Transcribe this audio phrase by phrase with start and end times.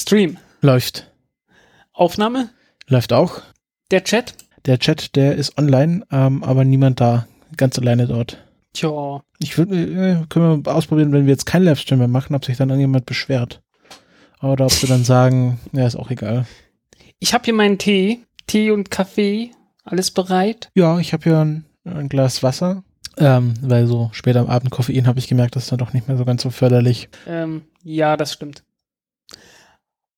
[0.00, 0.38] Stream.
[0.62, 1.12] Läuft.
[1.92, 2.48] Aufnahme.
[2.86, 3.42] Läuft auch.
[3.90, 4.34] Der Chat.
[4.64, 7.26] Der Chat, der ist online, ähm, aber niemand da.
[7.58, 8.42] Ganz alleine dort.
[8.72, 9.20] Tja.
[9.38, 12.56] Ich würde, äh, können wir ausprobieren, wenn wir jetzt keinen Livestream mehr machen, ob sich
[12.56, 13.60] dann irgendjemand beschwert.
[14.40, 16.46] Oder ob sie dann sagen, ja, ist auch egal.
[17.18, 18.20] Ich habe hier meinen Tee.
[18.46, 19.50] Tee und Kaffee.
[19.84, 20.70] Alles bereit?
[20.74, 22.84] Ja, ich habe hier ein, ein Glas Wasser.
[23.18, 26.08] Ähm, weil so später am Abend Koffein habe ich gemerkt, das ist dann doch nicht
[26.08, 27.10] mehr so ganz so förderlich.
[27.26, 28.62] Ähm, ja, das stimmt.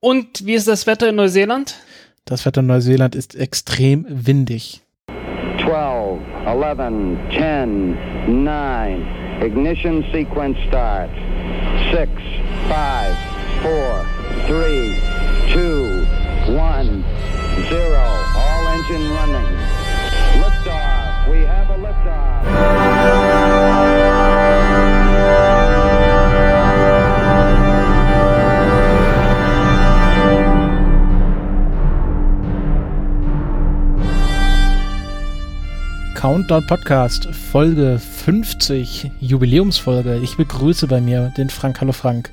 [0.04, 1.76] Und wie ist das Wetter in Neuseeland?
[2.24, 4.82] Das Wetter in Neuseeland ist extrem windig.
[5.62, 7.96] 12, 11, 10,
[8.42, 9.06] 9.
[9.46, 11.12] Ignition sequence starts.
[11.92, 12.10] 6,
[12.68, 13.16] 5,
[13.62, 14.04] 4,
[14.48, 14.96] 3,
[15.52, 17.04] 2, 1,
[17.70, 17.96] 0.
[18.34, 19.50] All engine running.
[20.40, 21.30] Liftoff.
[21.30, 22.81] We have a liftoff.
[36.22, 40.20] Countdown Podcast, Folge 50, Jubiläumsfolge.
[40.22, 41.80] Ich begrüße bei mir den Frank.
[41.80, 42.32] Hallo Frank.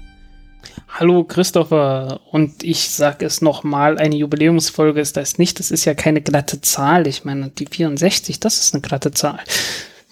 [0.89, 2.21] Hallo Christopher.
[2.29, 5.57] Und ich sag es nochmal, eine Jubiläumsfolge ist das nicht.
[5.57, 7.07] Das ist ja keine glatte Zahl.
[7.07, 9.39] Ich meine, die 64, das ist eine glatte Zahl.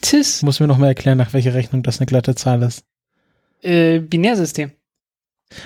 [0.01, 0.41] Tis.
[0.41, 2.83] Muss mir noch mal erklären, nach welcher Rechnung das eine glatte Zahl ist.
[3.61, 4.71] Äh, Binärsystem.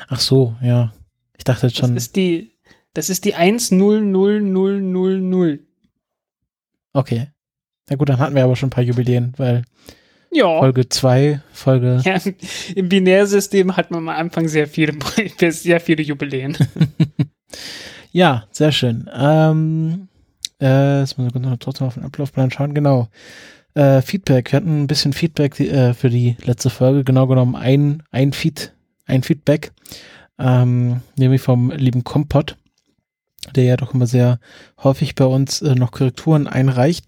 [0.09, 0.93] Ach so, ja.
[1.37, 1.95] Ich dachte jetzt schon.
[1.95, 2.57] Das ist die,
[2.93, 5.61] das ist die 100000.
[6.91, 7.27] Okay.
[7.91, 9.63] Na gut, dann hatten wir aber schon ein paar Jubiläen, weil
[10.31, 10.59] Ja.
[10.59, 12.01] Folge 2, Folge.
[12.05, 12.17] ja.
[12.73, 14.93] Im Binärsystem hat man am Anfang sehr viele,
[15.51, 16.57] sehr viele Jubiläen.
[18.13, 19.09] Ja, sehr schön.
[19.13, 20.09] Ähm,
[20.61, 22.73] äh, jetzt ich noch trotzdem auf den Ablaufplan schauen.
[22.73, 23.07] Genau.
[23.73, 24.51] Äh, Feedback.
[24.51, 27.05] Wir hatten ein bisschen Feedback äh, für die letzte Folge.
[27.05, 28.73] Genau genommen ein, ein Feed,
[29.05, 29.71] ein Feedback.
[30.37, 32.57] Ähm, nämlich vom lieben Kompott,
[33.55, 34.39] der ja doch immer sehr
[34.83, 37.05] häufig bei uns äh, noch Korrekturen einreicht.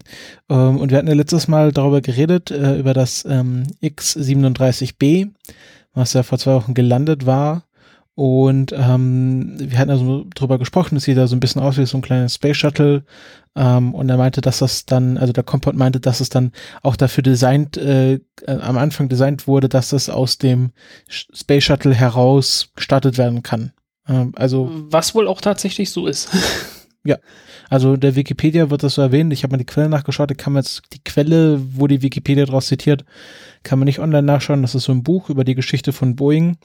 [0.48, 5.30] Ähm, und wir hatten ja letztes Mal darüber geredet, äh, über das ähm, X37B,
[5.94, 7.64] was ja vor zwei Wochen gelandet war.
[8.16, 11.86] Und ähm, wir hatten also drüber gesprochen, es sieht da so ein bisschen aus wie
[11.86, 13.04] so ein kleines Space Shuttle.
[13.56, 16.96] Ähm, und er meinte, dass das dann, also der Kompott meinte, dass es dann auch
[16.96, 20.70] dafür designt, äh, am Anfang designt wurde, dass das aus dem
[21.08, 23.72] Space Shuttle heraus gestartet werden kann.
[24.08, 26.30] Ähm, also Was wohl auch tatsächlich so ist.
[27.68, 29.32] also der Wikipedia wird das so erwähnt.
[29.32, 30.30] Ich habe mal die Quelle nachgeschaut.
[30.30, 33.04] Da kann man jetzt die Quelle, wo die Wikipedia draus zitiert,
[33.62, 34.62] kann man nicht online nachschauen.
[34.62, 36.56] Das ist so ein Buch über die Geschichte von Boeing.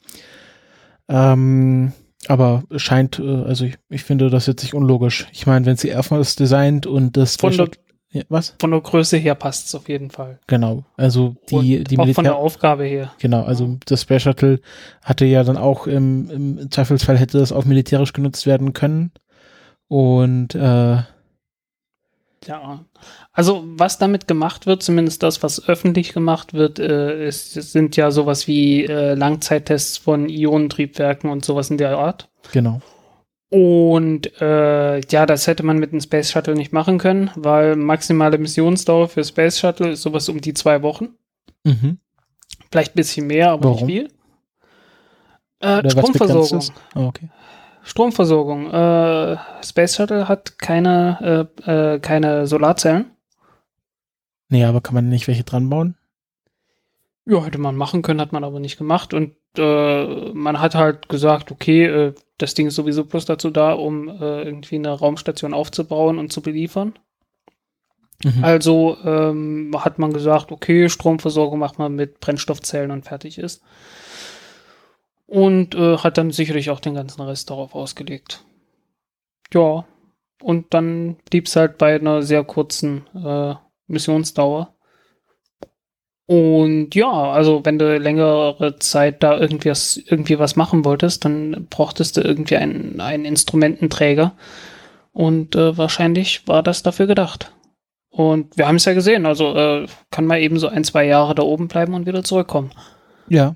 [1.09, 1.91] Ähm,
[2.27, 5.27] aber es scheint, äh, also ich, ich finde das jetzt nicht unlogisch.
[5.31, 7.69] Ich meine, wenn sie erstmals designt und das Von der,
[8.11, 8.55] ja, was?
[8.59, 10.39] von der Größe her passt es auf jeden Fall.
[10.47, 10.83] Genau.
[10.97, 13.11] Also die, Und die auch von der Militär, Aufgabe her.
[13.19, 14.61] genau, also das Space Shuttle
[15.03, 19.11] hatte ja dann auch im, im Zweifelsfall hätte das auch militärisch genutzt werden können.
[19.87, 20.97] Und äh,
[22.47, 22.85] Ja.
[23.31, 28.11] Also was damit gemacht wird, zumindest das, was öffentlich gemacht wird, äh, ist, sind ja
[28.11, 32.29] sowas wie äh, Langzeittests von Ionentriebwerken und sowas in der Art.
[32.51, 32.81] genau.
[33.49, 38.37] Und äh, ja, das hätte man mit einem Space Shuttle nicht machen können, weil maximale
[38.37, 41.09] Missionsdauer für Space Shuttle ist sowas um die zwei Wochen.
[41.63, 41.97] Mhm.
[42.71, 43.87] Vielleicht ein bisschen mehr, aber Warum?
[43.87, 44.11] nicht viel.
[45.61, 46.63] Äh, Stromversorgung.
[46.95, 47.29] Oh, okay.
[47.81, 48.71] Stromversorgung.
[48.71, 53.11] Äh, Space Shuttle hat keine, äh, äh, keine Solarzellen.
[54.49, 55.95] Nee, aber kann man nicht welche dran bauen?
[57.25, 59.13] Ja, hätte man machen können, hat man aber nicht gemacht.
[59.13, 63.73] Und äh, man hat halt gesagt, okay, äh, das Ding ist sowieso bloß dazu da,
[63.73, 66.97] um äh, irgendwie eine Raumstation aufzubauen und zu beliefern.
[68.23, 68.43] Mhm.
[68.43, 73.61] Also ähm, hat man gesagt, okay, Stromversorgung macht man mit Brennstoffzellen und fertig ist.
[75.25, 78.43] Und äh, hat dann sicherlich auch den ganzen Rest darauf ausgelegt.
[79.53, 79.85] Ja,
[80.41, 83.55] und dann blieb es halt bei einer sehr kurzen äh,
[83.87, 84.73] Missionsdauer.
[86.29, 91.65] Und ja, also wenn du längere Zeit da irgendwie was, irgendwie was machen wolltest, dann
[91.71, 94.33] brauchtest du irgendwie einen, einen Instrumententräger.
[95.11, 97.51] Und äh, wahrscheinlich war das dafür gedacht.
[98.11, 101.33] Und wir haben es ja gesehen, also äh, kann man eben so ein, zwei Jahre
[101.33, 102.73] da oben bleiben und wieder zurückkommen.
[103.27, 103.55] Ja.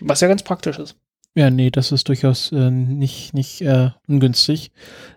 [0.00, 0.96] Was ja ganz praktisch ist.
[1.34, 4.72] Ja, nee, das ist durchaus äh, nicht, nicht äh, ungünstig.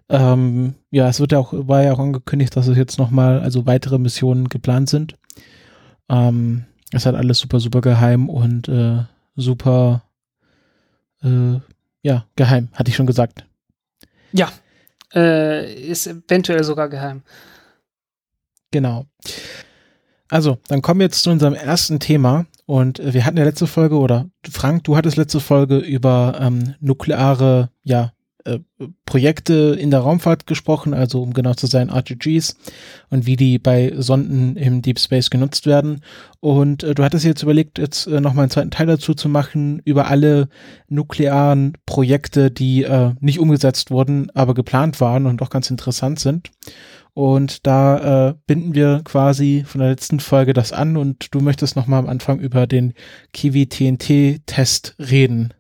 [0.10, 3.66] Ähm, ja, es wird ja auch, war ja auch angekündigt, dass es jetzt nochmal, also
[3.66, 5.16] weitere Missionen geplant sind.
[6.10, 6.66] Ähm,
[6.96, 9.04] ist halt alles super, super geheim und äh,
[9.36, 10.04] super,
[11.24, 11.60] äh,
[12.02, 13.46] ja, geheim, hatte ich schon gesagt.
[14.32, 14.52] Ja.
[15.14, 17.24] Äh, ist eventuell sogar geheim.
[18.72, 19.06] Genau.
[20.30, 22.46] Also, dann kommen wir jetzt zu unserem ersten Thema.
[22.66, 26.76] Und äh, wir hatten ja letzte Folge, oder Frank, du hattest letzte Folge über ähm,
[26.80, 28.12] nukleare, ja,
[28.46, 28.60] äh,
[29.06, 32.56] Projekte in der Raumfahrt gesprochen, also um genau zu sein, RGGs
[33.10, 36.02] und wie die bei Sonden im Deep Space genutzt werden.
[36.40, 39.82] Und äh, du hattest jetzt überlegt, jetzt äh, nochmal einen zweiten Teil dazu zu machen,
[39.84, 40.48] über alle
[40.88, 46.52] nuklearen Projekte, die äh, nicht umgesetzt wurden, aber geplant waren und doch ganz interessant sind.
[47.14, 51.78] Und da äh, binden wir quasi von der letzten Folge das an und du möchtest
[51.78, 52.94] nochmal am Anfang über den
[53.32, 55.54] Kiwi TNT-Test reden.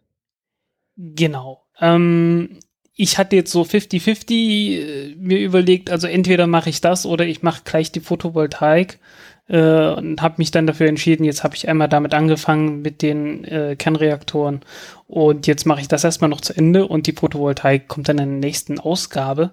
[0.98, 1.64] Genau.
[1.80, 2.60] Ähm,
[2.96, 7.44] ich hatte jetzt so 50-50 äh, mir überlegt, also entweder mache ich das oder ich
[7.44, 9.00] mache gleich die Photovoltaik
[9.48, 13.44] äh, und habe mich dann dafür entschieden, jetzt habe ich einmal damit angefangen mit den
[13.44, 14.62] äh, Kernreaktoren
[15.08, 18.42] und jetzt mache ich das erstmal noch zu Ende und die Photovoltaik kommt dann in
[18.42, 19.52] der nächsten Ausgabe.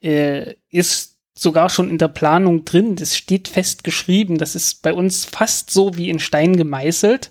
[0.00, 4.94] Äh, ist sogar schon in der Planung drin, das steht fest geschrieben, das ist bei
[4.94, 7.30] uns fast so wie in Stein gemeißelt.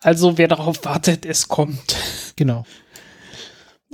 [0.00, 1.96] Also wer darauf wartet, es kommt.
[2.36, 2.64] Genau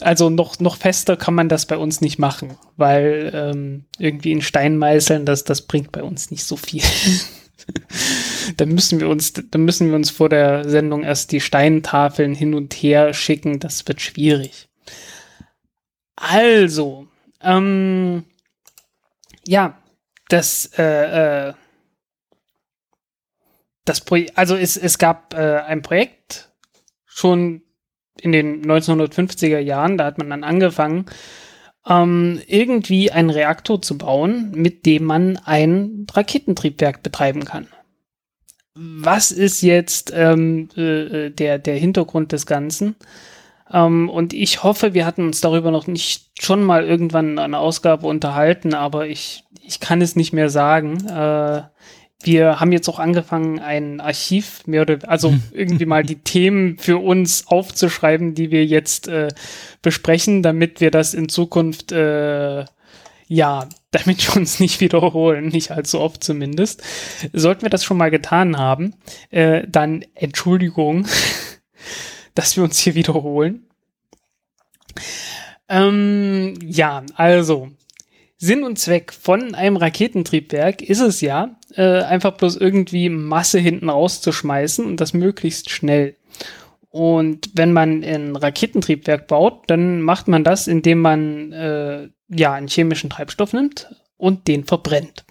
[0.02, 4.42] also noch, noch fester kann man das bei uns nicht machen, weil ähm, irgendwie in
[4.42, 6.82] Stein meißeln, das, das bringt bei uns nicht so viel.
[8.56, 12.54] dann müssen wir uns, dann müssen wir uns vor der Sendung erst die Steintafeln hin
[12.54, 13.60] und her schicken.
[13.60, 14.68] Das wird schwierig.
[16.16, 17.08] Also,
[17.42, 18.24] ähm,
[19.46, 19.78] ja,
[20.28, 21.54] das, äh, äh,
[23.84, 26.50] das Projekt, also es, es gab äh, ein Projekt
[27.06, 27.62] schon
[28.20, 31.06] in den 1950er Jahren, da hat man dann angefangen,
[31.88, 37.68] ähm, irgendwie einen Reaktor zu bauen, mit dem man ein Raketentriebwerk betreiben kann.
[38.74, 42.96] Was ist jetzt ähm, äh, der, der Hintergrund des Ganzen?
[43.72, 48.06] Ähm, und ich hoffe, wir hatten uns darüber noch nicht schon mal irgendwann eine Ausgabe
[48.06, 51.06] unterhalten, aber ich, ich kann es nicht mehr sagen.
[51.06, 51.62] Äh,
[52.22, 56.98] wir haben jetzt auch angefangen, ein Archiv mehr oder also irgendwie mal die Themen für
[56.98, 59.28] uns aufzuschreiben, die wir jetzt äh,
[59.82, 62.64] besprechen, damit wir das in Zukunft äh,
[63.30, 66.82] ja, damit wir uns nicht wiederholen, nicht allzu oft zumindest.
[67.32, 68.94] Sollten wir das schon mal getan haben,
[69.30, 71.06] äh, dann Entschuldigung,
[72.34, 73.66] dass wir uns hier wiederholen.
[75.68, 77.70] Ähm, ja, also
[78.42, 83.90] Sinn und Zweck von einem Raketentriebwerk ist es ja, äh, einfach bloß irgendwie Masse hinten
[83.90, 86.16] rauszuschmeißen und das möglichst schnell.
[86.88, 92.68] Und wenn man ein Raketentriebwerk baut, dann macht man das, indem man äh, ja einen
[92.68, 95.26] chemischen Treibstoff nimmt und den verbrennt.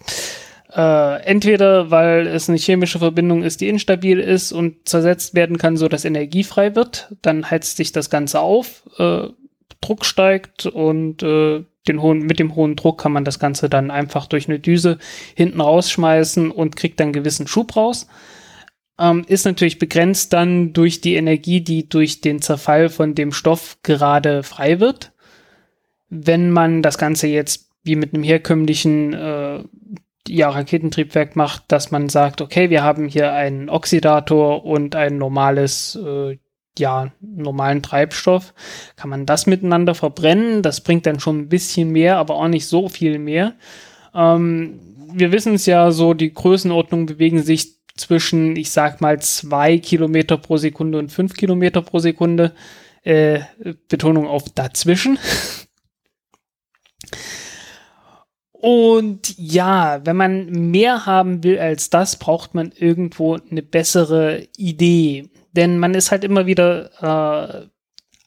[0.72, 5.76] Äh, entweder weil es eine chemische Verbindung ist, die instabil ist und zersetzt werden kann,
[5.76, 9.24] so dass Energie frei wird, dann heizt sich das Ganze auf, äh,
[9.80, 13.90] Druck steigt und äh, den hohen, mit dem hohen Druck kann man das Ganze dann
[13.90, 14.98] einfach durch eine Düse
[15.34, 18.06] hinten rausschmeißen und kriegt dann gewissen Schub raus.
[18.98, 23.78] Ähm, ist natürlich begrenzt dann durch die Energie, die durch den Zerfall von dem Stoff
[23.82, 25.12] gerade frei wird.
[26.10, 29.64] Wenn man das Ganze jetzt wie mit einem herkömmlichen äh,
[30.28, 35.96] ja, Raketentriebwerk macht, dass man sagt, okay, wir haben hier einen Oxidator und ein normales
[35.96, 36.36] äh,
[36.78, 38.54] ja, normalen Treibstoff,
[38.96, 40.62] kann man das miteinander verbrennen.
[40.62, 43.54] Das bringt dann schon ein bisschen mehr, aber auch nicht so viel mehr.
[44.14, 44.80] Ähm,
[45.12, 50.36] wir wissen es ja so, die Größenordnungen bewegen sich zwischen, ich sag mal, zwei Kilometer
[50.38, 52.52] pro Sekunde und fünf Kilometer pro Sekunde.
[53.02, 53.40] Äh,
[53.88, 55.18] Betonung auf dazwischen.
[58.52, 65.29] Und ja, wenn man mehr haben will als das, braucht man irgendwo eine bessere Idee
[65.52, 66.90] denn man ist halt immer wieder
[67.62, 67.66] äh,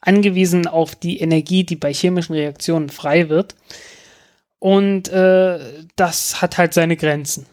[0.00, 3.54] angewiesen auf die Energie, die bei chemischen Reaktionen frei wird.
[4.58, 5.58] Und äh,
[5.96, 7.46] das hat halt seine Grenzen.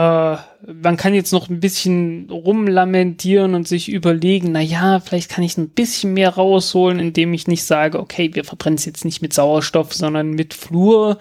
[0.00, 5.44] Äh, man kann jetzt noch ein bisschen rumlamentieren und sich überlegen, na ja, vielleicht kann
[5.44, 9.20] ich ein bisschen mehr rausholen, indem ich nicht sage, okay, wir verbrennen es jetzt nicht
[9.20, 11.18] mit Sauerstoff, sondern mit Fluor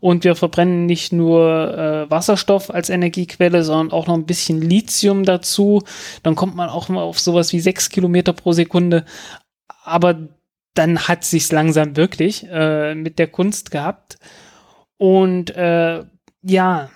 [0.00, 5.24] und wir verbrennen nicht nur äh, Wasserstoff als Energiequelle, sondern auch noch ein bisschen Lithium
[5.24, 5.82] dazu.
[6.24, 9.04] Dann kommt man auch mal auf sowas wie sechs Kilometer pro Sekunde.
[9.84, 10.18] Aber
[10.74, 14.18] dann hat sich's langsam wirklich äh, mit der Kunst gehabt.
[14.98, 16.04] Und äh,
[16.42, 16.90] ja,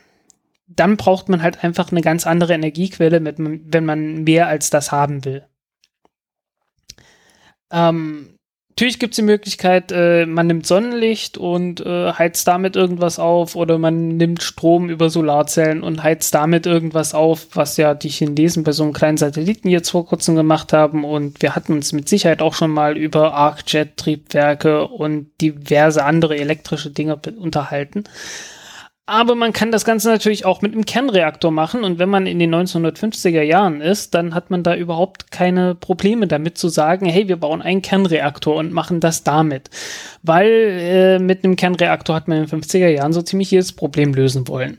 [0.80, 4.90] dann braucht man halt einfach eine ganz andere Energiequelle, mit, wenn man mehr als das
[4.90, 5.44] haben will.
[7.70, 8.30] Ähm,
[8.70, 13.56] natürlich gibt es die Möglichkeit, äh, man nimmt Sonnenlicht und äh, heizt damit irgendwas auf
[13.56, 18.64] oder man nimmt Strom über Solarzellen und heizt damit irgendwas auf, was ja die Chinesen
[18.64, 22.08] bei so einem kleinen Satelliten jetzt vor kurzem gemacht haben und wir hatten uns mit
[22.08, 28.04] Sicherheit auch schon mal über Arcjet-Triebwerke und diverse andere elektrische Dinge unterhalten.
[29.11, 31.83] Aber man kann das Ganze natürlich auch mit einem Kernreaktor machen.
[31.83, 36.29] Und wenn man in den 1950er Jahren ist, dann hat man da überhaupt keine Probleme
[36.29, 39.69] damit zu sagen, hey, wir bauen einen Kernreaktor und machen das damit.
[40.23, 44.14] Weil äh, mit einem Kernreaktor hat man in den 50er Jahren so ziemlich jedes Problem
[44.14, 44.79] lösen wollen.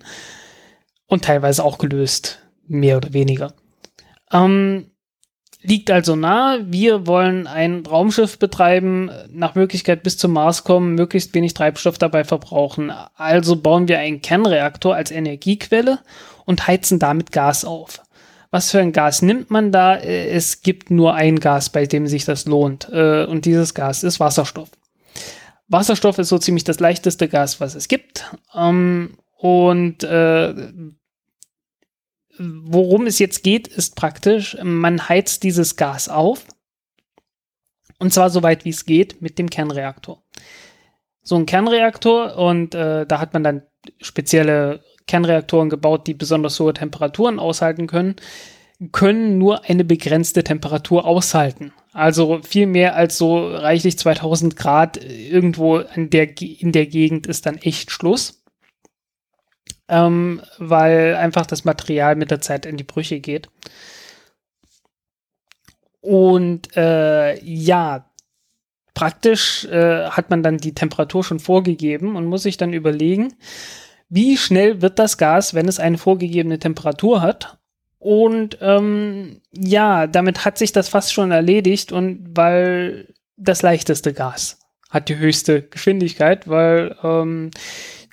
[1.08, 2.40] Und teilweise auch gelöst.
[2.68, 3.54] Mehr oder weniger.
[4.32, 4.91] Ähm,
[5.63, 11.34] liegt also nahe, wir wollen ein Raumschiff betreiben, nach Möglichkeit bis zum Mars kommen, möglichst
[11.34, 12.91] wenig Treibstoff dabei verbrauchen.
[13.15, 16.00] Also bauen wir einen Kernreaktor als Energiequelle
[16.46, 18.01] und heizen damit Gas auf.
[18.50, 19.96] Was für ein Gas nimmt man da?
[19.96, 22.89] Es gibt nur ein Gas, bei dem sich das lohnt.
[22.91, 24.70] Äh, und dieses Gas ist Wasserstoff.
[25.70, 28.30] Wasserstoff ist so ziemlich das leichteste Gas, was es gibt.
[28.53, 30.53] Ähm, und äh,
[32.38, 36.46] worum es jetzt geht, ist praktisch, man heizt dieses Gas auf.
[38.00, 40.24] Und zwar so weit wie es geht mit dem Kernreaktor.
[41.22, 43.62] So ein Kernreaktor und äh, da hat man dann
[44.00, 48.16] spezielle Kernreaktoren gebaut, die besonders hohe Temperaturen aushalten können,
[48.92, 51.74] können nur eine begrenzte Temperatur aushalten.
[51.94, 57.58] Also viel mehr als so reichlich 2000 Grad irgendwo der, in der Gegend ist dann
[57.58, 58.41] echt Schluss
[59.92, 63.50] ähm, weil einfach das Material mit der Zeit in die Brüche geht.
[66.00, 68.10] Und äh, ja,
[68.94, 73.36] praktisch äh, hat man dann die Temperatur schon vorgegeben und muss sich dann überlegen,
[74.10, 77.60] wie schnell wird das Gas, wenn es eine vorgegebene Temperatur hat.
[78.00, 84.61] Und ähm, ja, damit hat sich das fast schon erledigt und weil das leichteste Gas
[84.92, 87.50] hat die höchste Geschwindigkeit, weil ähm,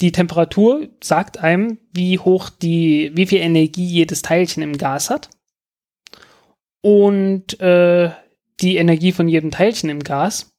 [0.01, 5.29] die Temperatur sagt einem, wie hoch die, wie viel Energie jedes Teilchen im Gas hat.
[6.81, 8.11] Und äh,
[8.61, 10.53] die Energie von jedem Teilchen im Gas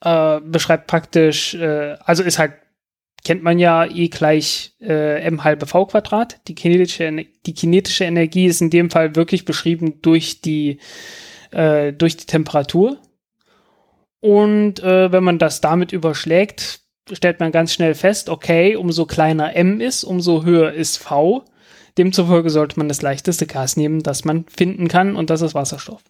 [0.00, 2.52] äh, beschreibt praktisch, äh, also ist halt,
[3.24, 6.40] kennt man ja E gleich äh, m halbe v Quadrat.
[6.46, 10.78] Die kinetische, die kinetische Energie ist in dem Fall wirklich beschrieben durch die,
[11.50, 12.98] äh, durch die Temperatur.
[14.20, 16.80] Und äh, wenn man das damit überschlägt,
[17.12, 21.44] stellt man ganz schnell fest, okay, umso kleiner m ist, umso höher ist v.
[21.98, 26.02] Demzufolge sollte man das leichteste Gas nehmen, das man finden kann, und das ist Wasserstoff.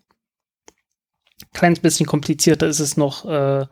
[1.53, 3.67] Kleines bisschen komplizierter ist es noch, äh,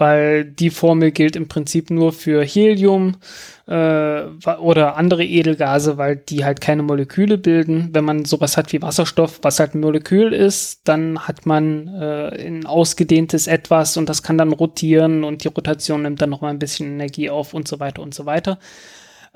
[0.00, 3.18] weil die Formel gilt im Prinzip nur für Helium
[3.66, 4.22] äh,
[4.58, 7.90] oder andere Edelgase, weil die halt keine Moleküle bilden.
[7.92, 12.46] Wenn man sowas hat wie Wasserstoff, was halt ein Molekül ist, dann hat man äh,
[12.46, 16.48] ein ausgedehntes Etwas und das kann dann rotieren und die Rotation nimmt dann noch mal
[16.48, 18.58] ein bisschen Energie auf und so weiter und so weiter.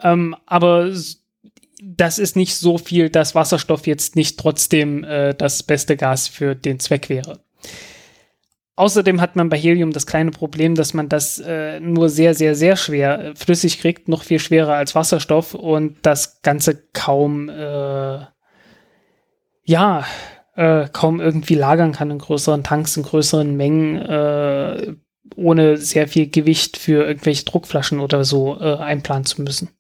[0.03, 0.91] Ähm, aber
[1.83, 6.55] das ist nicht so viel, dass Wasserstoff jetzt nicht trotzdem äh, das beste Gas für
[6.55, 7.41] den Zweck wäre.
[8.77, 12.57] Außerdem hat man bei Helium das kleine Problem, dass man das äh, nur sehr, sehr,
[12.57, 18.19] sehr schwer äh, flüssig kriegt, noch viel schwerer als Wasserstoff und das Ganze kaum, äh,
[19.63, 20.05] ja,
[20.57, 24.97] äh, kaum irgendwie lagern kann in größeren Tanks, in größeren Mengen, äh,
[25.37, 29.71] ohne sehr viel Gewicht für irgendwelche Druckflaschen oder so äh, einplanen zu müssen.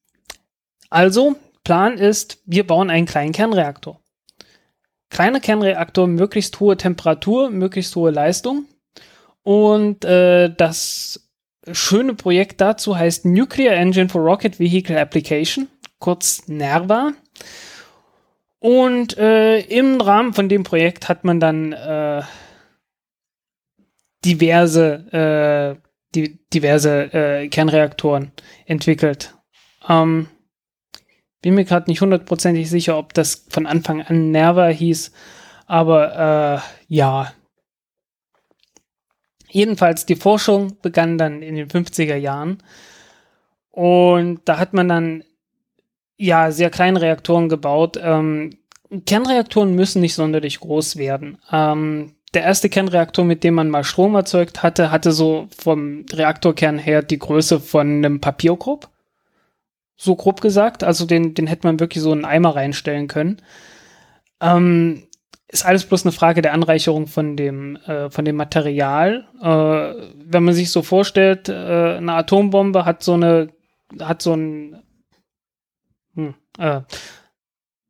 [0.88, 1.34] Also,
[1.64, 4.00] Plan ist, wir bauen einen kleinen Kernreaktor.
[5.10, 8.66] Kleiner Kernreaktor, möglichst hohe Temperatur, möglichst hohe Leistung
[9.44, 11.30] und äh, das
[11.70, 17.12] schöne Projekt dazu heißt Nuclear Engine for Rocket Vehicle Application, kurz NERVA.
[18.58, 22.22] Und äh, im Rahmen von dem Projekt hat man dann äh,
[24.24, 28.32] diverse, äh, die, diverse äh, Kernreaktoren
[28.64, 29.34] entwickelt.
[29.86, 30.28] Ähm,
[31.42, 35.12] bin mir gerade nicht hundertprozentig sicher, ob das von Anfang an Nerva hieß,
[35.66, 37.34] aber äh, ja,
[39.54, 42.58] Jedenfalls, die Forschung begann dann in den 50er Jahren.
[43.70, 45.23] Und da hat man dann
[46.16, 47.96] ja sehr kleine Reaktoren gebaut.
[48.02, 48.58] Ähm,
[49.06, 51.38] Kernreaktoren müssen nicht sonderlich groß werden.
[51.52, 56.78] Ähm, der erste Kernreaktor, mit dem man mal Strom erzeugt hatte, hatte so vom Reaktorkern
[56.78, 58.90] her die Größe von einem Papierkorb.
[59.96, 60.82] So grob gesagt.
[60.82, 63.40] Also den, den hätte man wirklich so in einen Eimer reinstellen können.
[64.40, 65.04] Ähm,
[65.54, 69.28] ist alles bloß eine Frage der Anreicherung von dem, äh, von dem Material.
[69.40, 73.50] Äh, wenn man sich so vorstellt, äh, eine Atombombe hat so eine,
[74.00, 74.82] hat so ein,
[76.14, 76.80] hm, äh,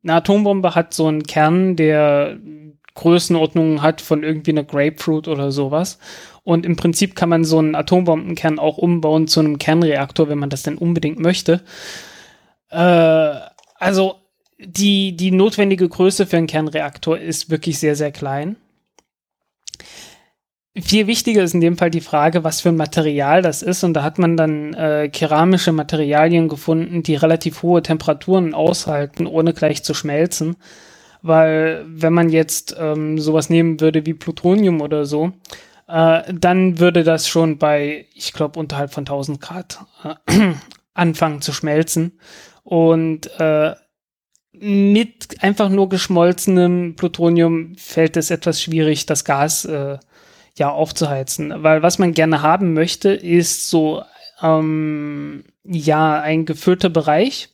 [0.03, 2.37] eine Atombombe hat so einen Kern, der
[2.93, 5.97] Größenordnungen hat von irgendwie einer Grapefruit oder sowas.
[6.43, 10.51] Und im Prinzip kann man so einen Atombombenkern auch umbauen zu einem Kernreaktor, wenn man
[10.51, 11.61] das denn unbedingt möchte.
[12.69, 13.39] Äh,
[13.79, 14.24] also
[14.57, 18.55] die, die notwendige Größe für einen Kernreaktor ist wirklich sehr, sehr klein.
[20.77, 23.83] viel wichtiger ist in dem Fall die Frage, was für ein Material das ist.
[23.83, 29.53] Und da hat man dann äh, keramische Materialien gefunden, die relativ hohe Temperaturen aushalten, ohne
[29.53, 30.55] gleich zu schmelzen.
[31.21, 35.31] Weil wenn man jetzt ähm, sowas nehmen würde wie Plutonium oder so,
[35.87, 40.53] äh, dann würde das schon bei, ich glaube, unterhalb von 1000 Grad äh,
[40.93, 42.19] anfangen zu schmelzen.
[42.63, 43.75] Und äh,
[44.59, 49.97] mit einfach nur geschmolzenem Plutonium fällt es etwas schwierig, das Gas äh,
[50.57, 51.53] ja aufzuheizen.
[51.63, 54.03] Weil was man gerne haben möchte, ist so
[54.41, 57.49] ähm, ja ein gefüllter Bereich,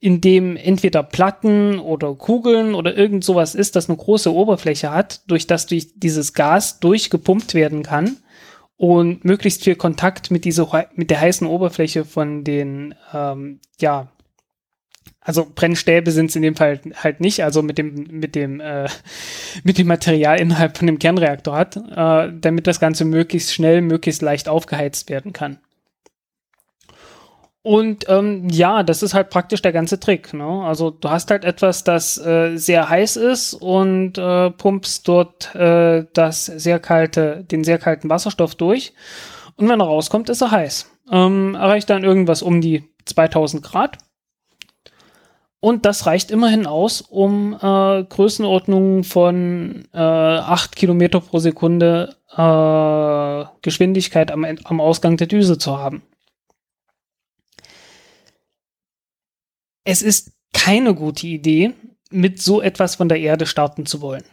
[0.00, 5.22] in dem entweder Platten oder Kugeln oder irgend sowas ist, das eine große Oberfläche hat,
[5.28, 8.16] durch das durch dieses Gas durchgepumpt werden kann
[8.76, 14.08] und möglichst viel Kontakt mit dieser mit der heißen Oberfläche von den ähm, ja
[15.24, 18.88] also Brennstäbe sind es in dem Fall halt nicht, also mit dem mit dem äh,
[19.64, 24.22] mit dem Material innerhalb von dem Kernreaktor hat, äh, damit das Ganze möglichst schnell, möglichst
[24.22, 25.58] leicht aufgeheizt werden kann.
[27.66, 30.34] Und ähm, ja, das ist halt praktisch der ganze Trick.
[30.34, 30.44] Ne?
[30.44, 36.04] Also du hast halt etwas, das äh, sehr heiß ist und äh, pumpst dort äh,
[36.12, 38.92] das sehr kalte, den sehr kalten Wasserstoff durch.
[39.56, 40.90] Und wenn er rauskommt, ist er heiß.
[41.10, 43.96] Ähm, erreicht dann irgendwas um die 2000 Grad.
[45.64, 53.44] Und das reicht immerhin aus, um äh, Größenordnungen von äh, 8 Kilometer pro Sekunde äh,
[53.62, 56.02] Geschwindigkeit am, am Ausgang der Düse zu haben.
[59.84, 61.74] es ist keine gute Idee,
[62.10, 64.24] mit so etwas von der Erde starten zu wollen.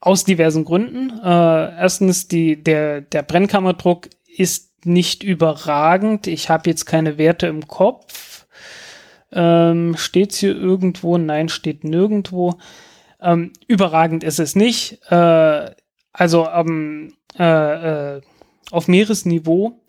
[0.00, 1.10] Aus diversen Gründen.
[1.24, 6.26] Äh, erstens, die, der, der Brennkammerdruck ist nicht überragend.
[6.26, 8.37] Ich habe jetzt keine Werte im Kopf.
[9.32, 11.18] Ähm, steht hier irgendwo?
[11.18, 12.58] Nein, steht nirgendwo.
[13.20, 15.00] Ähm, überragend ist es nicht.
[15.10, 15.70] Äh,
[16.12, 18.20] also ähm, äh, äh,
[18.70, 19.80] auf Meeresniveau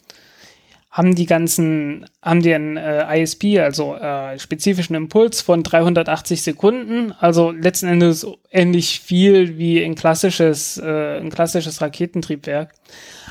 [0.91, 7.13] haben die ganzen, haben die einen äh, ISP, also äh, spezifischen Impuls von 380 Sekunden,
[7.19, 12.73] also letzten Endes ähnlich viel wie ein klassisches, äh, ein klassisches Raketentriebwerk.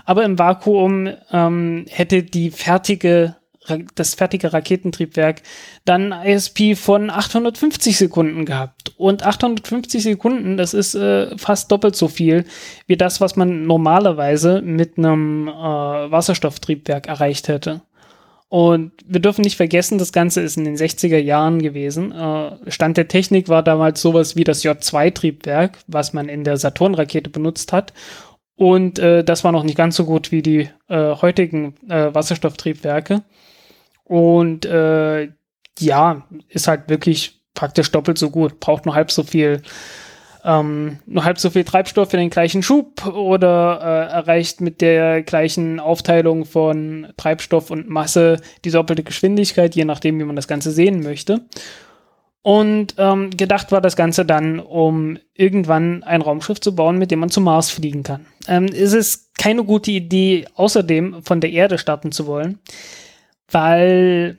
[0.04, 3.36] Aber im Vakuum ähm, hätte die fertige
[3.94, 5.42] das fertige Raketentriebwerk
[5.84, 8.92] dann ISP von 850 Sekunden gehabt.
[8.96, 12.44] Und 850 Sekunden, das ist äh, fast doppelt so viel
[12.86, 17.82] wie das, was man normalerweise mit einem äh, Wasserstofftriebwerk erreicht hätte.
[18.50, 22.12] Und wir dürfen nicht vergessen, das Ganze ist in den 60er Jahren gewesen.
[22.12, 27.28] Äh, Stand der Technik war damals sowas wie das J2-Triebwerk, was man in der Saturn-Rakete
[27.28, 27.92] benutzt hat.
[28.56, 33.22] Und äh, das war noch nicht ganz so gut wie die äh, heutigen Wasserstofftriebwerke.
[34.08, 35.28] Und äh,
[35.78, 38.58] ja, ist halt wirklich praktisch doppelt so gut.
[38.58, 39.62] Braucht nur halb so viel,
[40.44, 45.22] ähm, nur halb so viel Treibstoff für den gleichen Schub oder äh, erreicht mit der
[45.22, 50.70] gleichen Aufteilung von Treibstoff und Masse die doppelte Geschwindigkeit, je nachdem, wie man das Ganze
[50.70, 51.42] sehen möchte.
[52.40, 57.18] Und ähm, gedacht war das Ganze dann, um irgendwann ein Raumschiff zu bauen, mit dem
[57.18, 58.24] man zum Mars fliegen kann.
[58.46, 62.58] Ähm, es ist keine gute Idee, außerdem von der Erde starten zu wollen
[63.50, 64.38] weil,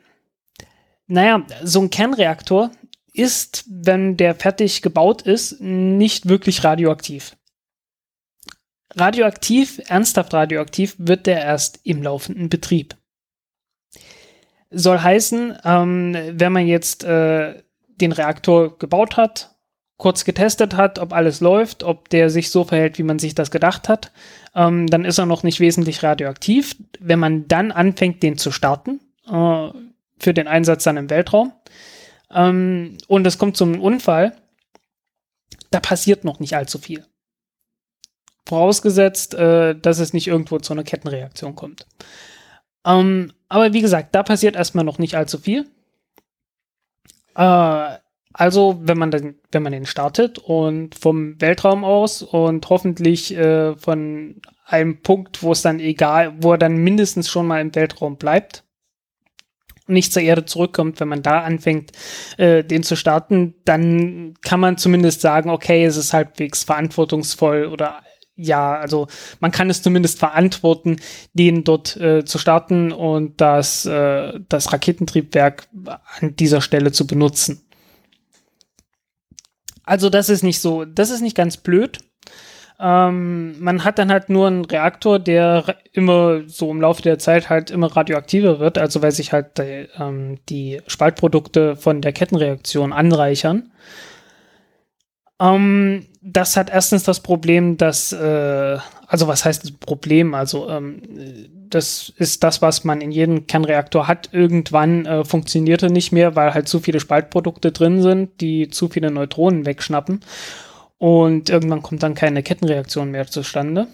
[1.07, 2.71] naja, so ein Kernreaktor
[3.13, 7.35] ist, wenn der fertig gebaut ist, nicht wirklich radioaktiv.
[8.95, 12.95] Radioaktiv, ernsthaft radioaktiv, wird der erst im laufenden Betrieb.
[14.71, 19.55] Soll heißen, ähm, wenn man jetzt äh, den Reaktor gebaut hat,
[19.99, 23.51] kurz getestet hat, ob alles läuft, ob der sich so verhält, wie man sich das
[23.51, 24.11] gedacht hat,
[24.55, 26.77] ähm, dann ist er noch nicht wesentlich radioaktiv.
[26.99, 29.69] Wenn man dann anfängt, den zu starten, äh,
[30.17, 31.51] für den Einsatz dann im Weltraum,
[32.31, 34.37] ähm, und es kommt zum Unfall,
[35.69, 37.05] da passiert noch nicht allzu viel.
[38.47, 41.85] Vorausgesetzt, äh, dass es nicht irgendwo zu einer Kettenreaktion kommt.
[42.85, 45.69] Ähm, aber wie gesagt, da passiert erstmal noch nicht allzu viel.
[47.35, 47.97] Äh,
[48.33, 53.75] also, wenn man, dann, wenn man den startet und vom Weltraum aus und hoffentlich äh,
[53.75, 58.17] von einem Punkt, wo es dann egal, wo er dann mindestens schon mal im Weltraum
[58.17, 58.63] bleibt,
[59.87, 61.91] nicht zur Erde zurückkommt, wenn man da anfängt,
[62.37, 68.03] äh, den zu starten, dann kann man zumindest sagen, okay, es ist halbwegs verantwortungsvoll oder
[68.35, 69.07] ja, also
[69.41, 70.97] man kann es zumindest verantworten,
[71.33, 75.67] den dort äh, zu starten und das, äh, das Raketentriebwerk
[76.19, 77.68] an dieser Stelle zu benutzen.
[79.89, 81.97] Also das ist nicht so, das ist nicht ganz blöd.
[82.79, 87.49] Ähm, man hat dann halt nur einen Reaktor, der immer so im Laufe der Zeit
[87.49, 92.93] halt immer radioaktiver wird, also weil sich halt die, ähm, die Spaltprodukte von der Kettenreaktion
[92.93, 93.71] anreichern.
[95.41, 100.35] Ähm, das hat erstens das Problem, dass, äh, also was heißt das Problem?
[100.35, 101.01] Also ähm,
[101.69, 104.29] das ist das, was man in jedem Kernreaktor hat.
[104.31, 109.11] Irgendwann äh, funktionierte nicht mehr, weil halt zu viele Spaltprodukte drin sind, die zu viele
[109.11, 110.21] Neutronen wegschnappen.
[110.97, 113.87] Und irgendwann kommt dann keine Kettenreaktion mehr zustande.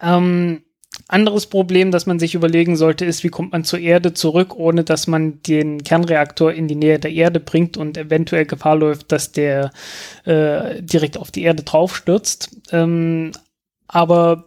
[0.00, 0.62] Ähm,
[1.08, 4.84] anderes Problem, das man sich überlegen sollte, ist, wie kommt man zur Erde zurück, ohne
[4.84, 9.32] dass man den Kernreaktor in die Nähe der Erde bringt und eventuell Gefahr läuft, dass
[9.32, 9.70] der
[10.24, 12.50] äh, direkt auf die Erde draufstürzt.
[12.72, 13.32] Ähm,
[13.88, 14.46] aber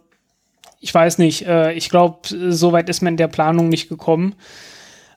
[0.80, 4.34] ich weiß nicht, äh, ich glaube, so weit ist man in der Planung nicht gekommen.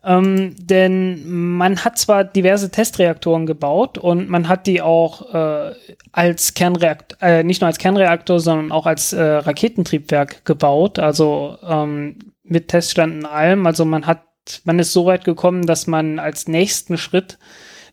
[0.05, 1.23] Ähm, denn
[1.55, 5.71] man hat zwar diverse Testreaktoren gebaut und man hat die auch äh,
[6.11, 12.19] als Kernreaktor, äh, nicht nur als Kernreaktor, sondern auch als äh, Raketentriebwerk gebaut, also ähm,
[12.43, 13.65] mit Testständen allem.
[13.65, 14.23] Also man hat,
[14.65, 17.37] man ist so weit gekommen, dass man als nächsten Schritt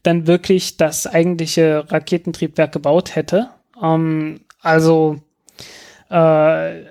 [0.03, 3.51] dann wirklich das eigentliche Raketentriebwerk gebaut hätte.
[3.81, 5.21] Ähm, also
[6.11, 6.87] äh,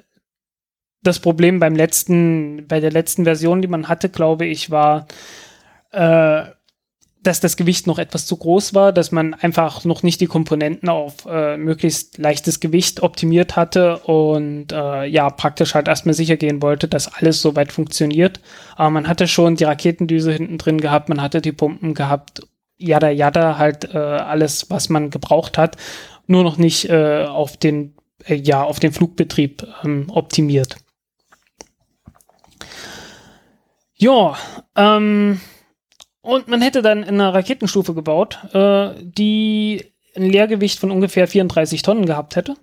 [1.09, 5.07] das Problem beim letzten, bei der letzten Version, die man hatte, glaube ich, war,
[5.91, 6.43] äh,
[7.21, 10.87] dass das Gewicht noch etwas zu groß war, dass man einfach noch nicht die Komponenten
[10.87, 16.61] auf äh, möglichst leichtes Gewicht optimiert hatte und äh, ja, praktisch halt erstmal sicher gehen
[16.61, 18.39] wollte, dass alles soweit funktioniert.
[18.75, 22.41] Aber man hatte schon die Raketendüse hinten drin gehabt, man hatte die Pumpen gehabt,
[22.77, 25.75] jada jada, halt äh, alles, was man gebraucht hat,
[26.25, 27.95] nur noch nicht äh, auf den,
[28.25, 30.77] äh, ja, auf den Flugbetrieb ähm, optimiert.
[34.01, 34.37] Ja,
[34.77, 35.41] ähm,
[36.21, 41.81] und man hätte dann in einer Raketenstufe gebaut, äh, die ein Leergewicht von ungefähr 34
[41.81, 42.55] Tonnen gehabt hätte.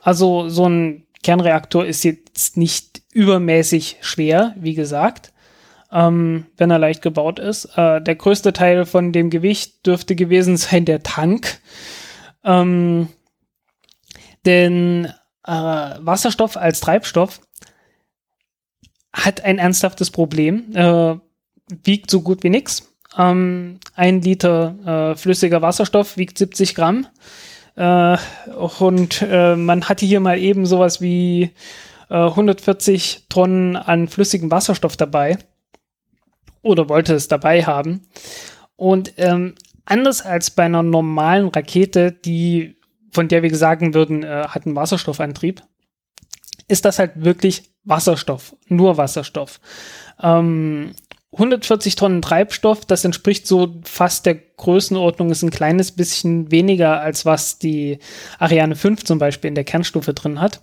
[0.00, 5.32] Also so ein Kernreaktor ist jetzt nicht übermäßig schwer, wie gesagt,
[5.90, 7.76] ähm, wenn er leicht gebaut ist.
[7.76, 11.58] Äh, der größte Teil von dem Gewicht dürfte gewesen sein der Tank.
[12.44, 13.08] Ähm,
[14.46, 15.06] denn
[15.46, 17.40] äh, Wasserstoff als Treibstoff
[19.14, 21.14] hat ein ernsthaftes Problem, äh,
[21.84, 22.92] wiegt so gut wie nix.
[23.16, 27.06] Ähm, ein Liter äh, flüssiger Wasserstoff wiegt 70 Gramm.
[27.76, 28.18] Äh,
[28.58, 31.50] und äh, man hatte hier mal eben sowas wie
[32.08, 35.38] 140 äh, Tonnen an flüssigem Wasserstoff dabei.
[36.62, 38.02] Oder wollte es dabei haben.
[38.76, 42.76] Und ähm, anders als bei einer normalen Rakete, die,
[43.12, 45.62] von der wir sagen würden, äh, hat einen Wasserstoffantrieb,
[46.66, 49.60] ist das halt wirklich Wasserstoff, nur Wasserstoff.
[50.22, 50.94] Ähm,
[51.32, 57.26] 140 Tonnen Treibstoff, das entspricht so fast der Größenordnung, ist ein kleines bisschen weniger, als
[57.26, 57.98] was die
[58.38, 60.60] Ariane 5 zum Beispiel in der Kernstufe drin hat.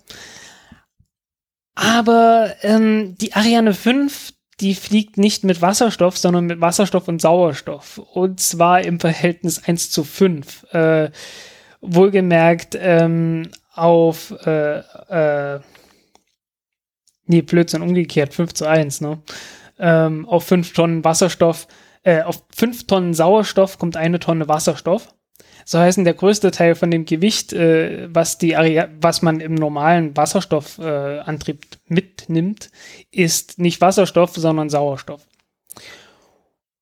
[1.74, 7.98] Aber ähm, die Ariane 5, die fliegt nicht mit Wasserstoff, sondern mit Wasserstoff und Sauerstoff.
[7.98, 10.72] Und zwar im Verhältnis 1 zu 5.
[10.72, 11.10] Äh,
[11.82, 15.60] wohlgemerkt ähm, auf äh, äh,
[17.26, 19.18] nee, Blödsinn, umgekehrt, 5 zu 1, ne?
[19.78, 21.66] Ähm, auf 5 Tonnen Wasserstoff,
[22.02, 25.14] äh, auf 5 Tonnen Sauerstoff kommt eine Tonne Wasserstoff.
[25.64, 29.54] So heißen der größte Teil von dem Gewicht, äh, was die Area was man im
[29.54, 32.70] normalen Wasserstoffantrieb äh, mitnimmt,
[33.10, 35.22] ist nicht Wasserstoff, sondern Sauerstoff.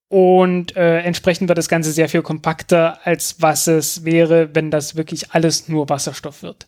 [0.08, 4.96] Und äh, entsprechend wird das Ganze sehr viel kompakter, als was es wäre, wenn das
[4.96, 6.66] wirklich alles nur Wasserstoff wird.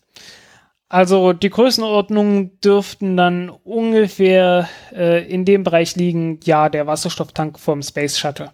[0.92, 7.80] Also die Größenordnungen dürften dann ungefähr äh, in dem Bereich liegen, ja, der Wasserstofftank vom
[7.80, 8.50] Space Shuttle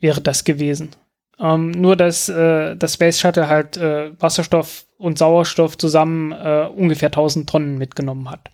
[0.00, 0.92] wäre das gewesen.
[1.38, 7.08] Ähm, nur, dass äh, das Space Shuttle halt äh, Wasserstoff und Sauerstoff zusammen äh, ungefähr
[7.08, 8.50] 1000 Tonnen mitgenommen hat.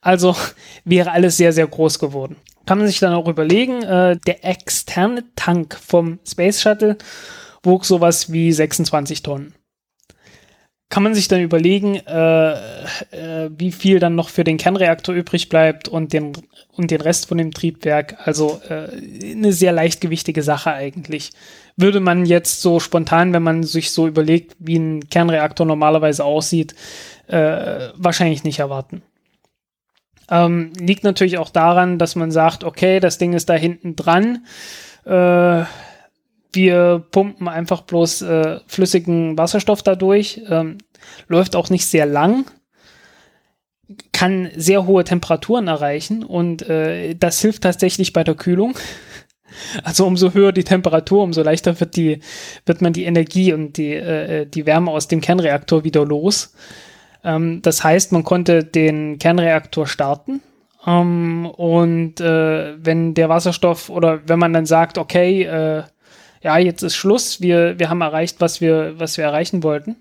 [0.00, 0.34] Also
[0.84, 2.34] wäre alles sehr, sehr groß geworden.
[2.66, 6.98] Kann man sich dann auch überlegen, äh, der externe Tank vom Space Shuttle
[7.62, 9.54] wog sowas wie 26 Tonnen
[10.88, 15.48] kann man sich dann überlegen, äh, äh, wie viel dann noch für den Kernreaktor übrig
[15.48, 16.32] bleibt und den,
[16.72, 18.16] und den Rest von dem Triebwerk.
[18.24, 21.32] Also äh, eine sehr leichtgewichtige Sache eigentlich.
[21.76, 26.74] Würde man jetzt so spontan, wenn man sich so überlegt, wie ein Kernreaktor normalerweise aussieht,
[27.26, 29.02] äh, wahrscheinlich nicht erwarten.
[30.30, 34.46] Ähm, liegt natürlich auch daran, dass man sagt, okay, das Ding ist da hinten dran.
[36.52, 40.42] Äh, wir pumpen einfach bloß äh, flüssigen Wasserstoff dadurch.
[40.48, 40.78] Ähm,
[41.28, 42.46] läuft auch nicht sehr lang,
[44.12, 48.74] kann sehr hohe Temperaturen erreichen und äh, das hilft tatsächlich bei der Kühlung.
[49.84, 52.20] Also umso höher die Temperatur, umso leichter wird die
[52.66, 56.52] wird man die Energie und die äh, die Wärme aus dem Kernreaktor wieder los.
[57.24, 60.42] Ähm, das heißt, man konnte den Kernreaktor starten
[60.86, 65.84] ähm, und äh, wenn der Wasserstoff oder wenn man dann sagt, okay, äh,
[66.46, 69.96] ja, jetzt ist Schluss, wir, wir haben erreicht, was wir, was wir erreichen wollten,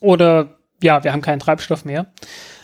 [0.00, 2.06] oder ja, wir haben keinen Treibstoff mehr.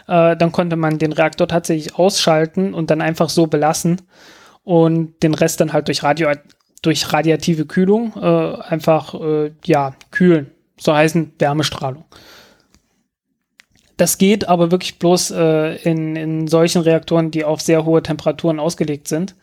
[0.09, 4.01] Äh, dann konnte man den Reaktor tatsächlich ausschalten und dann einfach so belassen
[4.63, 6.31] und den Rest dann halt durch, Radio,
[6.81, 10.51] durch radiative Kühlung äh, einfach äh, ja, kühlen.
[10.79, 12.07] So heißen Wärmestrahlung.
[13.99, 18.59] Das geht aber wirklich bloß äh, in, in solchen Reaktoren, die auf sehr hohe Temperaturen
[18.59, 19.35] ausgelegt sind.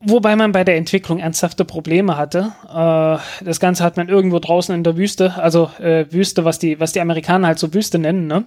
[0.00, 2.52] Wobei man bei der Entwicklung ernsthafte Probleme hatte.
[2.68, 6.78] Äh, das Ganze hat man irgendwo draußen in der Wüste, also äh, Wüste, was die,
[6.78, 8.44] was die Amerikaner halt so Wüste nennen, ne?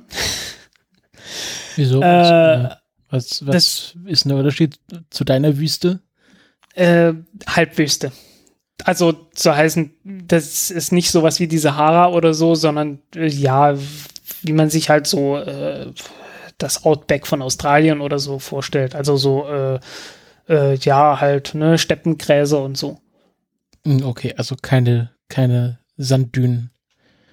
[1.75, 2.01] Wieso?
[2.01, 2.69] Äh,
[3.09, 6.01] was was ist denn der Unterschied zu deiner Wüste?
[6.75, 7.13] Äh,
[7.47, 8.11] Halbwüste.
[8.83, 13.75] Also zu heißen, das ist nicht sowas wie die Sahara oder so, sondern äh, ja,
[14.43, 15.91] wie man sich halt so äh,
[16.59, 18.93] das Outback von Australien oder so vorstellt.
[18.93, 19.79] Also so
[20.49, 22.99] äh, ja, halt, ne, Steppengräser und so.
[23.85, 26.71] Hm, okay, also keine, keine Sanddünen.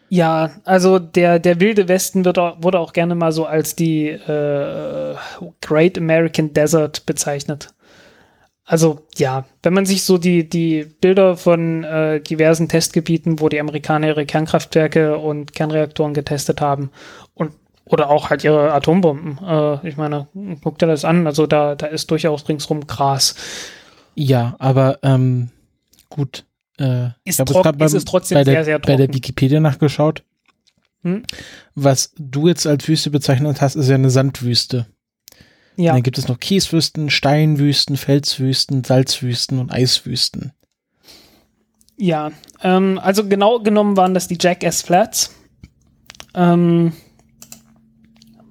[0.08, 4.08] Ja, also der, der wilde Westen wird auch, wurde auch gerne mal so als die
[4.08, 5.16] äh,
[5.60, 7.70] Great American Desert bezeichnet.
[8.64, 13.60] Also ja, wenn man sich so die, die Bilder von äh, diversen Testgebieten, wo die
[13.60, 16.90] Amerikaner ihre Kernkraftwerke und Kernreaktoren getestet haben
[17.34, 17.52] und
[17.86, 19.38] oder auch halt ihre Atombomben.
[19.44, 20.28] Äh, ich meine,
[20.62, 21.26] guck dir das an.
[21.26, 23.34] Also da, da ist durchaus ringsrum Gras.
[24.14, 25.50] Ja, aber ähm,
[26.10, 26.44] gut.
[26.78, 28.98] Äh, ist, glaub, trocken, beim, ist es trotzdem bei der, sehr, sehr trocken.
[28.98, 30.24] Bei der Wikipedia nachgeschaut.
[31.02, 31.22] Hm?
[31.74, 34.86] Was du jetzt als Wüste bezeichnet hast, ist ja eine Sandwüste.
[35.76, 35.92] Ja.
[35.92, 40.52] Und dann gibt es noch Kieswüsten, Steinwüsten, Felswüsten, Salzwüsten und Eiswüsten.
[41.98, 45.34] Ja, ähm, also genau genommen waren das die Jackass Flats.
[46.34, 46.92] Ähm,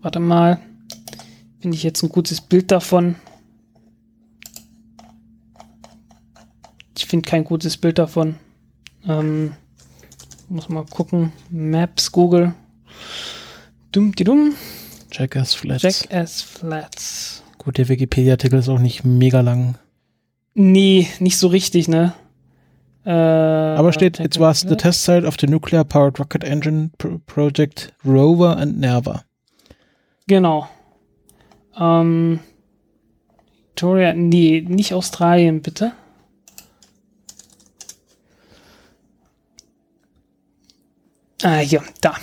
[0.06, 0.60] Warte mal.
[1.60, 3.16] Finde ich jetzt ein gutes Bild davon.
[6.96, 8.36] Ich finde kein gutes Bild davon.
[9.08, 9.54] Ähm,
[10.48, 11.34] muss mal gucken.
[11.50, 12.54] Maps, Google.
[13.92, 14.54] Dumm, die dumm.
[15.12, 15.82] Jackass Flats.
[15.82, 17.44] Jackass Flats.
[17.58, 19.80] Gut, der Wikipedia-Artikel ist auch nicht mega lang.
[20.54, 22.14] Nee, nicht so richtig, ne?
[23.06, 26.92] Äh, Aber steht, it was the test site of the nuclear powered rocket engine
[27.26, 29.24] project Rover and Nerva.
[30.28, 30.68] Genau.
[31.78, 32.40] Ähm,
[33.76, 35.92] Victoria, nee, nicht Australien, bitte.
[41.44, 42.16] Ah, hier, da.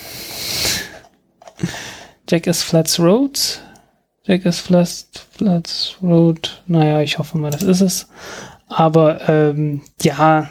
[2.29, 3.61] Jackass Flats Road.
[4.25, 6.63] Jackass Flats, Flats Road.
[6.67, 8.09] Naja, ich hoffe mal, das ist es.
[8.69, 10.49] Aber ähm, ja,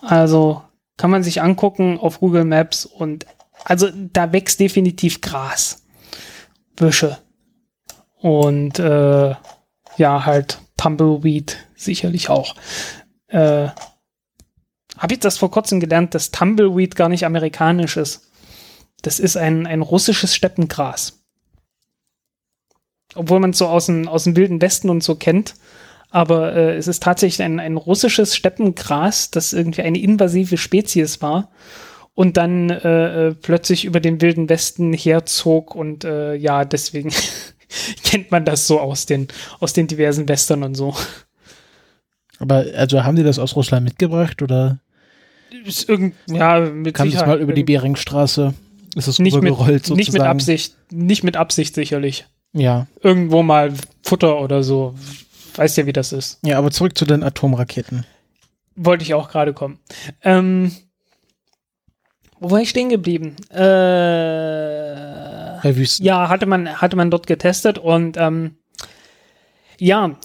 [0.00, 0.62] also
[0.96, 3.26] kann man sich angucken auf Google Maps und
[3.64, 5.83] also da wächst definitiv Gras.
[6.76, 7.18] Büsche.
[8.20, 9.34] Und äh,
[9.96, 12.54] ja, halt Tumbleweed sicherlich auch.
[13.28, 13.68] Äh,
[14.98, 18.30] Habe ich das vor kurzem gelernt, dass Tumbleweed gar nicht amerikanisch ist.
[19.02, 21.22] Das ist ein, ein russisches Steppengras.
[23.14, 25.54] Obwohl man es so aus dem, aus dem Wilden Westen und so kennt.
[26.10, 31.50] Aber äh, es ist tatsächlich ein, ein russisches Steppengras, das irgendwie eine invasive Spezies war
[32.14, 37.12] und dann äh, äh, plötzlich über den wilden Westen herzog und äh, ja, deswegen
[38.04, 39.28] kennt man das so aus den,
[39.60, 40.94] aus den diversen Western und so.
[42.38, 44.80] Aber also haben die das aus Russland mitgebracht oder?
[45.64, 48.54] Ist irgend, ja, mit Kam das mal über die Beringstraße?
[48.96, 49.96] Ist es nicht mit, sozusagen?
[49.96, 52.26] Nicht mit Absicht, nicht mit Absicht sicherlich.
[52.52, 52.86] Ja.
[53.02, 53.72] Irgendwo mal
[54.02, 54.94] Futter oder so.
[55.56, 56.38] Weißt ja, wie das ist.
[56.42, 58.04] Ja, aber zurück zu den Atomraketen.
[58.76, 59.78] Wollte ich auch gerade kommen.
[60.22, 60.72] Ähm,
[62.40, 63.36] wo war ich stehen geblieben?
[63.50, 63.56] Äh,
[65.62, 66.04] Bei Wüsten.
[66.04, 68.56] Ja, hatte man, hatte man dort getestet und ähm,
[69.78, 70.16] ja,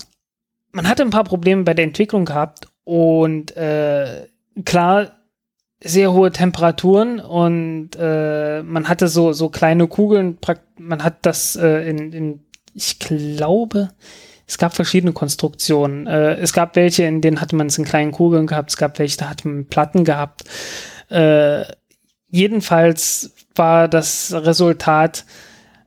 [0.71, 4.27] man hatte ein paar Probleme bei der Entwicklung gehabt und äh,
[4.65, 5.11] klar,
[5.81, 10.37] sehr hohe Temperaturen und äh, man hatte so, so kleine Kugeln,
[10.77, 12.39] man hat das äh, in, in,
[12.73, 13.91] ich glaube,
[14.45, 16.07] es gab verschiedene Konstruktionen.
[16.07, 18.99] Äh, es gab welche, in denen hatte man es in kleinen Kugeln gehabt, es gab
[18.99, 20.43] welche, da hatte man Platten gehabt.
[21.09, 21.65] Äh,
[22.29, 25.25] jedenfalls war das Resultat,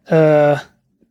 [0.06, 0.56] äh,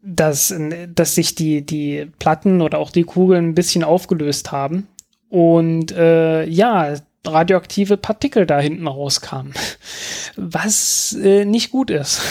[0.03, 0.53] dass,
[0.87, 4.87] dass sich die, die Platten oder auch die Kugeln ein bisschen aufgelöst haben
[5.29, 9.53] und äh, ja, radioaktive Partikel da hinten rauskamen,
[10.35, 12.21] was äh, nicht gut ist.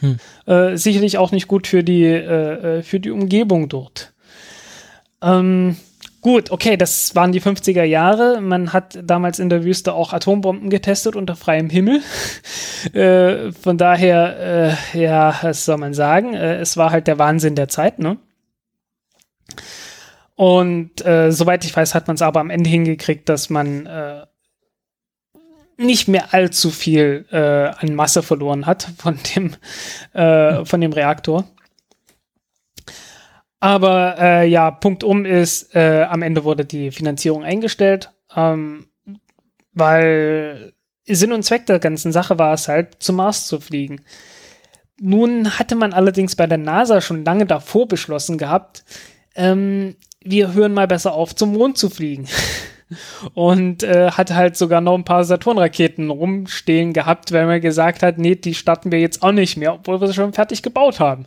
[0.00, 0.18] Hm.
[0.46, 4.14] Äh, sicherlich auch nicht gut für die, äh, äh für die Umgebung dort.
[5.20, 5.76] Ähm,
[6.20, 8.40] Gut, okay, das waren die 50er Jahre.
[8.40, 12.02] Man hat damals in der Wüste auch Atombomben getestet unter freiem Himmel.
[12.92, 16.34] äh, von daher, äh, ja, was soll man sagen?
[16.34, 18.18] Äh, es war halt der Wahnsinn der Zeit, ne?
[20.34, 24.26] Und äh, soweit ich weiß, hat man es aber am Ende hingekriegt, dass man äh,
[25.76, 29.54] nicht mehr allzu viel äh, an Masse verloren hat von dem,
[30.12, 31.44] von dem Reaktor.
[33.60, 38.86] Aber äh, ja, Punkt um ist, äh, am Ende wurde die Finanzierung eingestellt, ähm,
[39.72, 40.74] weil
[41.06, 44.02] Sinn und Zweck der ganzen Sache war es halt, zum Mars zu fliegen.
[45.00, 48.84] Nun hatte man allerdings bei der NASA schon lange davor beschlossen gehabt,
[49.34, 52.26] ähm, wir hören mal besser auf, zum Mond zu fliegen.
[53.34, 58.18] Und äh, hatte halt sogar noch ein paar Saturn-Raketen rumstehen gehabt, weil man gesagt hat,
[58.18, 61.26] nee, die starten wir jetzt auch nicht mehr, obwohl wir sie schon fertig gebaut haben.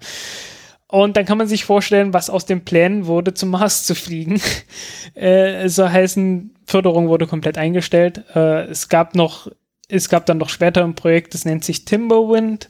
[0.91, 4.41] Und dann kann man sich vorstellen, was aus den Plänen wurde, zum Mars zu fliegen.
[5.15, 8.25] äh, so heißen, Förderung wurde komplett eingestellt.
[8.36, 9.49] Äh, es gab noch,
[9.88, 12.67] es gab dann noch später ein Projekt, das nennt sich Timberwind.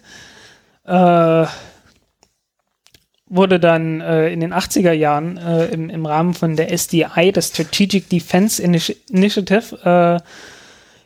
[0.86, 1.48] Äh,
[3.26, 7.42] wurde dann äh, in den 80er Jahren äh, im, im Rahmen von der SDI, der
[7.42, 10.24] Strategic Defense Initi Initiative, äh,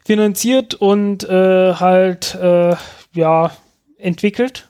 [0.05, 2.75] finanziert und äh, halt äh,
[3.13, 3.51] ja
[3.97, 4.67] entwickelt.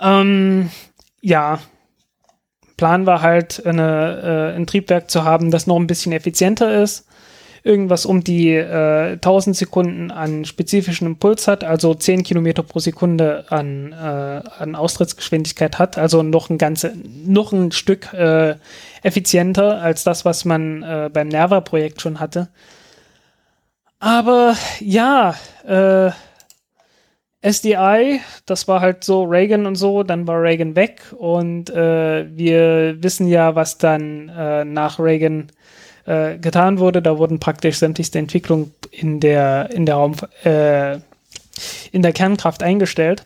[0.00, 0.70] Ähm,
[1.20, 1.60] ja,
[2.78, 7.06] Plan war halt eine, äh, ein Triebwerk zu haben, das noch ein bisschen effizienter ist.
[7.64, 13.44] Irgendwas um die äh, 1000 Sekunden an spezifischen Impuls hat, also 10 Kilometer pro Sekunde
[13.50, 13.96] an, äh,
[14.58, 16.94] an Austrittsgeschwindigkeit hat, also noch ein ganze,
[17.26, 18.54] noch ein Stück äh,
[19.02, 22.48] effizienter als das, was man äh, beim Nerva-Projekt schon hatte.
[23.98, 25.34] Aber ja,
[25.66, 26.12] äh,
[27.40, 33.00] SDI, das war halt so Reagan und so, dann war Reagan weg und äh, wir
[33.00, 35.46] wissen ja, was dann äh, nach Reagan
[36.04, 37.00] äh, getan wurde.
[37.00, 40.98] Da wurden praktisch sämtlichste Entwicklungen in der, in der Raum, äh,
[41.92, 43.24] in der Kernkraft eingestellt.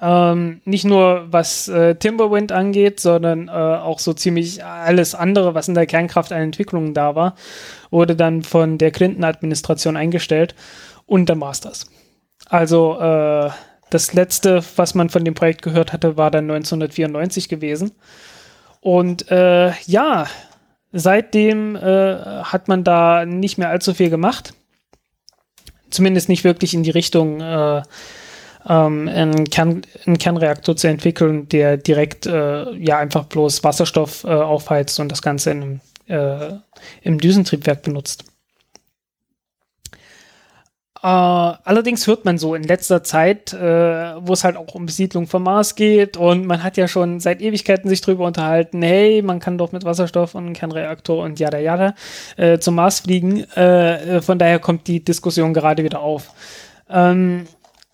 [0.00, 5.68] Ähm, nicht nur was äh, Timberwind angeht, sondern äh, auch so ziemlich alles andere, was
[5.68, 7.36] in der Kernkraft an Entwicklungen da war,
[7.90, 10.56] wurde dann von der Clinton-Administration eingestellt
[11.06, 11.86] und dann war's das.
[12.48, 13.50] Also äh,
[13.90, 17.92] das letzte, was man von dem Projekt gehört hatte, war dann 1994 gewesen.
[18.80, 20.26] Und äh, ja,
[20.96, 21.80] Seitdem äh,
[22.44, 24.54] hat man da nicht mehr allzu viel gemacht.
[25.90, 27.82] Zumindest nicht wirklich in die Richtung, äh,
[28.68, 34.28] ähm, einen, Kern, einen, Kernreaktor zu entwickeln, der direkt äh, ja einfach bloß Wasserstoff äh,
[34.28, 36.52] aufheizt und das Ganze in äh,
[37.02, 38.26] im Düsentriebwerk benutzt.
[41.04, 43.58] Äh, allerdings hört man so in letzter Zeit, äh,
[44.26, 47.42] wo es halt auch um Besiedlung vom Mars geht und man hat ja schon seit
[47.42, 51.94] Ewigkeiten sich drüber unterhalten, hey, man kann doch mit Wasserstoff und Kernreaktor und jada jada
[52.38, 53.44] äh, zum Mars fliegen.
[53.44, 56.30] Von daher kommt die Diskussion gerade wieder auf.
[56.88, 57.48] Ähm,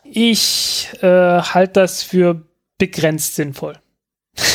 [0.05, 2.43] ich halte das für
[2.79, 3.75] begrenzt sinnvoll.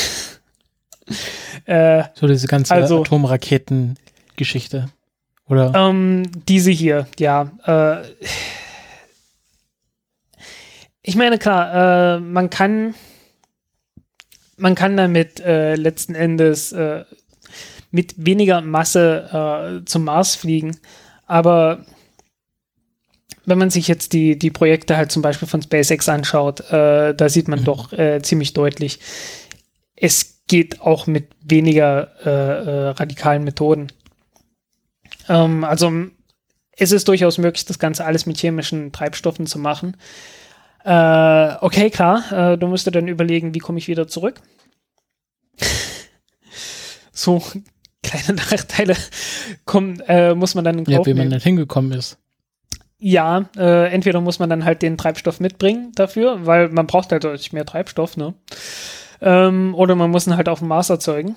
[2.13, 4.87] So diese ganze also, Atomraketen-Geschichte.
[5.47, 5.73] Oder?
[5.75, 7.51] Ähm, diese hier, ja.
[7.65, 8.07] Äh,
[11.01, 12.95] ich meine, klar, äh, man kann,
[14.57, 17.05] man kann damit äh, letzten Endes äh,
[17.91, 20.77] mit weniger Masse äh, zum Mars fliegen,
[21.27, 21.85] aber
[23.45, 27.29] wenn man sich jetzt die, die Projekte halt zum Beispiel von SpaceX anschaut, äh, da
[27.29, 27.65] sieht man mhm.
[27.65, 28.99] doch ziemlich deutlich,
[29.95, 32.09] es geht auch mit weniger
[32.97, 33.91] radikalen Methoden.
[35.27, 35.91] Ähm, also
[36.77, 39.97] es ist durchaus möglich, das Ganze alles mit chemischen Treibstoffen zu machen.
[40.83, 44.41] Äh, okay, klar, äh, du musst dir dann überlegen, wie komme ich wieder zurück.
[47.11, 47.41] so
[48.03, 48.95] kleine Nachteile
[49.65, 52.17] kommen, äh, muss man dann in Kauf Ja, wie man dann hingekommen ist.
[52.97, 57.23] Ja, äh, entweder muss man dann halt den Treibstoff mitbringen dafür, weil man braucht halt
[57.23, 58.33] deutlich mehr Treibstoff, ne?
[59.21, 61.35] Ähm, oder man muss ihn halt auf dem Mars erzeugen.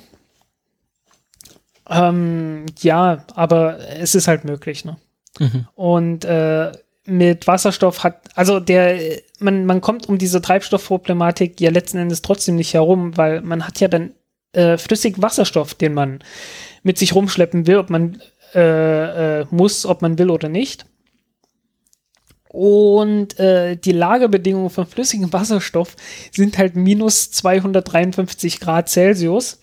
[1.88, 4.96] Ähm, ja, aber es ist halt möglich, ne?
[5.38, 5.66] Mhm.
[5.74, 6.72] Und äh,
[7.05, 8.98] mit Wasserstoff hat, also der,
[9.38, 13.81] man, man kommt um diese Treibstoffproblematik ja letzten Endes trotzdem nicht herum, weil man hat
[13.81, 14.12] ja dann
[14.53, 16.20] äh, flüssig Wasserstoff, den man
[16.83, 18.20] mit sich rumschleppen will, ob man
[18.55, 20.87] äh, äh, muss, ob man will oder nicht.
[22.51, 25.96] Und äh, die Lagerbedingungen von flüssigem Wasserstoff
[26.33, 29.61] sind halt minus 253 Grad Celsius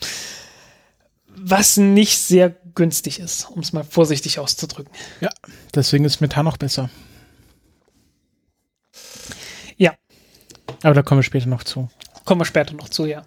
[1.47, 4.91] was nicht sehr günstig ist, um es mal vorsichtig auszudrücken.
[5.21, 5.29] Ja,
[5.75, 6.89] deswegen ist Methan noch besser.
[9.77, 9.93] Ja.
[10.81, 11.87] Aber da kommen wir später noch zu.
[12.23, 13.25] Kommen wir später noch zu, ja.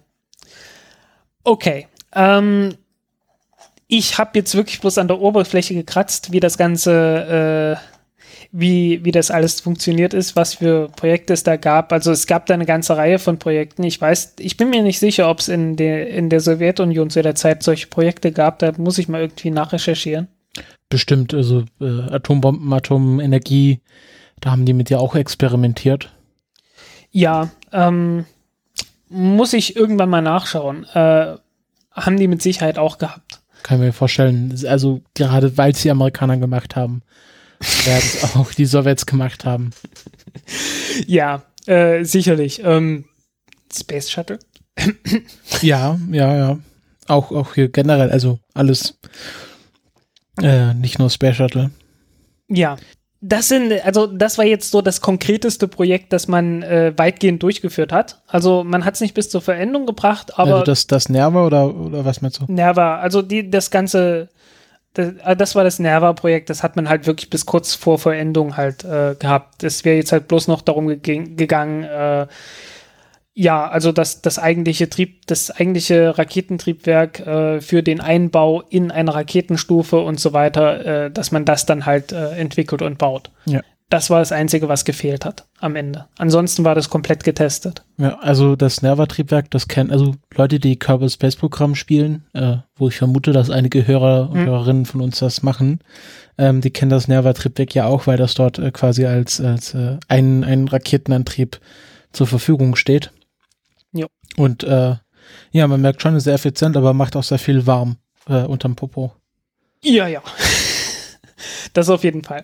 [1.45, 1.87] Okay.
[2.11, 2.75] Ähm,
[3.87, 7.98] ich habe jetzt wirklich bloß an der Oberfläche gekratzt, wie das Ganze äh,
[8.51, 11.93] wie, wie das alles funktioniert ist, was für Projekte es da gab.
[11.93, 13.83] Also es gab da eine ganze Reihe von Projekten.
[13.83, 17.21] Ich weiß, ich bin mir nicht sicher, ob es in der, in der Sowjetunion zu
[17.21, 18.59] der Zeit solche Projekte gab.
[18.59, 20.27] Da muss ich mal irgendwie nachrecherchieren.
[20.89, 23.81] bestimmt, also äh, Atombomben, Atomenergie,
[24.41, 26.11] da haben die mit dir auch experimentiert.
[27.11, 28.25] Ja, ähm,
[29.09, 30.85] muss ich irgendwann mal nachschauen.
[30.93, 31.35] Äh,
[31.91, 33.41] haben die mit Sicherheit auch gehabt.
[33.63, 37.01] Kann ich mir vorstellen, also gerade weil es die Amerikaner gemacht haben,
[37.59, 39.71] werden es auch die Sowjets gemacht haben.
[41.07, 42.61] Ja, äh, sicherlich.
[42.63, 43.05] Ähm,
[43.73, 44.39] Space Shuttle?
[45.61, 46.59] ja, ja, ja.
[47.07, 48.99] Auch, auch hier generell, also alles.
[50.41, 51.71] Äh, nicht nur Space Shuttle.
[52.47, 52.77] Ja.
[53.21, 57.91] Das sind, also das war jetzt so das konkreteste Projekt, das man äh, weitgehend durchgeführt
[57.91, 58.21] hat.
[58.27, 60.53] Also man hat es nicht bis zur Verendung gebracht, aber.
[60.53, 62.45] Also das, das Nerva oder, oder was meinst du?
[62.47, 64.29] Nerva, also die, das ganze,
[64.93, 68.57] das, äh, das war das Nerva-Projekt, das hat man halt wirklich bis kurz vor Verendung
[68.57, 69.63] halt äh, gehabt.
[69.63, 72.27] Es wäre jetzt halt bloß noch darum ge gegangen, äh,
[73.33, 79.15] ja, also das, das eigentliche Trieb, das eigentliche Raketentriebwerk äh, für den Einbau in eine
[79.15, 83.31] Raketenstufe und so weiter, äh, dass man das dann halt äh, entwickelt und baut.
[83.45, 83.61] Ja.
[83.89, 86.05] Das war das Einzige, was gefehlt hat am Ende.
[86.17, 87.83] Ansonsten war das komplett getestet.
[87.97, 92.89] Ja, also das Nerva-Triebwerk, das kennen, also Leute, die Kerbal Space Programm spielen, äh, wo
[92.89, 94.45] ich vermute, dass einige Hörer und hm.
[94.45, 95.79] Hörerinnen von uns das machen,
[96.37, 99.97] ähm, die kennen das Nerva-Triebwerk ja auch, weil das dort äh, quasi als, als äh,
[100.07, 101.59] ein, ein Raketenantrieb
[102.11, 103.11] zur Verfügung steht.
[104.39, 104.95] Und äh,
[105.51, 108.75] ja, man merkt schon, ist sehr effizient, aber macht auch sehr viel warm äh, unterm
[108.75, 109.13] Popo.
[109.83, 110.21] Ja, ja.
[111.73, 112.43] das auf jeden Fall.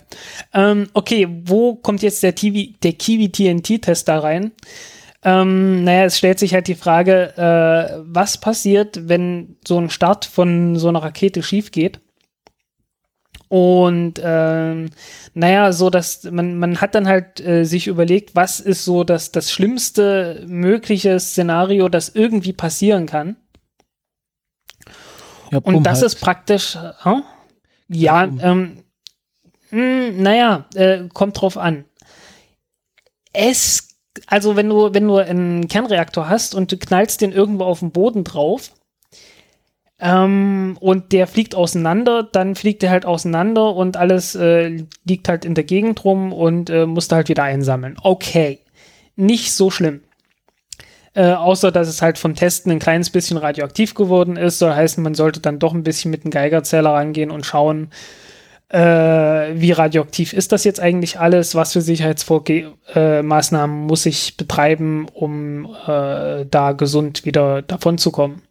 [0.54, 4.52] Ähm, okay, wo kommt jetzt der, TV, der Kiwi TNT-Test da rein?
[5.24, 10.26] Ähm, naja, es stellt sich halt die Frage, äh, was passiert, wenn so ein Start
[10.26, 12.00] von so einer Rakete schief geht?
[13.48, 14.90] Und ähm,
[15.34, 19.32] naja, so dass man, man hat dann halt äh, sich überlegt, was ist so das,
[19.32, 23.36] das schlimmste mögliche Szenario, das irgendwie passieren kann.
[25.52, 26.08] Ja, Und das halt.
[26.08, 26.92] ist praktisch, äh,
[27.88, 28.84] ja, ähm, mh,
[29.76, 31.84] hm, naja, äh, kommt drauf an.
[33.34, 33.90] Es,
[34.26, 37.92] also wenn du, wenn du einen Kernreaktor hast und du knallst den irgendwo auf den
[37.92, 38.72] Boden drauf,
[40.00, 45.44] ähm, und der fliegt auseinander, dann fliegt er halt auseinander und alles äh, liegt halt
[45.44, 47.98] in der Gegend rum und äh, musste halt wieder einsammeln.
[48.02, 48.60] Okay,
[49.18, 50.02] nicht so schlimm.
[51.14, 55.04] Äh, außer dass es halt vom Testen ein kleines bisschen radioaktiv geworden ist, soll heißen,
[55.04, 57.90] man sollte dann doch ein bisschen mit dem Geigerzähler rangehen und schauen,
[58.70, 65.08] äh, wie radioaktiv ist das jetzt eigentlich alles, was für Sicherheitsmaßnahmen äh, muss ich betreiben,
[65.14, 68.42] um äh, da gesund wieder davon zu kommen.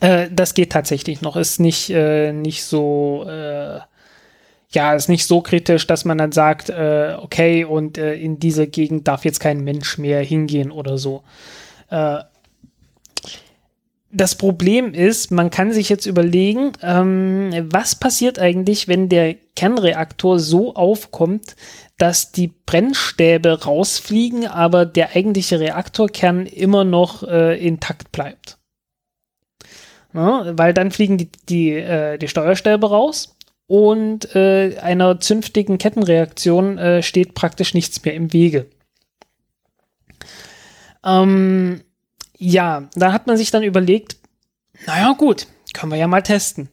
[0.00, 1.36] Äh, das geht tatsächlich noch.
[1.36, 3.80] Ist nicht, äh, nicht so, äh,
[4.70, 8.68] ja, ist nicht so kritisch, dass man dann sagt, äh, okay, und äh, in diese
[8.68, 11.24] Gegend darf jetzt kein Mensch mehr hingehen oder so.
[11.90, 12.18] Äh,
[14.10, 20.38] das Problem ist, man kann sich jetzt überlegen, ähm, was passiert eigentlich, wenn der Kernreaktor
[20.38, 21.56] so aufkommt,
[21.98, 28.58] dass die Brennstäbe rausfliegen, aber der eigentliche Reaktorkern immer noch äh, intakt bleibt.
[30.12, 30.52] Ne?
[30.56, 33.36] Weil dann fliegen die, die, äh, die Steuerstäbe raus
[33.66, 38.66] und äh, einer zünftigen Kettenreaktion äh, steht praktisch nichts mehr im Wege.
[41.04, 41.82] Ähm,
[42.38, 44.16] ja, da hat man sich dann überlegt,
[44.86, 46.70] naja gut, können wir ja mal testen.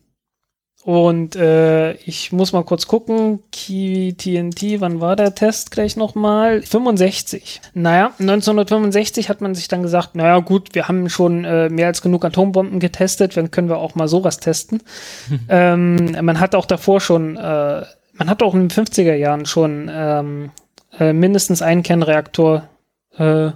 [0.86, 3.40] Und äh, ich muss mal kurz gucken.
[3.52, 6.62] Kiwi TNT, wann war der Test gleich nochmal?
[6.62, 7.60] 65.
[7.74, 12.04] Naja, 1965 hat man sich dann gesagt, naja gut, wir haben schon äh, mehr als
[12.04, 14.84] genug Atombomben getestet, dann können wir auch mal sowas testen.
[15.50, 19.90] ähm, man hat auch davor schon, äh, man hat auch in den 50er Jahren schon
[19.92, 20.52] ähm,
[21.00, 22.70] äh, mindestens einen Kernreaktor,
[23.18, 23.50] äh,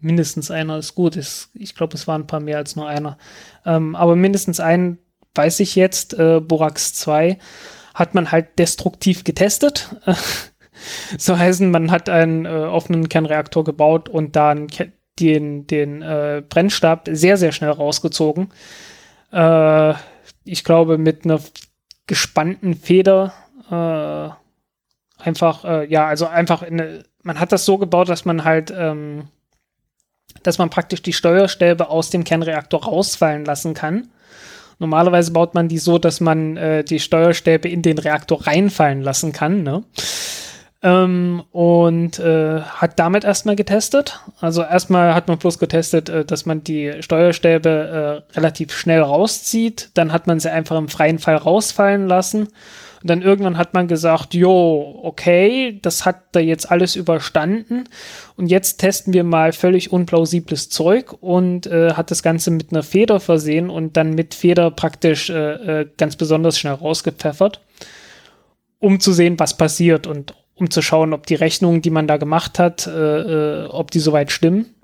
[0.00, 3.18] mindestens einer ist gut, ist, ich glaube, es waren ein paar mehr als nur einer,
[3.64, 4.98] ähm, aber mindestens einen
[5.34, 7.38] weiß ich jetzt, äh, Borax 2
[7.94, 9.96] hat man halt destruktiv getestet.
[11.18, 14.68] so heißen, man hat einen äh, offenen Kernreaktor gebaut und dann
[15.18, 18.50] den, den äh, Brennstab sehr, sehr schnell rausgezogen.
[19.32, 19.94] Äh,
[20.44, 21.40] ich glaube, mit einer
[22.06, 23.32] gespannten Feder
[23.70, 28.72] äh, einfach, äh, ja, also einfach, eine, man hat das so gebaut, dass man halt,
[28.76, 29.28] ähm,
[30.42, 34.08] dass man praktisch die Steuerstäbe aus dem Kernreaktor rausfallen lassen kann
[34.78, 39.32] Normalerweise baut man die so, dass man äh, die Steuerstäbe in den Reaktor reinfallen lassen
[39.32, 39.64] kann.
[39.64, 39.82] Ne?
[40.82, 44.20] Ähm, und äh, hat damit erstmal getestet.
[44.40, 49.90] Also erstmal hat man bloß getestet, äh, dass man die Steuerstäbe äh, relativ schnell rauszieht.
[49.94, 52.48] Dann hat man sie einfach im freien Fall rausfallen lassen.
[53.02, 57.84] Und dann irgendwann hat man gesagt, jo, okay, das hat da jetzt alles überstanden.
[58.36, 62.82] Und jetzt testen wir mal völlig unplausibles Zeug und äh, hat das Ganze mit einer
[62.82, 67.60] Feder versehen und dann mit Feder praktisch äh, äh, ganz besonders schnell rausgepfeffert.
[68.80, 72.16] um zu sehen, was passiert und um zu schauen, ob die Rechnungen, die man da
[72.16, 74.74] gemacht hat, äh, äh, ob die soweit stimmen.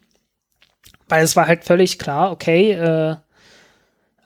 [1.08, 3.16] Weil es war halt völlig klar, okay,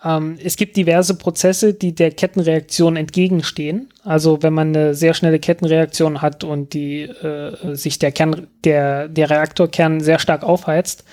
[0.05, 3.89] ähm, es gibt diverse Prozesse, die der Kettenreaktion entgegenstehen.
[4.05, 9.09] Also wenn man eine sehr schnelle Kettenreaktion hat und die äh, sich der Kern, der,
[9.09, 11.05] der Reaktorkern sehr stark aufheizt,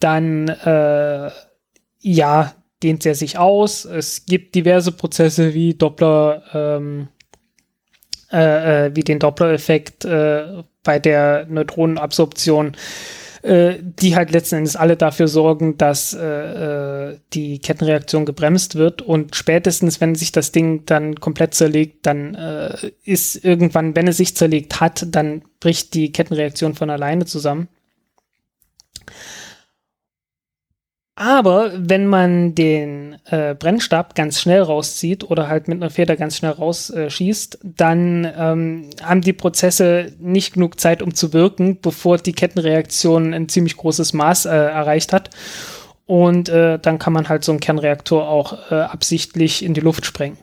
[0.00, 1.30] dann äh,
[2.00, 3.86] ja, dehnt er sich aus.
[3.86, 7.08] Es gibt diverse Prozesse wie Doppler, ähm,
[8.30, 12.76] äh, äh wie den Doppler-Effekt äh, bei der Neutronenabsorption
[13.46, 19.02] äh, die halt letzten Endes alle dafür sorgen, dass äh, äh, die Kettenreaktion gebremst wird
[19.02, 24.16] und spätestens, wenn sich das Ding dann komplett zerlegt, dann äh, ist irgendwann, wenn es
[24.16, 27.68] sich zerlegt hat, dann bricht die Kettenreaktion von alleine zusammen.
[31.18, 36.36] Aber wenn man den äh, Brennstab ganz schnell rauszieht oder halt mit einer Feder ganz
[36.36, 42.34] schnell rausschießt, dann ähm, haben die Prozesse nicht genug Zeit, um zu wirken, bevor die
[42.34, 45.30] Kettenreaktion ein ziemlich großes Maß äh, erreicht hat.
[46.04, 50.04] Und äh, dann kann man halt so einen Kernreaktor auch äh, absichtlich in die Luft
[50.04, 50.36] sprengen.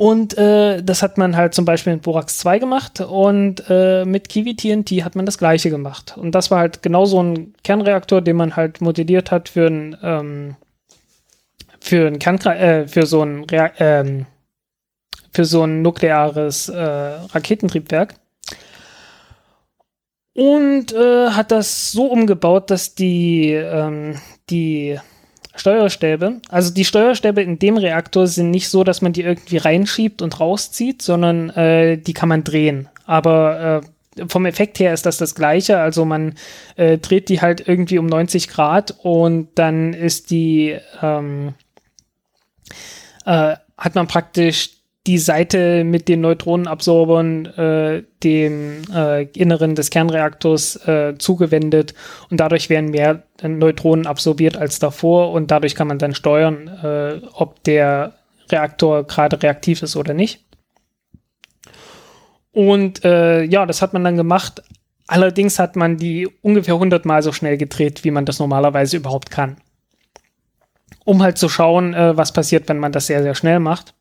[0.00, 4.30] Und äh, das hat man halt zum Beispiel mit Borax 2 gemacht und äh, mit
[4.30, 6.16] Kiwi TNT hat man das gleiche gemacht.
[6.16, 9.98] Und das war halt genau so ein Kernreaktor, den man halt modelliert hat für ein,
[10.02, 10.56] ähm,
[11.80, 14.24] für ein Kern, äh, für so ein Rea ähm,
[15.34, 18.14] für so ein nukleares äh, Raketentriebwerk.
[20.32, 24.14] Und äh, hat das so umgebaut, dass die, ähm,
[24.48, 24.98] die
[25.54, 26.40] Steuerstäbe.
[26.48, 30.38] Also die Steuerstäbe in dem Reaktor sind nicht so, dass man die irgendwie reinschiebt und
[30.38, 32.88] rauszieht, sondern äh, die kann man drehen.
[33.06, 33.82] Aber
[34.16, 35.78] äh, vom Effekt her ist das das gleiche.
[35.78, 36.34] Also man
[36.76, 41.54] äh, dreht die halt irgendwie um 90 Grad und dann ist die ähm,
[43.24, 50.76] äh, hat man praktisch die Seite mit den Neutronenabsorbern äh, dem äh, Inneren des Kernreaktors
[50.86, 51.94] äh, zugewendet
[52.28, 57.20] und dadurch werden mehr Neutronen absorbiert als davor und dadurch kann man dann steuern, äh,
[57.32, 58.12] ob der
[58.50, 60.44] Reaktor gerade reaktiv ist oder nicht.
[62.52, 64.62] Und äh, ja, das hat man dann gemacht.
[65.06, 69.30] Allerdings hat man die ungefähr 100 Mal so schnell gedreht, wie man das normalerweise überhaupt
[69.30, 69.56] kann.
[71.04, 73.94] Um halt zu schauen, äh, was passiert, wenn man das sehr, sehr schnell macht.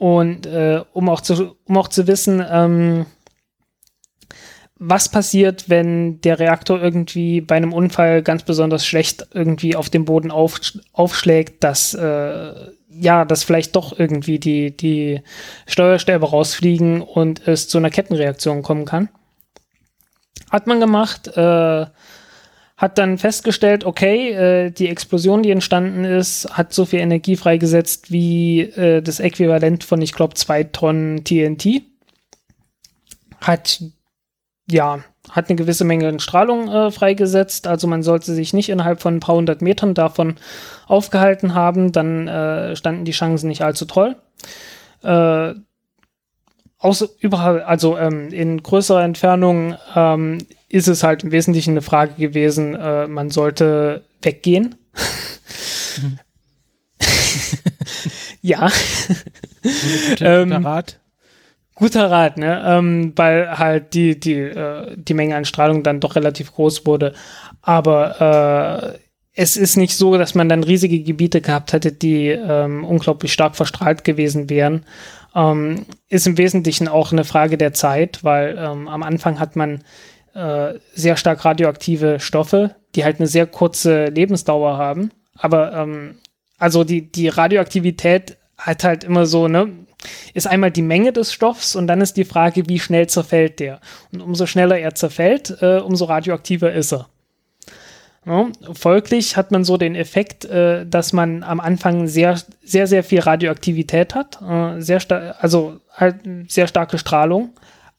[0.00, 3.04] Und äh, um, auch zu, um auch zu wissen, ähm,
[4.76, 10.06] was passiert, wenn der Reaktor irgendwie bei einem Unfall ganz besonders schlecht irgendwie auf dem
[10.06, 10.58] Boden auf,
[10.94, 12.54] aufschlägt, dass äh,
[12.88, 15.20] ja, dass vielleicht doch irgendwie die, die
[15.66, 19.10] Steuerstäbe rausfliegen und es zu einer Kettenreaktion kommen kann.
[20.50, 21.86] Hat man gemacht, äh,
[22.80, 28.10] hat dann festgestellt, okay, äh, die Explosion, die entstanden ist, hat so viel Energie freigesetzt
[28.10, 31.82] wie äh, das Äquivalent von, ich glaube, zwei Tonnen TNT.
[33.42, 33.82] Hat,
[34.70, 35.00] ja,
[35.30, 39.16] hat eine gewisse Menge an Strahlung äh, freigesetzt, also man sollte sich nicht innerhalb von
[39.16, 40.36] ein paar hundert Metern davon
[40.86, 44.16] aufgehalten haben, dann äh, standen die Chancen nicht allzu toll.
[45.02, 45.52] Äh,
[46.80, 52.14] außer überall, also ähm, in größerer Entfernung ähm, ist es halt im Wesentlichen eine Frage
[52.14, 54.74] gewesen, äh, man sollte weggehen.
[56.00, 56.18] Mhm.
[58.42, 58.70] ja.
[59.62, 61.00] Guter, ähm, Rat.
[61.74, 62.62] Guter Rat, ne?
[62.66, 67.14] Ähm, weil halt die, die, äh, die Menge an Strahlung dann doch relativ groß wurde.
[67.62, 68.98] Aber äh,
[69.34, 73.56] es ist nicht so, dass man dann riesige Gebiete gehabt hätte, die ähm, unglaublich stark
[73.56, 74.84] verstrahlt gewesen wären.
[75.34, 79.84] Ähm, ist im Wesentlichen auch eine Frage der Zeit, weil ähm, am Anfang hat man
[80.34, 85.10] äh, sehr stark radioaktive Stoffe, die halt eine sehr kurze Lebensdauer haben.
[85.36, 86.16] Aber ähm,
[86.58, 89.70] also die, die Radioaktivität hat halt immer so, ne,
[90.34, 93.80] ist einmal die Menge des Stoffs und dann ist die Frage, wie schnell zerfällt der.
[94.12, 97.08] Und umso schneller er zerfällt, äh, umso radioaktiver ist er.
[98.74, 103.20] Folglich hat man so den Effekt, äh, dass man am Anfang sehr, sehr, sehr viel
[103.20, 105.00] Radioaktivität hat, äh, sehr
[105.40, 106.16] also halt
[106.48, 107.50] sehr starke Strahlung,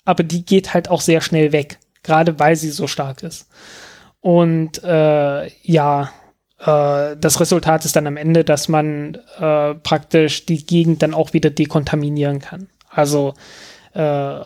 [0.05, 3.47] aber die geht halt auch sehr schnell weg gerade weil sie so stark ist.
[4.19, 6.11] Und äh, ja,
[6.59, 11.33] äh, das Resultat ist dann am Ende, dass man äh, praktisch die Gegend dann auch
[11.33, 12.69] wieder dekontaminieren kann.
[12.89, 13.33] Also
[13.93, 14.39] äh,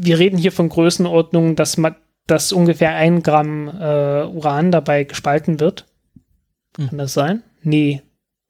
[0.00, 1.96] wir reden hier von Größenordnungen, dass man
[2.28, 5.86] dass ungefähr ein Gramm äh, Uran dabei gespalten wird.
[6.76, 6.90] Hm.
[6.90, 7.42] Kann das sein?
[7.62, 8.02] Nee,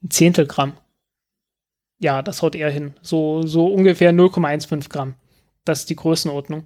[0.03, 0.75] ein Zehntel Gramm.
[2.01, 2.95] Ja, das haut eher hin.
[3.01, 5.15] So, so ungefähr 0,15 Gramm.
[5.65, 6.65] Das ist die Größenordnung.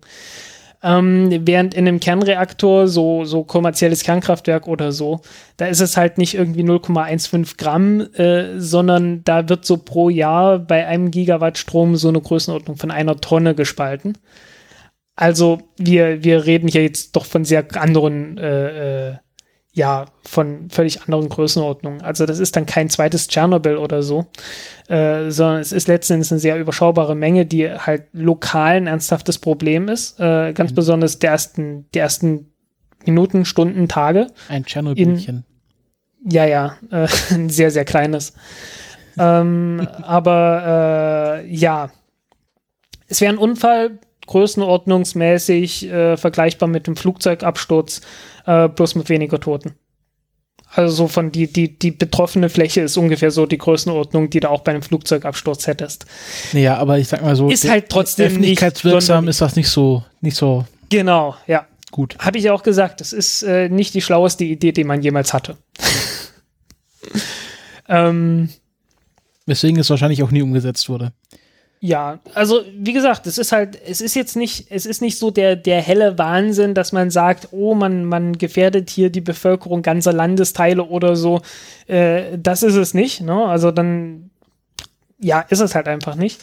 [0.82, 5.20] Ähm, während in einem Kernreaktor, so, so kommerzielles Kernkraftwerk oder so,
[5.56, 10.58] da ist es halt nicht irgendwie 0,15 Gramm, äh, sondern da wird so pro Jahr
[10.58, 14.18] bei einem Gigawatt Strom so eine Größenordnung von einer Tonne gespalten.
[15.14, 19.16] Also wir, wir reden hier jetzt doch von sehr anderen, äh, äh,
[19.74, 22.02] ja, von völlig anderen Größenordnungen.
[22.02, 24.26] Also das ist dann kein zweites Tschernobyl oder so,
[24.88, 29.88] äh, sondern es ist letztendlich eine sehr überschaubare Menge, die halt lokal ein ernsthaftes Problem
[29.88, 30.18] ist.
[30.20, 30.76] Äh, ganz mhm.
[30.76, 32.52] besonders die ersten, die ersten
[33.04, 34.28] Minuten, Stunden, Tage.
[34.48, 35.44] Ein Tschernobylchen.
[36.24, 38.34] Ja, ja, äh, ein sehr, sehr kleines.
[39.18, 41.90] ähm, aber äh, ja,
[43.08, 48.00] es wäre ein Unfall, größenordnungsmäßig äh, vergleichbar mit dem Flugzeugabsturz,
[48.46, 49.74] äh, bloß mit weniger Toten.
[50.74, 54.48] Also so von die, die, die betroffene Fläche ist ungefähr so die Größenordnung, die du
[54.48, 56.06] auch bei einem Flugzeugabsturz hättest.
[56.52, 60.36] Ja, aber ich sag mal so, ist halt trotzdem öffentlichkeitswirksam ist das nicht so, nicht
[60.36, 60.64] so.
[60.88, 61.66] Genau, ja.
[61.90, 62.16] Gut.
[62.18, 65.58] Habe ich auch gesagt, das ist äh, nicht die schlaueste Idee, die man jemals hatte.
[67.88, 68.48] ähm,
[69.44, 71.12] Weswegen es wahrscheinlich auch nie umgesetzt wurde.
[71.84, 75.32] Ja, also wie gesagt, es ist halt, es ist jetzt nicht, es ist nicht so
[75.32, 80.12] der, der helle Wahnsinn, dass man sagt, oh, man, man gefährdet hier die Bevölkerung ganzer
[80.12, 81.40] Landesteile oder so.
[81.88, 83.46] Äh, das ist es nicht, ne?
[83.46, 84.30] Also dann,
[85.18, 86.40] ja, ist es halt einfach nicht.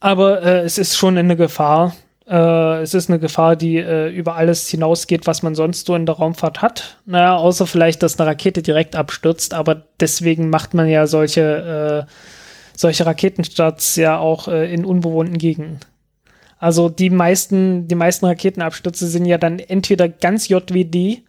[0.00, 1.94] Aber äh, es ist schon eine Gefahr.
[2.26, 6.06] Äh, es ist eine Gefahr, die äh, über alles hinausgeht, was man sonst so in
[6.06, 6.96] der Raumfahrt hat.
[7.04, 12.12] Naja, außer vielleicht, dass eine Rakete direkt abstürzt, aber deswegen macht man ja solche äh,
[12.78, 15.80] solche Raketenstarts ja auch äh, in unbewohnten Gegenden.
[16.58, 21.22] Also die meisten, die meisten Raketenabstürze sind ja dann entweder ganz JWD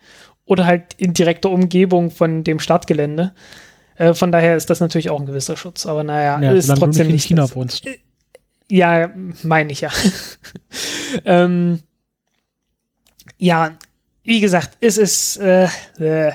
[0.46, 3.34] oder halt in direkter Umgebung von dem Startgelände.
[3.96, 5.86] Äh, von daher ist das natürlich auch ein gewisser Schutz.
[5.86, 7.26] Aber naja, ja, ist trotzdem nicht.
[7.26, 7.86] In China das, wohnst.
[7.86, 7.98] Äh,
[8.70, 9.10] ja,
[9.44, 9.92] meine ich ja.
[11.26, 11.80] ähm,
[13.38, 13.78] ja,
[14.24, 15.68] wie gesagt, es ist äh,
[16.00, 16.34] äh,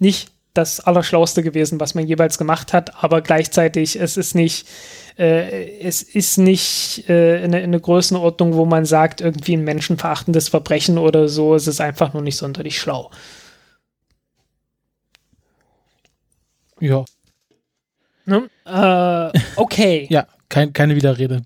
[0.00, 4.68] nicht das Allerschlauste gewesen, was man jeweils gemacht hat, aber gleichzeitig es ist nicht,
[5.16, 10.98] äh, es ist nicht äh, eine, eine Größenordnung, wo man sagt, irgendwie ein menschenverachtendes Verbrechen
[10.98, 13.10] oder so, es ist einfach nur nicht sonderlich schlau.
[16.80, 17.04] Ja.
[18.24, 18.50] Ne?
[18.66, 20.06] Äh, okay.
[20.10, 21.42] ja, kein, keine Widerrede.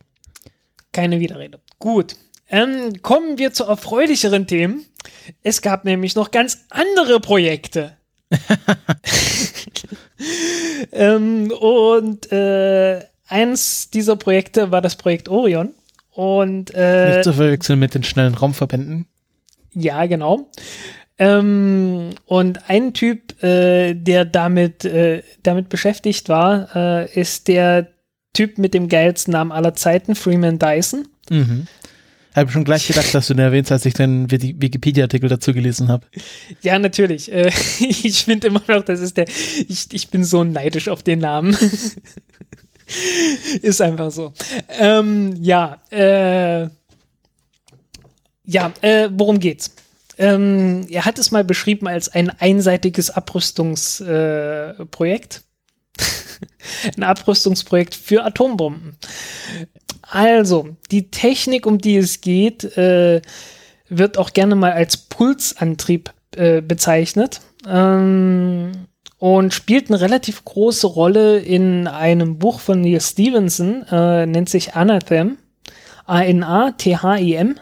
[0.93, 1.61] Keine Widerrede.
[1.79, 2.17] Gut.
[2.49, 4.87] Ähm, kommen wir zu erfreulicheren Themen.
[5.43, 7.97] Es gab nämlich noch ganz andere Projekte.
[10.93, 15.71] ähm, und äh, eins dieser Projekte war das Projekt Orion.
[16.11, 19.07] Und, äh, Nicht zu verwechseln mit den schnellen Raumverbänden.
[19.73, 20.51] Ja, genau.
[21.19, 27.89] Ähm, und ein Typ, äh, der damit, äh, damit beschäftigt war, äh, ist der
[28.35, 31.09] Typ mit dem geilsten Namen aller Zeiten, Freeman Dyson.
[31.31, 31.67] Mhm.
[32.35, 36.07] Habe schon gleich gedacht, dass du ihn erwähnst, als ich den Wikipedia-Artikel dazu gelesen habe.
[36.63, 37.31] Ja, natürlich.
[37.31, 39.29] Äh, ich finde immer noch, das ist der.
[39.29, 41.57] Ich, ich bin so neidisch auf den Namen.
[43.63, 44.33] ist einfach so.
[44.69, 46.69] Ähm, ja, äh,
[48.45, 49.73] ja, äh, worum geht's?
[50.19, 55.43] Ähm, er hat es mal beschrieben als ein einseitiges Abrüstungsprojekt.
[56.97, 58.97] ein Abrüstungsprojekt für Atombomben.
[60.03, 63.23] Also, die Technik, um die es geht, äh,
[63.89, 68.73] wird auch gerne mal als Pulsantrieb äh, bezeichnet ähm,
[69.19, 74.75] und spielt eine relativ große Rolle in einem Buch von Neil Stevenson, äh, nennt sich
[74.75, 75.39] Anathem,
[76.07, 77.57] A-N-A-T-H-I-M.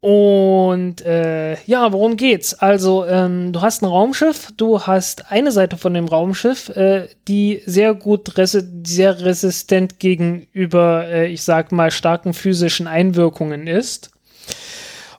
[0.00, 2.54] Und äh, ja, worum geht's?
[2.54, 7.62] Also, ähm, du hast ein Raumschiff, du hast eine Seite von dem Raumschiff, äh, die
[7.66, 14.12] sehr gut, resi sehr resistent gegenüber, äh, ich sag mal, starken physischen Einwirkungen ist.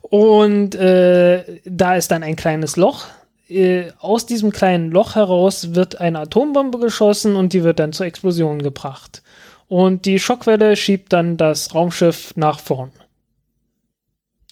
[0.00, 3.04] Und äh, da ist dann ein kleines Loch.
[3.50, 8.06] Äh, aus diesem kleinen Loch heraus wird eine Atombombe geschossen und die wird dann zur
[8.06, 9.22] Explosion gebracht.
[9.68, 12.92] Und die Schockwelle schiebt dann das Raumschiff nach vorn.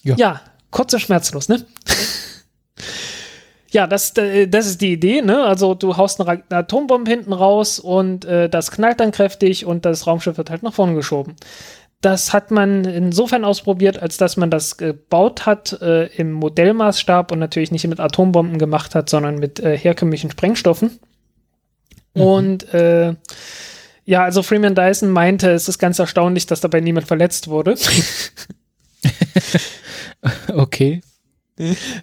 [0.03, 0.15] Ja.
[0.17, 0.41] ja,
[0.71, 1.65] kurz und schmerzlos, ne?
[3.71, 5.43] ja, das, äh, das ist die Idee, ne?
[5.43, 10.07] Also du haust eine Atombombe hinten raus und äh, das knallt dann kräftig und das
[10.07, 11.35] Raumschiff wird halt nach vorne geschoben.
[12.01, 17.39] Das hat man insofern ausprobiert, als dass man das gebaut hat äh, im Modellmaßstab und
[17.39, 20.99] natürlich nicht mit Atombomben gemacht hat, sondern mit äh, herkömmlichen Sprengstoffen.
[22.13, 22.21] Mhm.
[22.21, 23.15] Und äh,
[24.05, 27.75] ja, also Freeman Dyson meinte, es ist ganz erstaunlich, dass dabei niemand verletzt wurde.
[30.53, 31.01] okay.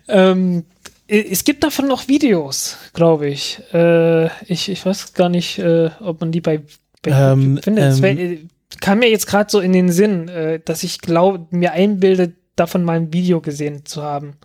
[0.08, 0.64] ähm,
[1.08, 3.60] es gibt davon noch Videos, glaube ich.
[3.72, 4.68] Äh, ich.
[4.68, 6.62] Ich weiß gar nicht, äh, ob man die bei,
[7.02, 8.02] bei ähm, findet.
[8.02, 8.38] Ähm, äh,
[8.80, 12.84] kam mir jetzt gerade so in den Sinn, äh, dass ich glaube, mir einbilde, davon
[12.84, 14.36] mal ein Video gesehen zu haben.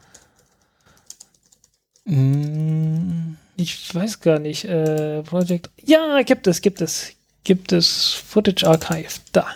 [2.06, 4.66] Mm, Ich weiß gar nicht.
[4.66, 5.70] Äh, Project.
[5.84, 7.14] Ja, gibt es, gibt es.
[7.44, 9.10] Gibt es Footage Archive.
[9.32, 9.48] Da.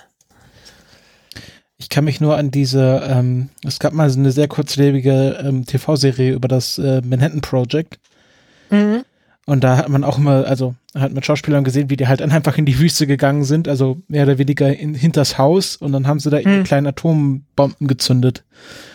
[1.78, 5.66] Ich kann mich nur an diese, ähm, es gab mal so eine sehr kurzlebige ähm,
[5.66, 8.00] TV-Serie über das äh, Manhattan Project.
[8.70, 9.04] Mhm.
[9.46, 12.58] Und da hat man auch immer, also hat mit Schauspielern gesehen, wie die halt einfach
[12.58, 16.20] in die Wüste gegangen sind, also mehr oder weniger in, hinters Haus und dann haben
[16.20, 16.64] sie da Mhm.
[16.64, 18.44] kleinen Atombomben gezündet.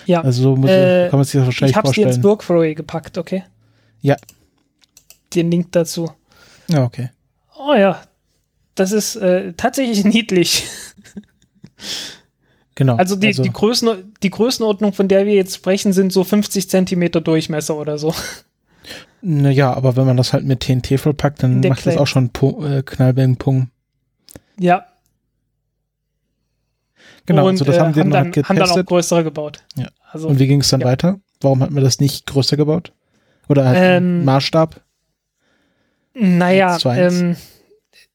[0.06, 0.22] Ja.
[0.22, 2.22] Also so muss, Äh, kann man sich das wahrscheinlich ich habe sie ins vorstellen.
[2.22, 3.44] Burgfroy gepackt, okay?
[4.00, 4.16] Ja.
[5.34, 6.10] Den Link dazu.
[6.68, 7.10] Ja, okay.
[7.56, 8.02] Oh ja.
[8.74, 10.64] Das ist äh, tatsächlich niedlich.
[12.80, 12.96] Genau.
[12.96, 17.20] Also die, die, Größen, die Größenordnung, von der wir jetzt sprechen, sind so 50 Zentimeter
[17.20, 18.14] Durchmesser oder so.
[19.20, 21.98] Naja, aber wenn man das halt mit TNT vollpackt, dann Der macht das Claim.
[22.02, 23.68] auch schon Pu äh, Knallbang-Pung.
[24.58, 24.86] Ja.
[27.26, 29.62] Genau, und also das äh, haben haben, dann halt haben dann auch größere gebaut.
[29.76, 29.88] Ja.
[30.10, 30.86] Also, Und wie ging es dann Ja.
[30.86, 31.20] weiter?
[31.42, 32.94] Warum hat man das nicht größer gebaut?
[33.50, 34.80] Oder halt Ähm, Maßstab?
[36.14, 37.36] Naja, ähm,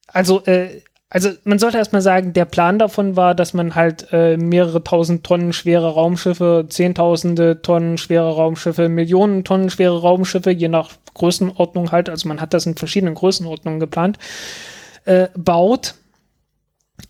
[0.08, 4.36] also, äh, also man sollte erstmal sagen, der Plan davon war, dass man halt äh,
[4.36, 10.90] mehrere tausend Tonnen schwere Raumschiffe, zehntausende Tonnen schwere Raumschiffe, Millionen Tonnen schwere Raumschiffe, je nach
[11.14, 14.18] Größenordnung halt, also man hat das in verschiedenen Größenordnungen geplant,
[15.04, 15.94] äh, baut.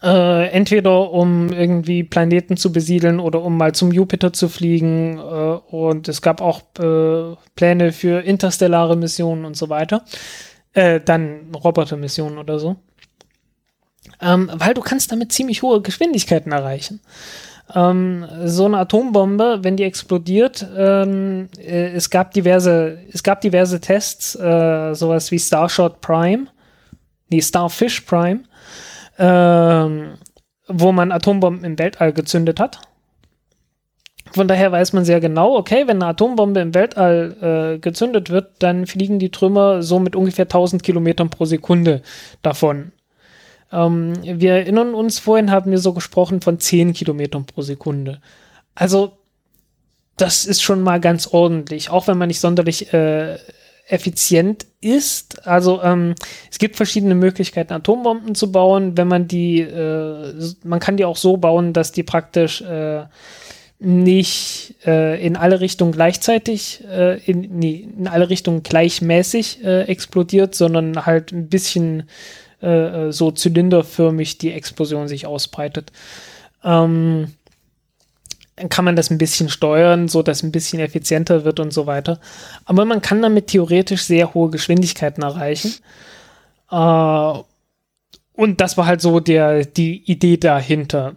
[0.03, 5.17] Äh, entweder um irgendwie Planeten zu besiedeln oder um mal zum Jupiter zu fliegen.
[5.17, 10.05] Äh, und es gab auch äh, Pläne für interstellare Missionen und so weiter
[10.77, 12.77] äh, dann Robotermissionen oder so.
[14.21, 17.01] Ähm, weil du kannst damit ziemlich hohe Geschwindigkeiten erreichen.
[17.75, 23.81] Ähm, so eine Atombombe, wenn die explodiert, ähm, äh, es gab diverse, es gab diverse
[23.81, 26.47] Tests, äh, sowas wie Starshot Prime,
[27.29, 28.45] nee, Starfish Prime,
[29.19, 30.15] ähm,
[30.69, 32.81] wo man Atombomben im Weltall gezündet hat.
[34.33, 38.55] Von daher weiß man sehr genau, okay, wenn eine Atombombe im Weltall äh, gezündet wird,
[38.59, 42.03] dann fliegen die Trümmer so mit ungefähr 1000 Kilometern pro Sekunde
[42.43, 42.93] davon.
[43.73, 48.21] Ähm, wir erinnern uns, vorhin haben wir so gesprochen von 10 Kilometern pro Sekunde.
[48.75, 49.13] Also,
[50.17, 53.37] das ist schon mal ganz ordentlich, auch wenn man nicht sonderlich äh,
[53.89, 55.47] effizient ist.
[55.47, 56.15] Also, ähm,
[56.51, 61.17] es gibt verschiedene Möglichkeiten, Atombomben zu bauen, wenn man die, äh, man kann die auch
[61.17, 63.05] so bauen, dass die praktisch äh,
[63.79, 70.55] nicht äh, in alle Richtungen gleichzeitig, äh, in, nee, in alle Richtungen gleichmäßig äh, explodiert,
[70.55, 72.05] sondern halt ein bisschen
[72.61, 75.93] äh, so zylinderförmig die Explosion sich ausbreitet.
[76.65, 77.33] Ähm,
[78.57, 81.87] dann kann man das ein bisschen steuern, so dass ein bisschen effizienter wird und so
[81.87, 82.21] weiter.
[82.65, 85.75] Aber man kann damit theoretisch sehr hohe Geschwindigkeiten erreichen.
[86.71, 87.33] Äh,
[88.33, 91.17] und das war halt so der, die Idee dahinter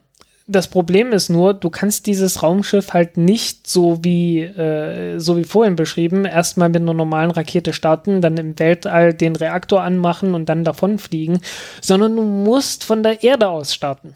[0.49, 5.43] das Problem ist nur, du kannst dieses Raumschiff halt nicht so wie, äh, so wie
[5.43, 10.49] vorhin beschrieben, erstmal mit einer normalen Rakete starten, dann im Weltall den Reaktor anmachen und
[10.49, 11.39] dann davonfliegen,
[11.81, 14.15] sondern du musst von der Erde aus starten.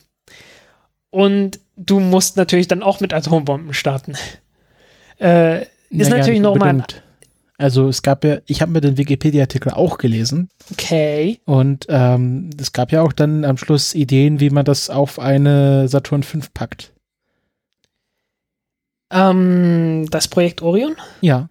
[1.12, 4.16] Und du musst natürlich dann auch mit Atombomben starten.
[5.20, 5.62] Äh,
[5.92, 6.84] ist gar natürlich nochmal.
[7.58, 11.40] Also es gab ja, ich habe mir den Wikipedia-Artikel auch gelesen okay.
[11.46, 15.88] und ähm, es gab ja auch dann am Schluss Ideen, wie man das auf eine
[15.88, 16.94] Saturn V packt.
[19.12, 20.96] Ähm, das Projekt Orion?
[21.22, 21.50] Ja.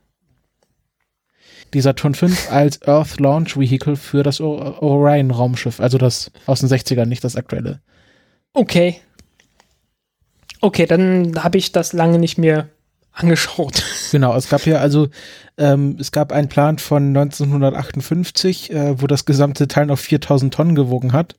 [1.73, 7.07] Die Saturn V als Earth Launch Vehicle für das Orion-Raumschiff, also das aus den 60ern,
[7.07, 7.81] nicht das aktuelle.
[8.53, 9.01] Okay.
[10.61, 12.69] Okay, dann habe ich das lange nicht mehr
[13.13, 13.83] angeschaut.
[14.11, 15.09] Genau, es gab ja also,
[15.57, 20.75] ähm, es gab einen Plan von 1958, äh, wo das gesamte Teil noch 4000 Tonnen
[20.75, 21.37] gewogen hat.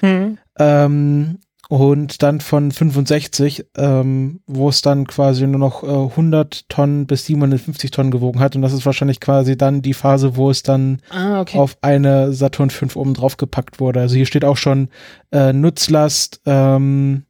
[0.00, 0.38] Hm.
[0.58, 1.38] Ähm,
[1.68, 7.26] und dann von 65, ähm, wo es dann quasi nur noch äh, 100 Tonnen bis
[7.26, 8.56] 750 Tonnen gewogen hat.
[8.56, 11.58] Und das ist wahrscheinlich quasi dann die Phase, wo es dann Ah, okay.
[11.58, 14.00] auf eine Saturn V oben drauf gepackt wurde.
[14.00, 14.88] Also hier steht auch schon
[15.30, 17.24] äh, Nutzlast, ähm,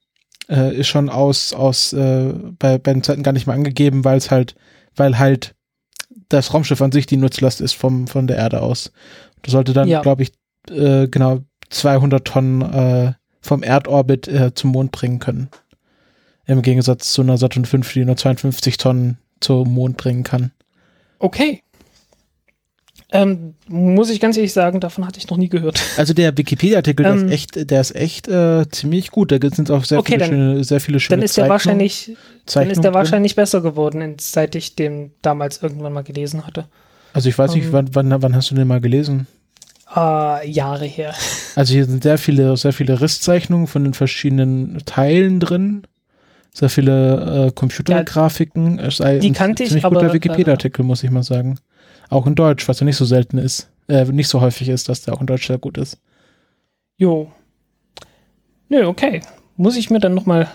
[0.48, 4.18] äh, ist schon aus, aus äh, bei, bei den Zeiten gar nicht mehr angegeben, weil
[4.18, 4.54] es halt,
[4.96, 5.54] weil halt
[6.28, 8.92] das Raumschiff an sich die Nutzlast ist vom, von der Erde aus.
[9.42, 10.00] Das sollte dann, Ja.
[10.02, 10.32] glaube ich,
[10.70, 11.40] äh, genau
[11.70, 15.48] 200 Tonnen äh, vom Erdorbit äh, zum Mond bringen können.
[16.46, 20.52] Im Gegensatz zu einer Saturn V, die nur 52 Tonnen zum Mond bringen kann.
[21.18, 21.62] Okay.
[23.10, 25.80] Ähm, muss ich ganz ehrlich sagen, davon hatte ich noch nie gehört.
[25.96, 29.32] Also der Wikipedia-Artikel, der Ähm, ist echt, der ist echt äh, ziemlich gut.
[29.32, 31.50] Da sind auch sehr Okay, viele dann- schöne, sehr viele schöne Dann ist der Zeichnungen-
[31.50, 32.94] wahrscheinlich, dann Zeichnungen ist der drin.
[32.98, 36.66] wahrscheinlich besser geworden, seit ich den damals irgendwann mal gelesen hatte.
[37.14, 39.26] Also ich weiß nicht, ähm, wann, wann, wann hast du den mal gelesen?
[39.96, 41.14] Äh, Jahre her.
[41.56, 45.82] Also hier sind sehr viele, sehr viele Risszeichnungen von den verschiedenen Teilen drin.
[46.54, 48.80] Sehr viele äh, Computergrafiken.
[48.90, 51.58] Sei die kannte ich, aber, guter Wikipedia-Artikel, muss ich mal sagen.
[52.08, 53.70] Auch in Deutsch, was ja nicht so selten ist.
[53.88, 55.98] Äh, nicht so häufig ist, dass der auch in Deutsch sehr gut ist.
[56.96, 57.30] Jo.
[58.68, 59.22] Nö, okay.
[59.56, 60.48] Muss ich mir dann nochmal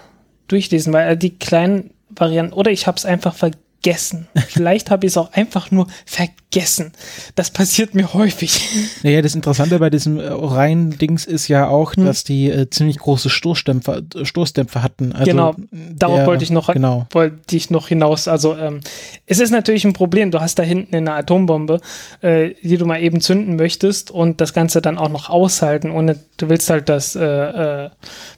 [0.47, 4.27] durchlesen, weil äh, die kleinen Varianten, oder ich habe es einfach vergessen vergessen.
[4.47, 6.93] Vielleicht habe ich es auch einfach nur vergessen.
[7.35, 8.61] Das passiert mir häufig.
[9.03, 12.05] Naja, das Interessante bei diesem äh, Reihen-Dings ist ja auch, Hm.
[12.05, 15.11] dass die äh, ziemlich große Stoßdämpfer, äh, Stoßdämpfer hatten.
[15.11, 17.07] Also, genau, darauf der- wollte ich noch Genau.
[17.11, 18.27] wollte ich noch hinaus.
[18.29, 18.79] Also ähm,
[19.25, 20.31] es ist natürlich ein Problem.
[20.31, 21.81] Du hast da hinten eine Atombombe,
[22.21, 25.91] äh, die du mal eben zünden möchtest und das Ganze dann auch noch aushalten.
[25.91, 27.89] Und du willst halt das, äh, äh,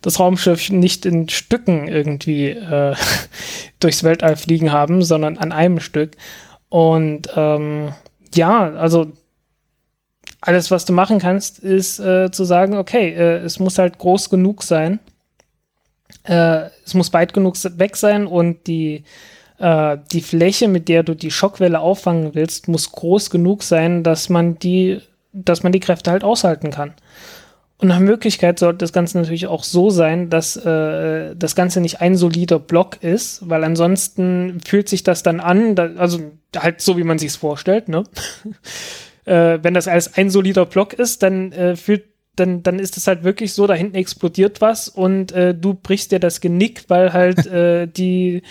[0.02, 2.96] das Raumschiff nicht in Stücken irgendwie äh,
[3.86, 6.18] durchs Weltall fliegen haben, sondern an einem Stück.
[6.70, 7.94] Und ähm,
[8.34, 9.12] ja, also
[10.42, 14.32] alles, was du machen kannst, ist äh, zu sagen, okay, äh, es muss halt groß
[14.32, 15.00] genug sein.
[16.24, 19.04] Äh, es muss weit genug weg sein und die,
[19.60, 24.30] äh, die Fläche, mit der du die Schockwelle auffangen willst, muss groß genug sein, dass
[24.30, 25.00] man die,
[25.32, 26.96] dass man die Kräfte halt aushalten kann.
[27.78, 32.00] Und nach Möglichkeit sollte das Ganze natürlich auch so sein, dass äh, das Ganze nicht
[32.00, 36.20] ein solider Block ist, weil ansonsten fühlt sich das dann an, da, also
[36.56, 38.04] halt so, wie man sich's vorstellt, ne?
[39.26, 42.06] äh, wenn das alles ein solider Block ist, dann äh, fühlt
[42.36, 46.12] dann, dann ist es halt wirklich so, da hinten explodiert was und äh, du brichst
[46.12, 48.42] dir das Genick, weil halt äh, die,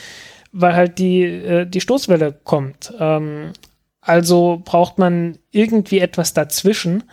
[0.52, 2.92] weil halt die, äh, die Stoßwelle kommt.
[2.98, 3.52] Ähm,
[4.00, 7.04] also braucht man irgendwie etwas dazwischen,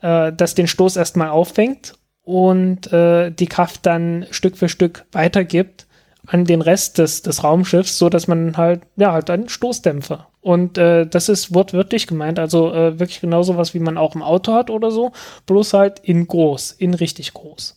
[0.00, 5.86] äh, das den Stoß erstmal auffängt und äh, die Kraft dann Stück für Stück weitergibt
[6.26, 10.26] an den Rest des, des Raumschiffs, so dass man halt, ja, halt einen Stoßdämpfer.
[10.40, 14.22] Und äh, das ist wortwörtlich gemeint, also äh, wirklich genau sowas, wie man auch im
[14.22, 15.12] Auto hat oder so,
[15.46, 17.76] bloß halt in groß, in richtig groß.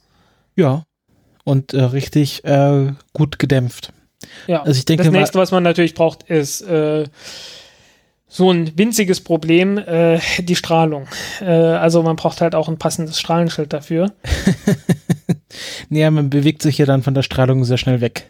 [0.56, 0.84] Ja.
[1.44, 3.94] Und äh, richtig äh, gut gedämpft.
[4.48, 7.06] Ja, Also ich denke das nächste, was man natürlich braucht, ist äh,
[8.30, 11.08] so ein winziges Problem, äh, die Strahlung.
[11.42, 14.14] Äh, also man braucht halt auch ein passendes Strahlenschild dafür.
[15.90, 18.30] Naja, man bewegt sich ja dann von der Strahlung sehr schnell weg.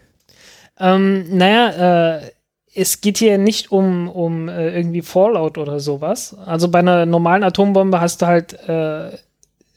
[0.80, 2.32] Ähm, naja, äh,
[2.74, 6.36] es geht hier nicht um, um äh, irgendwie Fallout oder sowas.
[6.46, 9.18] Also bei einer normalen Atombombe hast du halt, äh,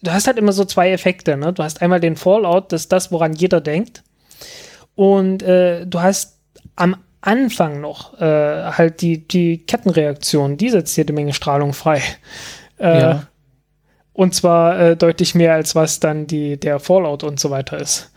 [0.02, 1.36] du hast halt immer so zwei Effekte.
[1.36, 1.52] Ne?
[1.52, 4.02] Du hast einmal den Fallout, das ist das, woran jeder denkt.
[4.94, 6.38] Und äh, du hast
[6.76, 8.24] am Anfang noch äh,
[8.72, 12.02] halt die, die Kettenreaktion, die setzt jede Menge Strahlung frei.
[12.78, 13.26] Äh, Ja.
[14.12, 18.12] Und zwar äh, deutlich mehr, als was dann die, der Fallout und so weiter ist.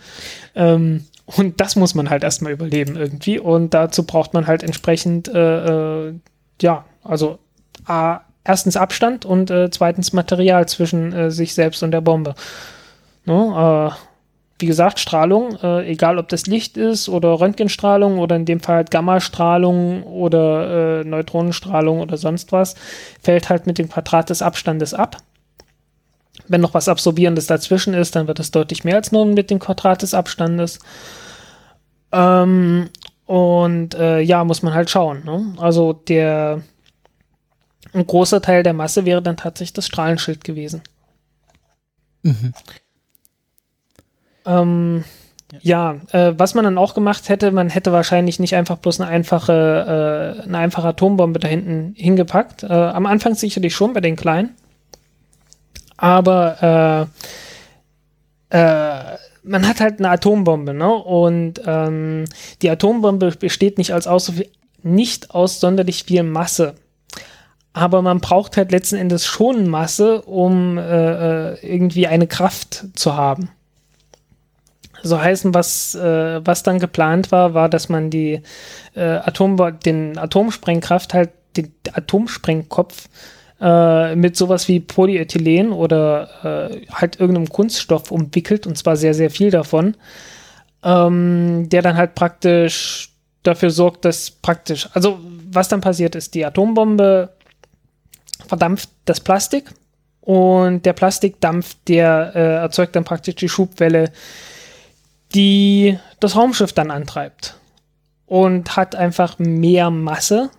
[0.54, 3.40] Ähm, und das muss man halt erstmal überleben irgendwie.
[3.40, 6.14] Und dazu braucht man halt entsprechend, äh, äh,
[6.62, 7.40] ja, also
[7.86, 12.36] A, erstens Abstand und äh, zweitens Material zwischen äh, sich selbst und der Bombe.
[13.26, 13.92] Ne?
[13.92, 13.96] Äh,
[14.60, 18.78] wie gesagt, Strahlung, äh, egal ob das Licht ist oder Röntgenstrahlung oder in dem Fall
[18.78, 22.76] halt Gammastrahlung oder äh, Neutronenstrahlung oder sonst was,
[23.22, 25.18] fällt halt mit dem Quadrat des Abstandes ab.
[26.48, 29.60] Wenn noch was Absorbierendes dazwischen ist, dann wird es deutlich mehr als nur mit dem
[29.60, 30.80] Quadrat des Abstandes.
[32.12, 32.90] Ähm,
[33.26, 35.24] und äh, ja, muss man halt schauen.
[35.26, 35.54] Ne?
[35.58, 36.62] Also der
[37.94, 40.82] ein großer Teil der Masse wäre dann tatsächlich das Strahlenschild gewesen.
[42.24, 42.54] Mhm.
[44.46, 45.04] Ähm,
[45.62, 49.10] ja, äh, was man dann auch gemacht hätte, man hätte wahrscheinlich nicht einfach bloß eine
[49.10, 52.64] einfache, äh, eine einfache Atombombe da hinten hingepackt.
[52.64, 54.56] Äh, am Anfang sicherlich schon bei den kleinen.
[55.98, 57.10] Aber
[58.52, 60.92] äh, äh, man hat halt eine Atombombe, ne?
[60.92, 62.26] Und ähm,
[62.62, 64.34] die Atombombe besteht nicht als aus,
[64.82, 66.76] nicht aus sonderlich viel Masse.
[67.74, 73.16] Aber man braucht halt letzten Endes schon Masse, um äh, äh, irgendwie eine Kraft zu
[73.16, 73.50] haben.
[75.06, 78.42] So heißen, was, äh, was dann geplant war, war, dass man die
[78.96, 83.08] äh, Atombo den Atomsprengkraft halt, den Atomsprengkopf
[83.62, 89.30] äh, mit sowas wie Polyethylen oder äh, halt irgendeinem Kunststoff umwickelt und zwar sehr, sehr
[89.30, 89.96] viel davon,
[90.84, 93.12] ähm, der dann halt praktisch
[93.44, 95.20] dafür sorgt, dass praktisch, also
[95.52, 97.30] was dann passiert ist, die Atombombe
[98.48, 99.72] verdampft das Plastik
[100.22, 104.12] und der Plastikdampf, der äh, erzeugt dann praktisch die Schubwelle,
[105.36, 107.58] die das Raumschiff dann antreibt
[108.26, 110.50] und hat einfach mehr Masse,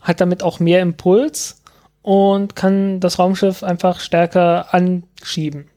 [0.00, 1.62] hat damit auch mehr Impuls
[2.02, 5.68] und kann das Raumschiff einfach stärker anschieben.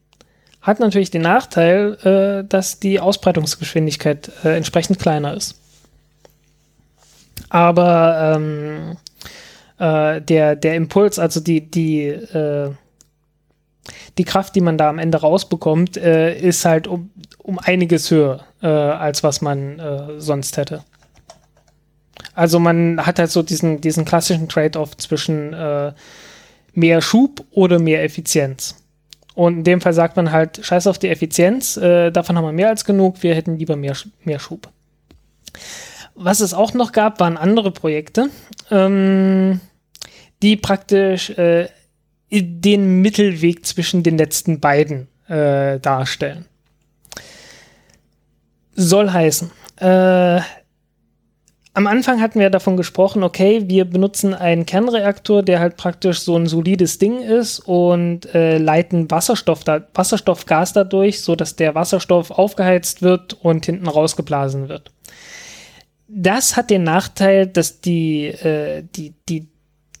[0.60, 1.94] Hat natürlich den Nachteil,
[2.42, 5.60] äh, dass die Ausbreitungsgeschwindigkeit äh, entsprechend kleiner ist.
[7.48, 8.96] Aber ähm,
[9.78, 12.72] äh, der, der Impuls, also die, die, äh,
[14.18, 18.44] die Kraft, die man da am Ende rausbekommt, äh, ist halt um, um einiges höher,
[18.62, 20.84] äh, als was man äh, sonst hätte.
[22.34, 25.92] Also man hat halt so diesen, diesen klassischen Trade-off zwischen äh,
[26.72, 28.76] mehr Schub oder mehr Effizienz.
[29.34, 32.52] Und in dem Fall sagt man halt, scheiß auf die Effizienz, äh, davon haben wir
[32.52, 34.68] mehr als genug, wir hätten lieber mehr, mehr Schub.
[36.14, 38.30] Was es auch noch gab, waren andere Projekte,
[38.70, 39.60] ähm,
[40.42, 41.68] die praktisch äh,
[42.30, 46.46] den Mittelweg zwischen den letzten beiden äh, darstellen.
[48.74, 50.40] Soll heißen, äh,
[51.76, 56.34] am Anfang hatten wir davon gesprochen, okay, wir benutzen einen Kernreaktor, der halt praktisch so
[56.34, 62.30] ein solides Ding ist und äh, leiten Wasserstoff da, Wasserstoffgas dadurch, so dass der Wasserstoff
[62.30, 64.90] aufgeheizt wird und hinten rausgeblasen wird.
[66.08, 69.46] Das hat den Nachteil, dass die, äh, die, die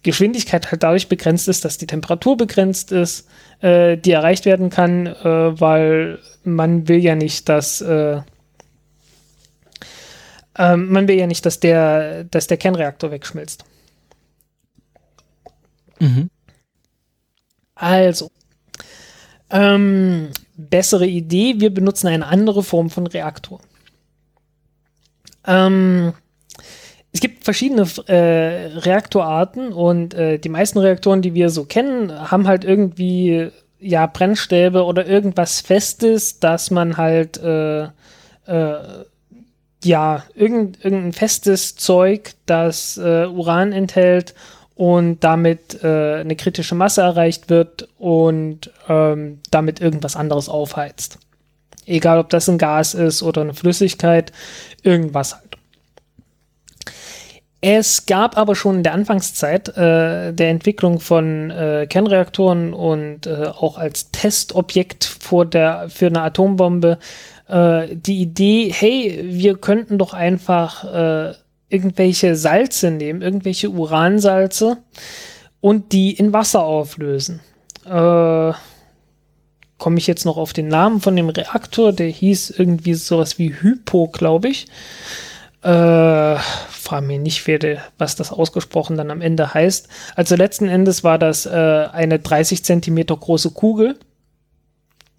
[0.06, 3.28] Geschwindigkeit halt dadurch begrenzt ist, dass die Temperatur begrenzt ist,
[3.60, 8.20] äh, die erreicht werden kann, äh, weil man will ja nicht, dass äh,
[10.56, 13.64] ähm, man will ja nicht, dass der, dass der Kernreaktor wegschmilzt.
[15.98, 16.30] Mhm.
[17.74, 18.30] Also,
[19.50, 23.60] ähm, bessere Idee, wir benutzen eine andere Form von Reaktor.
[25.46, 26.14] Ähm,
[27.16, 32.46] es gibt verschiedene äh, Reaktorarten und äh, die meisten Reaktoren, die wir so kennen, haben
[32.46, 33.48] halt irgendwie
[33.80, 37.88] ja Brennstäbe oder irgendwas Festes, dass man halt äh, äh
[39.84, 44.34] ja, irgend, irgendein festes Zeug, das äh, Uran enthält
[44.74, 51.18] und damit äh, eine kritische Masse erreicht wird und ähm, damit irgendwas anderes aufheizt.
[51.86, 54.32] Egal, ob das ein Gas ist oder eine Flüssigkeit,
[54.82, 55.45] irgendwas halt.
[57.68, 63.46] Es gab aber schon in der Anfangszeit äh, der Entwicklung von äh, Kernreaktoren und äh,
[63.46, 67.00] auch als Testobjekt vor der, für eine Atombombe
[67.48, 71.34] äh, die Idee, hey, wir könnten doch einfach äh,
[71.68, 74.76] irgendwelche Salze nehmen, irgendwelche Uransalze
[75.60, 77.40] und die in Wasser auflösen.
[77.84, 78.52] Äh,
[79.78, 83.52] Komme ich jetzt noch auf den Namen von dem Reaktor, der hieß irgendwie sowas wie
[83.60, 84.68] Hypo, glaube ich.
[85.66, 89.88] Äh, frag mir nicht, wer de, was das ausgesprochen dann am Ende heißt.
[90.14, 93.98] Also letzten Endes war das äh, eine 30 Zentimeter große Kugel,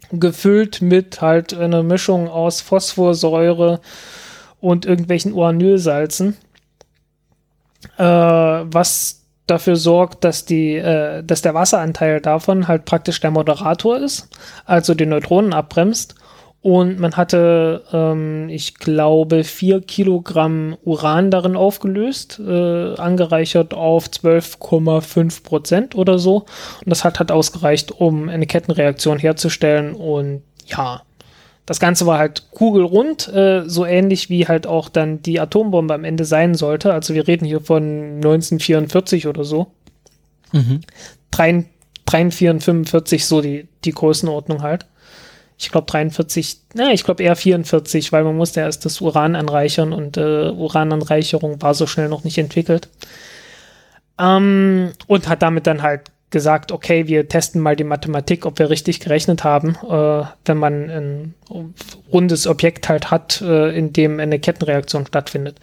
[0.09, 3.81] gefüllt mit halt einer Mischung aus Phosphorsäure
[4.61, 6.37] und irgendwelchen Uranylsalzen,
[7.97, 13.97] äh, was dafür sorgt, dass die, äh, dass der Wasseranteil davon halt praktisch der Moderator
[13.97, 14.29] ist,
[14.63, 16.15] also die Neutronen abbremst
[16.67, 25.43] und man hatte, ähm, ich glaube, vier Kilogramm Uran darin aufgelöst, äh, angereichert auf 12,5
[25.43, 26.39] Prozent oder so.
[26.39, 29.93] Und das hat halt ausgereicht, um eine Kettenreaktion herzustellen.
[29.93, 31.03] Und ja,
[31.65, 36.03] das Ganze war halt kugelrund, äh, so ähnlich wie halt auch dann die Atombombe am
[36.03, 36.91] Ende sein sollte.
[36.91, 39.67] Also wir reden hier von 1944 oder so.
[40.51, 40.81] Mhm.
[41.31, 44.85] 43, 45, so die, die Größenordnung halt
[45.57, 49.91] ich glaube 43, na, ich glaube eher 44, weil man musste erst das Uran anreichern
[49.91, 52.89] und äh, Urananreicherung war so schnell noch nicht entwickelt.
[54.19, 58.69] Ähm, und hat damit dann halt gesagt, okay, wir testen mal die Mathematik, ob wir
[58.69, 61.33] richtig gerechnet haben, äh, wenn man ein
[62.11, 65.57] rundes Objekt halt hat, äh, in dem eine Kettenreaktion stattfindet.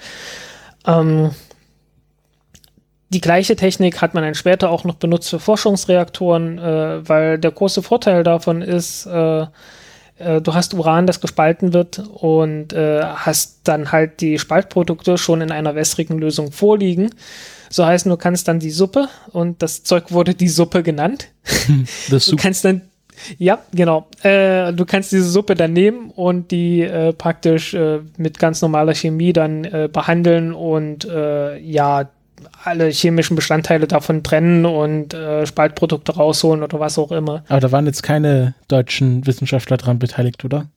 [0.87, 1.31] Ähm,
[3.11, 7.53] die gleiche Technik hat man dann später auch noch benutzt für Forschungsreaktoren, äh, weil der
[7.53, 9.47] große Vorteil davon ist, äh,
[10.19, 15.41] äh, du hast Uran, das gespalten wird und äh, hast dann halt die Spaltprodukte schon
[15.41, 17.11] in einer wässrigen Lösung vorliegen.
[17.71, 21.29] So heißt, du kannst dann die Suppe und das Zeug wurde die Suppe genannt.
[22.11, 22.83] Das du kannst dann
[23.39, 24.09] ja, genau.
[24.23, 28.95] Äh, du kannst diese Suppe dann nehmen und die äh, praktisch äh, mit ganz normaler
[28.95, 32.11] Chemie dann äh, behandeln und äh, ja,
[32.65, 37.45] alle chemischen Bestandteile davon trennen und äh, Spaltprodukte rausholen oder was auch immer.
[37.49, 40.69] Aber da waren jetzt keine deutschen Wissenschaftler dran beteiligt, oder?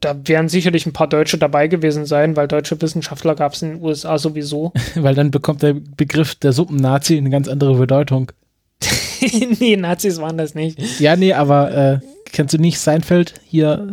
[0.00, 3.70] Da werden sicherlich ein paar Deutsche dabei gewesen sein, weil deutsche Wissenschaftler gab es in
[3.70, 4.72] den USA sowieso.
[4.94, 8.32] weil dann bekommt der Begriff der Suppennazi eine ganz andere Bedeutung.
[9.58, 11.00] nee, Nazis waren das nicht.
[11.00, 11.98] Ja, nee, aber äh,
[12.32, 13.86] kennst du nicht Seinfeld hier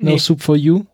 [0.00, 0.18] No nee.
[0.18, 0.84] Soup for You?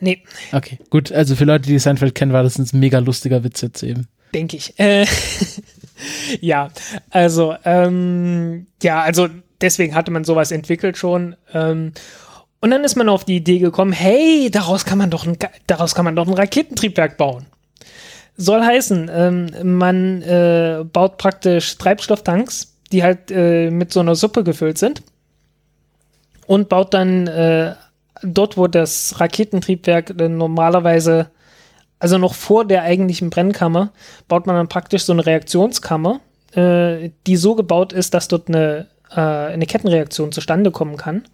[0.00, 0.22] Nee.
[0.52, 1.12] Okay, gut.
[1.12, 4.08] Also für Leute, die Seinfeld kennen, war das ein mega lustiger Witz jetzt eben.
[4.34, 4.78] Denke ich.
[4.78, 5.06] Äh,
[6.40, 6.70] ja,
[7.10, 9.28] also, ähm, ja, also
[9.60, 11.36] deswegen hatte man sowas entwickelt schon.
[11.52, 11.92] Ähm,
[12.60, 15.36] und dann ist man auf die Idee gekommen, hey, daraus kann man doch ein,
[15.66, 17.46] daraus kann man doch ein Raketentriebwerk bauen.
[18.36, 24.44] Soll heißen, ähm, man äh, baut praktisch Treibstofftanks die halt äh, mit so einer Suppe
[24.44, 25.02] gefüllt sind
[26.46, 27.74] und baut dann äh,
[28.26, 31.30] dort, wo das Raketentriebwerk normalerweise,
[31.98, 33.92] also noch vor der eigentlichen Brennkammer,
[34.28, 36.20] baut man dann praktisch so eine Reaktionskammer,
[36.52, 41.24] äh, die so gebaut ist, dass dort eine, äh, eine Kettenreaktion zustande kommen kann.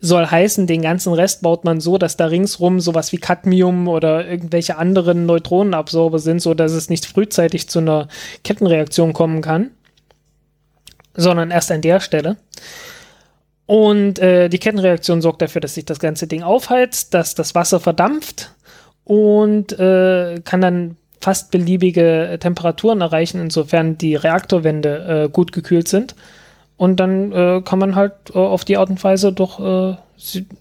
[0.00, 4.26] Soll heißen, den ganzen Rest baut man so, dass da ringsrum sowas wie Cadmium oder
[4.28, 8.08] irgendwelche anderen Neutronenabsorber sind, so dass es nicht frühzeitig zu einer
[8.42, 9.70] Kettenreaktion kommen kann,
[11.14, 12.36] sondern erst an der Stelle.
[13.66, 17.80] Und äh, die Kettenreaktion sorgt dafür, dass sich das ganze Ding aufheizt, dass das Wasser
[17.80, 18.52] verdampft
[19.04, 26.14] und äh, kann dann fast beliebige Temperaturen erreichen, insofern die Reaktorwände äh, gut gekühlt sind.
[26.76, 29.96] Und dann äh, kann man halt äh, auf die Art und Weise doch, äh,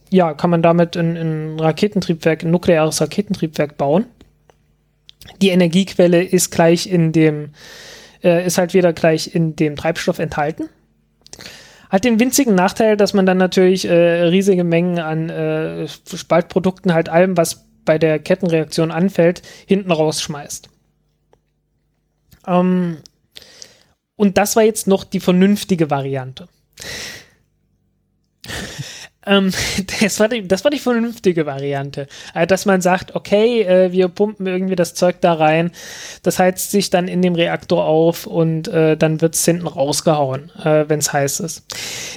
[0.09, 4.05] ja, kann man damit ein, ein Raketentriebwerk, ein nukleares Raketentriebwerk bauen.
[5.41, 7.49] Die Energiequelle ist gleich in dem,
[8.23, 10.69] äh, ist halt wieder gleich in dem Treibstoff enthalten.
[11.93, 17.07] Hat den winzigen Nachteil, dass man dann natürlich äh, riesige Mengen an äh, Spaltprodukten, halt
[17.07, 20.69] allem, was bei der Kettenreaktion anfällt, hinten rausschmeißt.
[22.47, 22.97] Ähm,
[24.15, 26.47] und das war jetzt noch die vernünftige Variante.
[29.25, 29.51] Ähm,
[30.01, 32.07] das, war die, das war die vernünftige Variante.
[32.33, 35.71] Also, dass man sagt, okay, äh, wir pumpen irgendwie das Zeug da rein,
[36.23, 40.51] das heizt sich dann in dem Reaktor auf und äh, dann wird es hinten rausgehauen,
[40.63, 41.63] äh, wenn es heiß ist.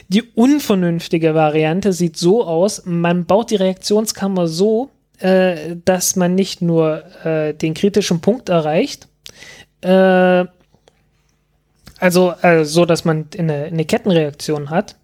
[0.09, 6.61] Die unvernünftige Variante sieht so aus, man baut die Reaktionskammer so, äh, dass man nicht
[6.61, 9.09] nur äh, den kritischen Punkt erreicht,
[9.81, 10.45] äh,
[11.99, 12.35] also
[12.65, 14.97] so, dass man eine, eine Kettenreaktion hat,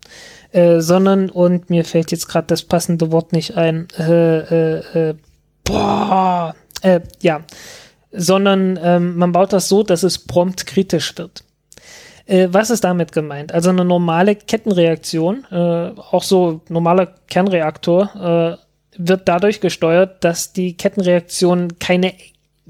[0.53, 5.15] äh, sondern, und mir fällt jetzt gerade das passende Wort nicht ein, äh, äh, äh
[5.65, 7.41] boah, äh, ja,
[8.13, 11.45] sondern ähm, man baut das so, dass es prompt kritisch wird.
[12.27, 13.53] Äh, was ist damit gemeint?
[13.53, 18.59] Also eine normale Kettenreaktion, auch so normaler Kernreaktor,
[18.97, 22.13] wird dadurch gesteuert, dass die Kettenreaktion keine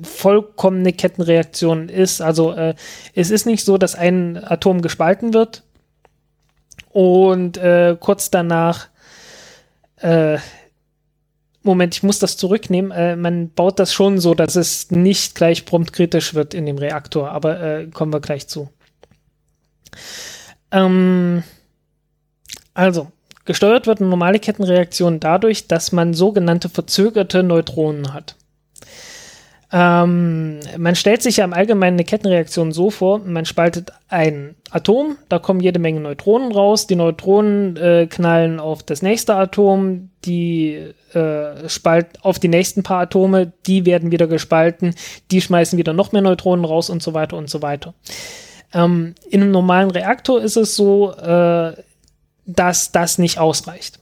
[0.01, 2.21] vollkommene Kettenreaktion ist.
[2.23, 2.75] Also äh,
[3.15, 5.63] es ist nicht so, dass ein Atom gespalten wird
[6.93, 8.89] und äh, kurz danach,
[9.97, 10.39] äh,
[11.63, 12.91] Moment, ich muss das zurücknehmen.
[12.91, 16.79] Äh, man baut das schon so, dass es nicht gleich prompt kritisch wird in dem
[16.79, 18.69] Reaktor, aber äh, kommen wir gleich zu.
[20.73, 21.45] Ähm,
[22.75, 23.13] also,
[23.45, 28.37] gesteuert wird eine normale Kettenreaktion dadurch, dass man sogenannte verzögerte Neutronen hat.
[29.75, 35.17] Ähm, man stellt sich ja im Allgemeinen eine Kettenreaktion so vor, man spaltet ein Atom,
[35.31, 40.93] da kommen jede Menge Neutronen raus, die Neutronen äh, knallen auf das nächste Atom, die
[41.15, 44.95] äh, spalt auf die nächsten paar Atome, die werden wieder gespalten,
[45.31, 47.95] die schmeißen wieder noch mehr Neutronen raus und so weiter und so weiter.
[48.75, 51.73] Ähm, in einem normalen Reaktor ist es so, äh,
[52.45, 54.01] dass das nicht ausreicht.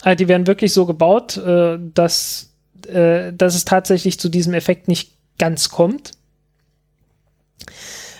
[0.00, 2.49] Also die werden wirklich so gebaut, äh, dass
[2.86, 6.12] äh, dass es tatsächlich zu diesem Effekt nicht ganz kommt.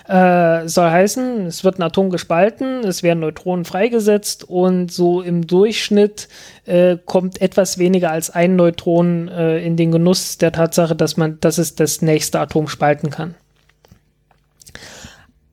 [0.07, 5.47] Äh, soll heißen, es wird ein Atom gespalten, es werden Neutronen freigesetzt und so im
[5.47, 6.27] Durchschnitt
[6.65, 11.39] äh, kommt etwas weniger als ein Neutron äh, in den Genuss der Tatsache, dass man,
[11.39, 13.35] dass es das nächste Atom spalten kann.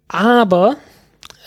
[0.09, 0.77] Aber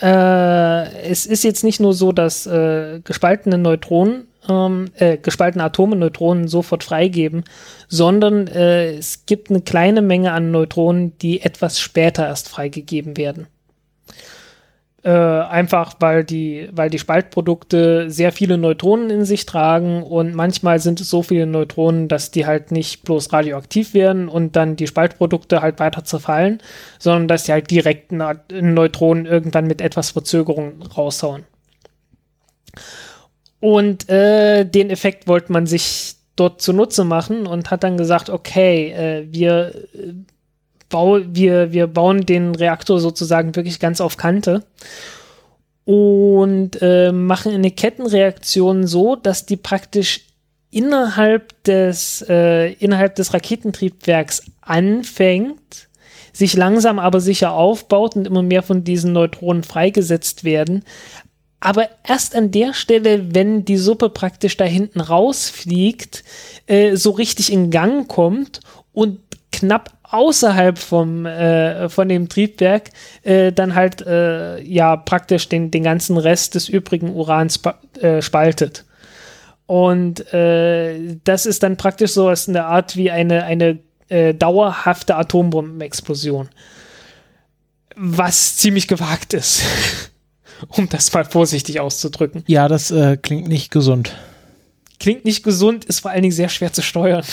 [0.02, 5.96] äh, es ist jetzt nicht nur so, dass äh, gespaltene Neutronen ähm, äh, gespaltene Atome
[5.96, 7.44] Neutronen sofort freigeben,
[7.88, 13.48] sondern äh, es gibt eine kleine Menge an Neutronen, die etwas später erst freigegeben werden.
[15.04, 20.78] Äh, einfach weil die, weil die Spaltprodukte sehr viele Neutronen in sich tragen und manchmal
[20.80, 24.86] sind es so viele Neutronen, dass die halt nicht bloß radioaktiv werden und dann die
[24.86, 26.62] Spaltprodukte halt weiter zerfallen,
[27.00, 31.46] sondern dass die halt direkt Neutronen irgendwann mit etwas Verzögerung raushauen.
[33.62, 38.92] Und äh, den Effekt wollte man sich dort zunutze machen und hat dann gesagt, okay,
[38.92, 40.14] äh, wir, äh,
[40.90, 44.64] bau, wir, wir bauen den Reaktor sozusagen wirklich ganz auf Kante
[45.86, 50.22] und äh, machen eine Kettenreaktion so, dass die praktisch
[50.72, 55.90] innerhalb des, äh, innerhalb des Raketentriebwerks anfängt,
[56.34, 60.84] sich langsam aber sicher aufbaut und immer mehr von diesen Neutronen freigesetzt werden,
[61.62, 66.24] aber erst an der Stelle, wenn die Suppe praktisch da hinten rausfliegt,
[66.66, 68.60] äh, so richtig in Gang kommt
[68.94, 69.20] und
[69.52, 72.90] knapp außerhalb vom äh, von dem Triebwerk
[73.22, 77.60] äh, dann halt äh, ja praktisch den den ganzen Rest des übrigen Urans
[78.00, 78.84] äh, spaltet.
[79.68, 83.80] Und äh, das ist dann praktisch so als eine Art wie eine eine
[84.34, 86.50] dauerhafte Atombombenexplosion.
[87.96, 89.64] Was ziemlich gewagt ist
[90.70, 92.44] um das mal vorsichtig auszudrücken.
[92.48, 94.16] Ja, das äh, klingt nicht gesund.
[95.00, 97.24] Klingt nicht gesund, ist vor allen Dingen sehr schwer zu steuern.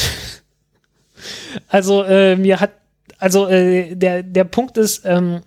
[1.69, 2.73] also äh, mir hat,
[3.19, 5.41] also äh, der, der Punkt ist, ähm,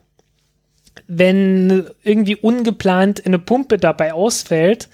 [1.08, 4.90] wenn irgendwie ungeplant eine Pumpe dabei ausfällt,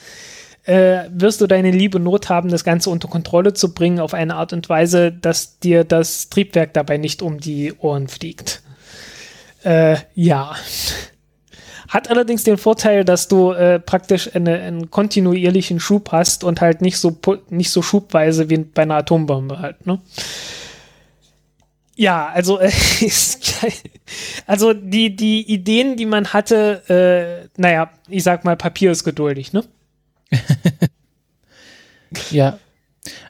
[0.64, 4.35] äh, wirst du deine liebe Not haben, das Ganze unter Kontrolle zu bringen auf eine
[4.35, 8.61] Art und Weise, dass dir das Triebwerk dabei nicht um die Ohren fliegt.
[9.64, 10.55] Äh, ja.
[11.88, 16.81] Hat allerdings den Vorteil, dass du äh, praktisch eine, einen kontinuierlichen Schub hast und halt
[16.81, 17.18] nicht so,
[17.49, 19.99] nicht so schubweise wie bei einer Atombombe halt, ne?
[21.95, 22.72] Ja, also, äh,
[24.45, 29.51] also die, die Ideen, die man hatte, äh, naja, ich sag mal, Papier ist geduldig,
[29.51, 29.64] ne?
[32.31, 32.59] ja.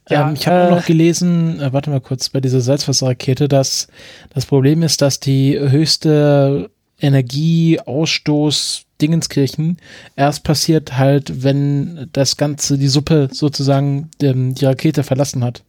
[0.09, 3.87] ja ähm, ich habe äh, noch gelesen, äh, warte mal kurz, bei dieser Salzwasserrakete, dass
[4.33, 9.77] das Problem ist, dass die höchste Energieausstoß Dingenskirchen
[10.15, 15.63] erst passiert halt, wenn das Ganze, die Suppe sozusagen ähm, die Rakete verlassen hat.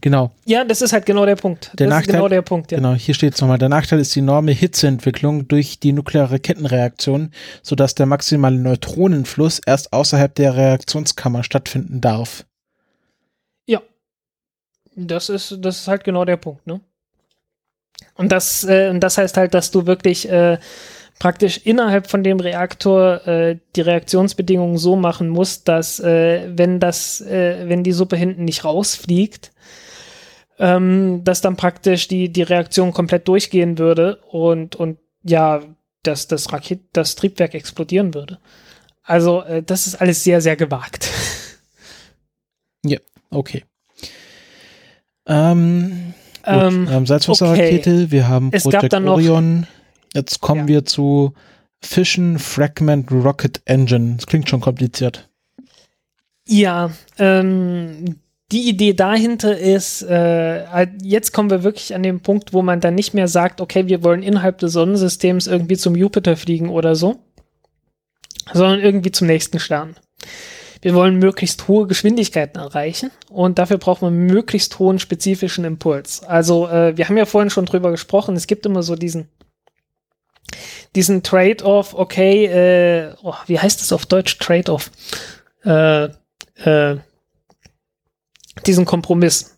[0.00, 0.32] Genau.
[0.44, 1.70] Ja, das ist halt genau der Punkt.
[1.78, 2.78] Der das Nachteil, genau der Punkt, ja.
[2.78, 3.58] Genau, hier steht es nochmal.
[3.58, 7.30] Der Nachteil ist die enorme Hitzeentwicklung durch die nukleare Kettenreaktion,
[7.62, 12.44] sodass der maximale Neutronenfluss erst außerhalb der Reaktionskammer stattfinden darf.
[13.66, 13.80] Ja.
[14.94, 16.80] Das ist, das ist halt genau der Punkt, ne?
[18.14, 20.58] Und das, äh, das heißt halt, dass du wirklich äh,
[21.18, 27.20] praktisch innerhalb von dem Reaktor äh, die Reaktionsbedingungen so machen musst, dass äh, wenn das,
[27.20, 29.52] äh, wenn die Suppe hinten nicht rausfliegt,
[30.58, 35.62] ähm, dass dann praktisch die, die Reaktion komplett durchgehen würde und, und ja,
[36.02, 38.38] dass das Raket, das Triebwerk explodieren würde.
[39.02, 41.10] Also, äh, das ist alles sehr, sehr gewagt.
[42.84, 42.98] Ja,
[43.30, 43.64] okay.
[45.26, 46.12] Ähm,
[46.46, 48.06] ähm, wir haben Salzwasserrakete, okay.
[48.10, 49.66] wir haben Project Orion.
[50.14, 50.68] Jetzt kommen ja.
[50.68, 51.34] wir zu
[51.80, 54.16] Fission Fragment Rocket Engine.
[54.16, 55.28] Das klingt schon kompliziert.
[56.46, 58.16] Ja, ähm,
[58.52, 62.94] die Idee dahinter ist, äh, jetzt kommen wir wirklich an den Punkt, wo man dann
[62.94, 67.16] nicht mehr sagt, okay, wir wollen innerhalb des Sonnensystems irgendwie zum Jupiter fliegen oder so,
[68.52, 69.96] sondern irgendwie zum nächsten Stern.
[70.84, 76.22] Wir wollen möglichst hohe Geschwindigkeiten erreichen und dafür braucht man möglichst hohen spezifischen Impuls.
[76.22, 79.28] Also äh, wir haben ja vorhin schon drüber gesprochen, es gibt immer so diesen
[80.94, 84.90] diesen Trade-off, okay, äh, oh, wie heißt es auf Deutsch Trade-off?
[85.64, 86.10] Äh,
[86.56, 86.98] äh,
[88.66, 89.56] diesen Kompromiss.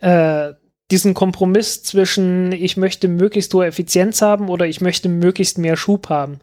[0.00, 0.52] Äh,
[0.90, 6.10] diesen Kompromiss zwischen, ich möchte möglichst hohe Effizienz haben oder ich möchte möglichst mehr Schub
[6.10, 6.40] haben.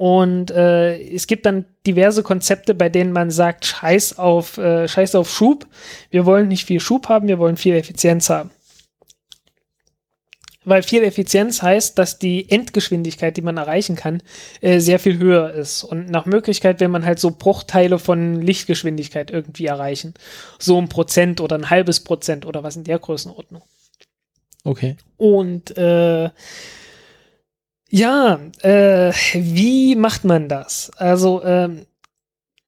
[0.00, 5.14] Und äh, es gibt dann diverse Konzepte, bei denen man sagt, scheiß auf, äh, scheiß
[5.14, 5.66] auf Schub.
[6.08, 8.50] Wir wollen nicht viel Schub haben, wir wollen viel Effizienz haben.
[10.64, 14.22] Weil viel Effizienz heißt, dass die Endgeschwindigkeit, die man erreichen kann,
[14.62, 15.84] äh, sehr viel höher ist.
[15.84, 20.14] Und nach Möglichkeit will man halt so Bruchteile von Lichtgeschwindigkeit irgendwie erreichen.
[20.58, 23.60] So ein Prozent oder ein halbes Prozent oder was in der Größenordnung.
[24.64, 24.96] Okay.
[25.18, 26.30] Und äh,
[27.90, 30.90] ja, äh, wie macht man das?
[30.96, 31.86] Also, ähm,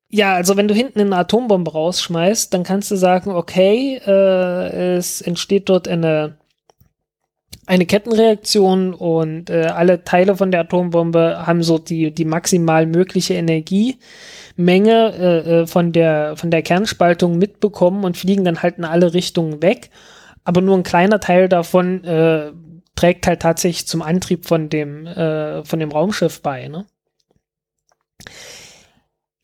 [0.09, 5.23] ja, also wenn du hinten eine Atombombe rausschmeißt, dann kannst du sagen, okay, äh, es
[5.23, 6.37] entsteht dort eine
[7.67, 13.35] eine Kettenreaktion und äh, alle Teile von der Atombombe haben so die, die maximal mögliche
[13.35, 14.01] Energiemenge
[14.59, 19.63] äh, äh, von, der, von der Kernspaltung mitbekommen und fliegen dann halt in alle Richtungen
[19.63, 19.91] weg.
[20.45, 22.51] Aber nur ein kleiner Teil davon äh,
[22.95, 26.69] trägt halt tatsächlich zum Antrieb von dem, äh, von dem Raumschiff bei.
[26.69, 26.87] Ne?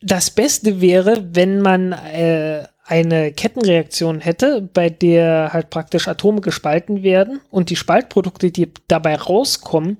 [0.01, 7.03] Das Beste wäre, wenn man äh, eine Kettenreaktion hätte, bei der halt praktisch Atome gespalten
[7.03, 9.99] werden und die Spaltprodukte, die dabei rauskommen,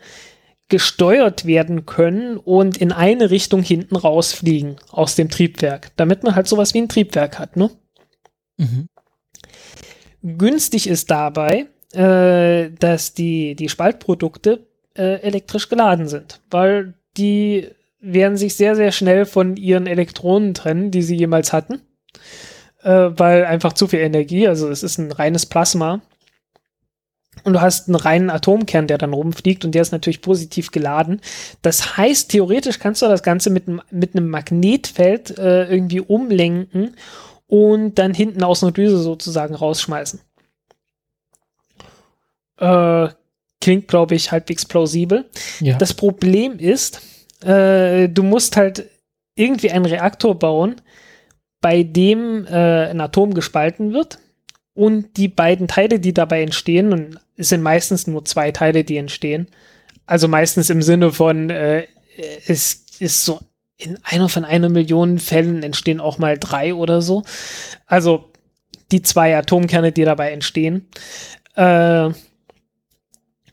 [0.70, 6.48] gesteuert werden können und in eine Richtung hinten rausfliegen aus dem Triebwerk, damit man halt
[6.48, 7.72] sowas wie ein Triebwerk hat, ne?
[8.58, 8.88] Mhm.
[10.22, 17.68] Günstig ist dabei, äh, dass die, die Spaltprodukte äh, elektrisch geladen sind, weil die
[18.02, 21.82] werden sich sehr, sehr schnell von ihren Elektronen trennen, die sie jemals hatten
[22.84, 26.02] äh, weil einfach zu viel Energie, also es ist ein reines Plasma.
[27.46, 31.22] Und du hast einen reinen Atomkern, der dann rumfliegt und der ist natürlich positiv geladen.
[31.62, 36.96] Das heißt, theoretisch kannst du das Ganze mit, mit einem Magnetfeld äh, irgendwie umlenken
[37.48, 40.20] und dann hinten aus einer Düse sozusagen rausschmeißen.
[42.60, 43.10] Äh,
[43.62, 45.30] klingt, glaube ich, halbwegs plausibel.
[45.60, 45.78] Ja.
[45.78, 47.02] Das Problem ist,
[47.44, 48.90] äh, du musst halt
[49.36, 50.82] irgendwie einen Reaktor bauen,
[51.62, 54.20] bei dem äh, ein Atom gespalten wird
[54.74, 58.98] und die beiden Teile, die dabei entstehen, und es sind meistens nur zwei Teile, die
[58.98, 59.48] entstehen,
[60.06, 61.86] also meistens im Sinne von, äh,
[62.48, 63.40] es ist so
[63.78, 67.24] in einer von einer Million Fällen entstehen auch mal drei oder so.
[67.86, 68.32] Also
[68.92, 70.90] die zwei Atomkerne, die dabei entstehen,
[71.56, 72.10] äh,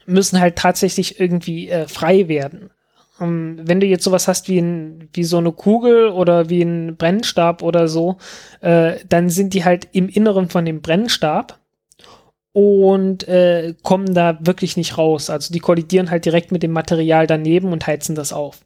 [0.07, 2.71] müssen halt tatsächlich irgendwie äh, frei werden.
[3.19, 6.63] Um, ähm, wenn du jetzt sowas hast wie, ein, wie so eine Kugel oder wie
[6.63, 8.19] ein Brennstab oder so,
[8.61, 11.59] äh, dann sind die halt im Inneren von dem Brennstab
[12.53, 15.31] und äh, kommen da wirklich nicht raus.
[15.31, 18.66] Also die kollidieren halt direkt mit dem Material daneben und heizen das auf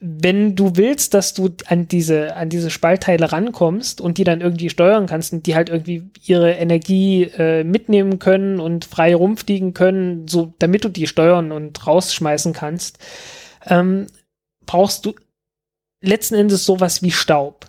[0.00, 4.70] wenn du willst, dass du an diese, an diese Spaltteile rankommst und die dann irgendwie
[4.70, 10.28] steuern kannst und die halt irgendwie ihre Energie äh, mitnehmen können und frei rumfliegen können,
[10.28, 12.98] so damit du die steuern und rausschmeißen kannst,
[13.66, 14.06] ähm,
[14.66, 15.14] brauchst du
[16.00, 17.66] letzten Endes sowas wie Staub.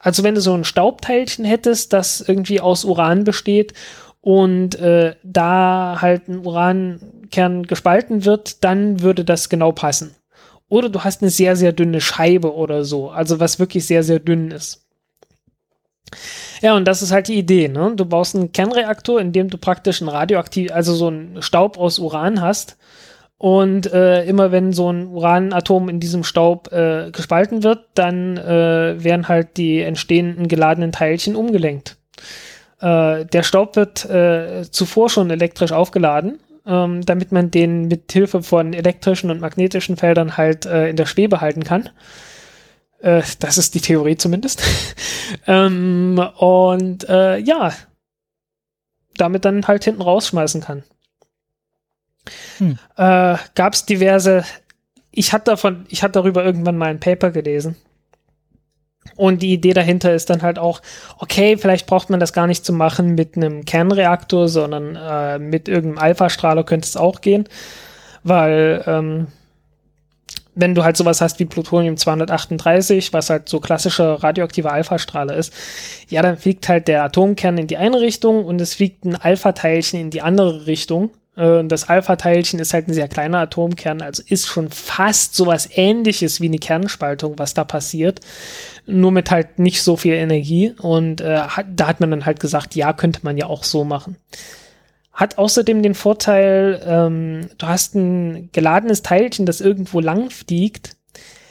[0.00, 3.74] Also wenn du so ein Staubteilchen hättest, das irgendwie aus Uran besteht
[4.20, 10.14] und äh, da halt ein Urankern gespalten wird, dann würde das genau passen.
[10.68, 13.10] Oder du hast eine sehr, sehr dünne Scheibe oder so.
[13.10, 14.84] Also was wirklich sehr, sehr dünn ist.
[16.60, 17.92] Ja, und das ist halt die Idee, ne?
[17.94, 21.98] Du baust einen Kernreaktor, in dem du praktisch ein radioaktiv, also so ein Staub aus
[21.98, 22.76] Uran hast.
[23.38, 29.02] Und äh, immer wenn so ein Uranatom in diesem Staub äh, gespalten wird, dann äh,
[29.02, 31.96] werden halt die entstehenden geladenen Teilchen umgelenkt.
[32.80, 38.42] Äh, der Staub wird äh, zuvor schon elektrisch aufgeladen ähm, damit man den mit Hilfe
[38.42, 41.88] von elektrischen und magnetischen Feldern halt äh, in der Schwebe halten kann.
[43.00, 44.62] Äh, das ist die Theorie zumindest.
[45.46, 47.72] ähm, und äh, ja,
[49.16, 50.84] damit dann halt hinten rausschmeißen kann.
[52.58, 52.78] Hm.
[52.96, 54.44] Äh, Gab es diverse.
[55.10, 57.76] Ich hatte davon, ich hatte darüber irgendwann mal ein Paper gelesen.
[59.16, 60.80] Und die Idee dahinter ist dann halt auch,
[61.18, 65.68] okay, vielleicht braucht man das gar nicht zu machen mit einem Kernreaktor, sondern äh, mit
[65.68, 67.48] irgendeinem Alpha-Strahler könnte es auch gehen,
[68.22, 69.26] weil ähm,
[70.58, 75.52] wenn du halt sowas hast wie Plutonium 238, was halt so klassischer radioaktiver Alpha-Strahler ist,
[76.08, 80.00] ja, dann fliegt halt der Atomkern in die eine Richtung und es fliegt ein Alpha-Teilchen
[80.00, 81.10] in die andere Richtung.
[81.38, 86.40] Äh, das Alpha-Teilchen ist halt ein sehr kleiner Atomkern, also ist schon fast sowas ähnliches
[86.40, 88.20] wie eine Kernspaltung, was da passiert
[88.88, 90.74] nur mit halt nicht so viel Energie.
[90.80, 93.84] Und äh, hat, da hat man dann halt gesagt, ja, könnte man ja auch so
[93.84, 94.16] machen.
[95.12, 100.96] Hat außerdem den Vorteil, ähm, du hast ein geladenes Teilchen, das irgendwo lang fliegt.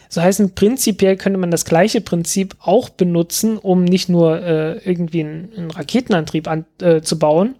[0.10, 5.20] So heißt, prinzipiell könnte man das gleiche Prinzip auch benutzen, um nicht nur äh, irgendwie
[5.20, 7.56] einen, einen Raketenantrieb an, äh, zu bauen,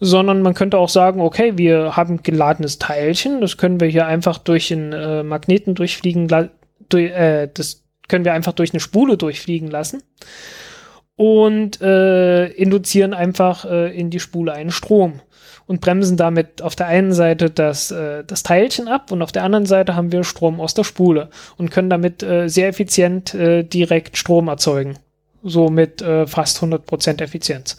[0.00, 4.38] sondern man könnte auch sagen, okay, wir haben geladenes Teilchen, das können wir hier einfach
[4.38, 6.28] durch einen äh, Magneten durchfliegen,
[6.88, 10.02] durch, äh, das können wir einfach durch eine Spule durchfliegen lassen
[11.16, 15.20] und äh, induzieren einfach äh, in die Spule einen Strom
[15.66, 19.44] und bremsen damit auf der einen Seite das, äh, das Teilchen ab und auf der
[19.44, 23.64] anderen Seite haben wir Strom aus der Spule und können damit äh, sehr effizient äh,
[23.64, 24.98] direkt Strom erzeugen.
[25.42, 27.76] So mit äh, fast 100% Effizienz.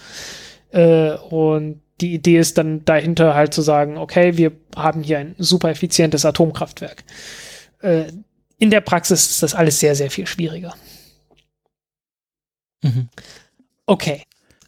[0.72, 5.36] Äh, und die Idee ist dann dahinter halt zu sagen, okay, wir haben hier ein
[5.38, 7.04] super effizientes Atomkraftwerk.
[7.82, 8.12] Äh,
[8.60, 10.76] in der Praxis ist das alles sehr, sehr viel schwieriger.
[12.84, 13.10] Mhm.
[13.86, 14.24] Okay.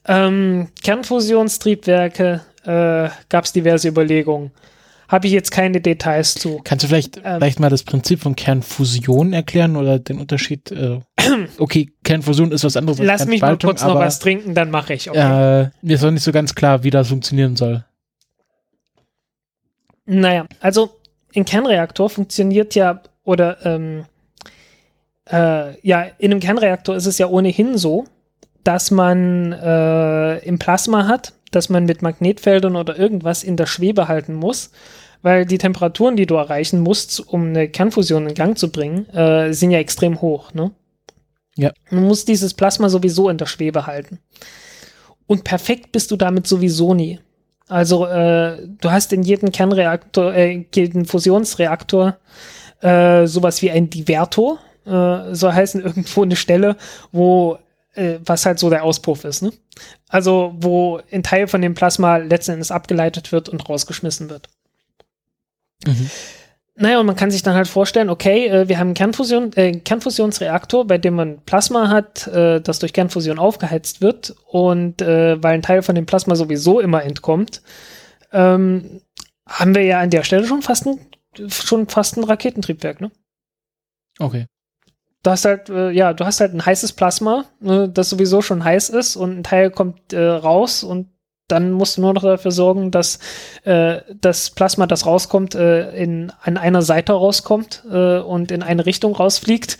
[0.05, 4.51] Ähm, Kernfusionstriebwerke äh, gab es diverse Überlegungen.
[5.09, 6.61] Habe ich jetzt keine Details zu.
[6.63, 10.71] Kannst du vielleicht, ähm, vielleicht mal das Prinzip von Kernfusion erklären oder den Unterschied?
[10.71, 10.99] Äh,
[11.57, 12.99] okay, Kernfusion ist was anderes.
[12.99, 15.09] Lass mich mal kurz noch was trinken, dann mache ich.
[15.09, 15.63] Okay.
[15.63, 17.83] Äh, mir ist noch nicht so ganz klar, wie das funktionieren soll.
[20.05, 20.91] Naja, also
[21.35, 24.05] ein Kernreaktor funktioniert ja oder ähm,
[25.31, 28.05] äh, ja, in einem Kernreaktor ist es ja ohnehin so,
[28.63, 34.07] dass man äh, im Plasma hat, dass man mit Magnetfeldern oder irgendwas in der Schwebe
[34.07, 34.71] halten muss,
[35.21, 39.53] weil die Temperaturen, die du erreichen musst, um eine Kernfusion in Gang zu bringen, äh,
[39.53, 40.53] sind ja extrem hoch.
[40.53, 40.71] Ne?
[41.55, 41.71] Ja.
[41.89, 44.19] Man muss dieses Plasma sowieso in der Schwebe halten.
[45.27, 47.19] Und perfekt bist du damit sowieso nie.
[47.67, 52.17] Also äh, du hast in jedem Kernreaktor, äh, jeden Fusionsreaktor
[52.81, 56.77] äh, sowas wie ein Divertor, äh, soll heißen irgendwo eine Stelle,
[57.11, 57.59] wo
[57.95, 59.51] äh, was halt so der Auspuff ist, ne?
[60.07, 64.49] Also wo ein Teil von dem Plasma letzten Endes abgeleitet wird und rausgeschmissen wird.
[65.85, 66.09] Mhm.
[66.75, 69.73] Naja, und man kann sich dann halt vorstellen, okay, äh, wir haben einen Kernfusion, äh,
[69.73, 75.55] Kernfusionsreaktor, bei dem man Plasma hat, äh, das durch Kernfusion aufgeheizt wird und äh, weil
[75.55, 77.61] ein Teil von dem Plasma sowieso immer entkommt,
[78.31, 79.01] ähm,
[79.45, 80.99] haben wir ja an der Stelle schon fast ein
[81.49, 83.11] schon fast ein Raketentriebwerk, ne?
[84.19, 84.47] Okay.
[85.23, 88.63] Du hast halt, äh, ja, du hast halt ein heißes Plasma, ne, das sowieso schon
[88.63, 91.09] heiß ist und ein Teil kommt äh, raus und
[91.49, 93.19] dann musst du nur noch dafür sorgen, dass
[93.63, 98.85] äh, das Plasma, das rauskommt, äh, in, an einer Seite rauskommt äh, und in eine
[98.85, 99.77] Richtung rausfliegt.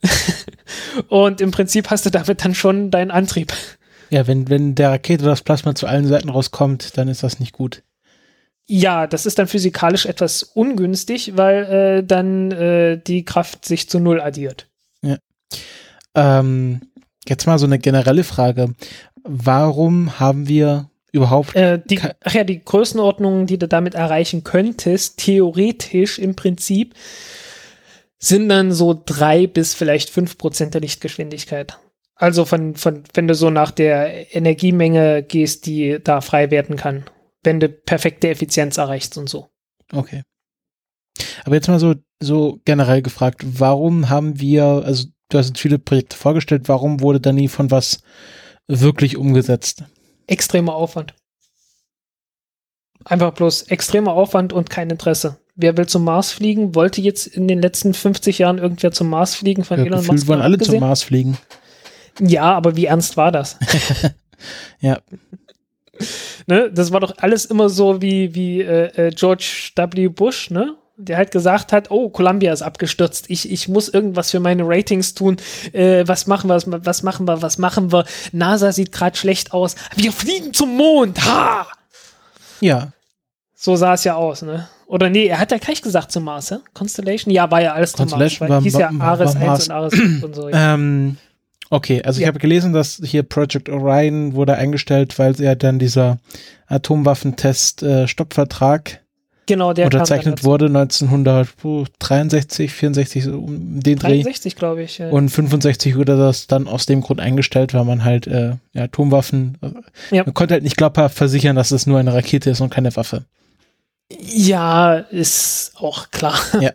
[1.08, 3.52] und im Prinzip hast du damit dann schon deinen Antrieb.
[4.10, 7.52] Ja, wenn, wenn der Rakete das Plasma zu allen Seiten rauskommt, dann ist das nicht
[7.52, 7.82] gut.
[8.66, 13.98] Ja, das ist dann physikalisch etwas ungünstig, weil äh, dann äh, die Kraft sich zu
[13.98, 14.68] null addiert.
[16.14, 16.80] Ähm,
[17.26, 18.74] jetzt mal so eine generelle Frage.
[19.24, 21.54] Warum haben wir überhaupt.
[21.54, 26.94] Äh, die, ach ja, die Größenordnungen, die du damit erreichen könntest, theoretisch im Prinzip,
[28.18, 31.78] sind dann so drei bis vielleicht fünf Prozent der Lichtgeschwindigkeit.
[32.14, 37.04] Also von, von, wenn du so nach der Energiemenge gehst, die da frei werden kann,
[37.44, 39.48] wenn du perfekte Effizienz erreichst und so.
[39.92, 40.22] Okay.
[41.44, 45.78] Aber jetzt mal so, so generell gefragt, warum haben wir, also du hast jetzt viele
[45.78, 48.00] Projekte vorgestellt, warum wurde da nie von was
[48.66, 49.84] wirklich umgesetzt?
[50.26, 51.14] Extremer Aufwand.
[53.04, 55.38] Einfach bloß extremer Aufwand und kein Interesse.
[55.54, 56.74] Wer will zum Mars fliegen?
[56.74, 60.26] Wollte jetzt in den letzten 50 Jahren irgendwer zum Mars fliegen von ja, Elon Musk?
[60.26, 61.38] wollen alle zum Mars fliegen.
[62.20, 63.58] Ja, aber wie ernst war das?
[64.80, 64.98] ja.
[66.46, 70.08] Ne, das war doch alles immer so wie, wie äh, äh George W.
[70.08, 70.76] Bush, ne?
[70.98, 75.14] Der halt gesagt hat, oh, Columbia ist abgestürzt, ich, ich muss irgendwas für meine Ratings
[75.14, 75.38] tun,
[75.72, 79.52] äh, was machen wir, was, was machen wir, was machen wir, NASA sieht gerade schlecht
[79.52, 81.66] aus, wir fliegen zum Mond, ha!
[82.60, 82.92] Ja.
[83.54, 84.68] So sah es ja aus, ne?
[84.86, 86.58] Oder nee, er hat ja gleich gesagt zum Mars, ja?
[86.74, 87.32] Constellation?
[87.32, 90.24] Ja, war ja alles zum Mars, weil war, hieß ja Ares 1 und Ares 5
[90.24, 90.48] und so.
[90.48, 90.74] Ja.
[90.74, 91.18] Ähm,
[91.70, 92.24] okay, also ja.
[92.24, 96.16] ich habe gelesen, dass hier Project Orion wurde eingestellt, weil er dann dieser
[96.68, 98.96] Atomwaffentest-Stoppvertrag äh,
[99.48, 104.98] Genau, der unterzeichnet wurde 1963, 64 so um den 63, glaube ich.
[104.98, 105.08] Ja.
[105.08, 109.56] Und 65 wurde das dann aus dem Grund eingestellt, weil man halt äh, ja, Atomwaffen,
[109.62, 109.70] äh,
[110.14, 110.24] ja.
[110.24, 113.24] man konnte halt nicht glaubhaft versichern, dass es nur eine Rakete ist und keine Waffe.
[114.20, 116.38] Ja, ist auch klar.
[116.60, 116.72] Ja.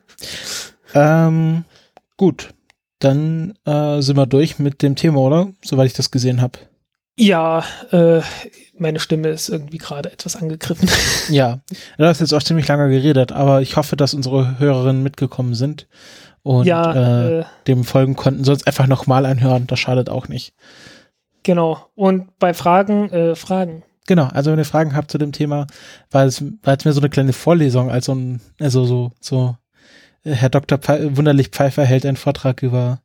[0.95, 1.65] ähm,
[2.17, 2.55] gut,
[2.97, 5.49] dann äh, sind wir durch mit dem Thema, oder?
[5.63, 6.57] Soweit ich das gesehen habe.
[7.17, 8.21] Ja, äh,
[8.77, 10.89] meine Stimme ist irgendwie gerade etwas angegriffen.
[11.29, 11.59] Ja,
[11.97, 15.87] du hast jetzt auch ziemlich lange geredet, aber ich hoffe, dass unsere Hörerinnen mitgekommen sind
[16.41, 18.43] und ja, äh, äh, dem folgen konnten.
[18.43, 20.53] Sonst einfach nochmal anhören, das schadet auch nicht.
[21.43, 21.87] Genau.
[21.95, 23.83] Und bei Fragen, äh, Fragen.
[24.05, 25.67] Genau, also wenn ihr Fragen habt zu dem Thema,
[26.11, 29.55] weil es, weil es mir so eine kleine Vorlesung, also ein, also so, so,
[30.23, 30.77] äh, Herr Dr.
[30.77, 32.99] Pfe Wunderlich Pfeiffer hält einen Vortrag über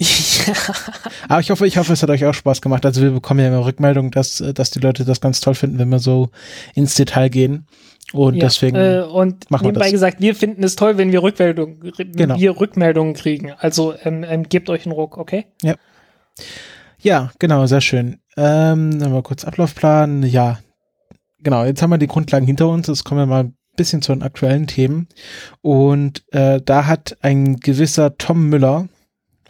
[0.00, 0.54] ja.
[1.28, 2.86] Aber ich hoffe, ich hoffe, es hat euch auch Spaß gemacht.
[2.86, 5.88] Also wir bekommen ja immer Rückmeldung, dass, dass die Leute das ganz toll finden, wenn
[5.90, 6.30] wir so
[6.74, 7.66] ins Detail gehen.
[8.12, 9.92] Und ja, deswegen äh, und machen nebenbei wir das.
[9.92, 12.36] gesagt, wir finden es toll, wenn wir Rückmeldungen, genau.
[12.36, 13.52] wir Rückmeldungen kriegen.
[13.52, 15.46] Also ähm, ähm, gebt euch einen Ruck, okay?
[15.62, 15.74] Ja.
[16.98, 18.18] Ja, genau, sehr schön.
[18.36, 20.22] Ähm, dann mal kurz Ablaufplan.
[20.24, 20.58] Ja,
[21.42, 21.64] genau.
[21.64, 22.88] Jetzt haben wir die Grundlagen hinter uns.
[22.88, 25.08] Jetzt kommen wir mal ein bisschen zu den aktuellen Themen.
[25.62, 28.88] Und äh, da hat ein gewisser Tom Müller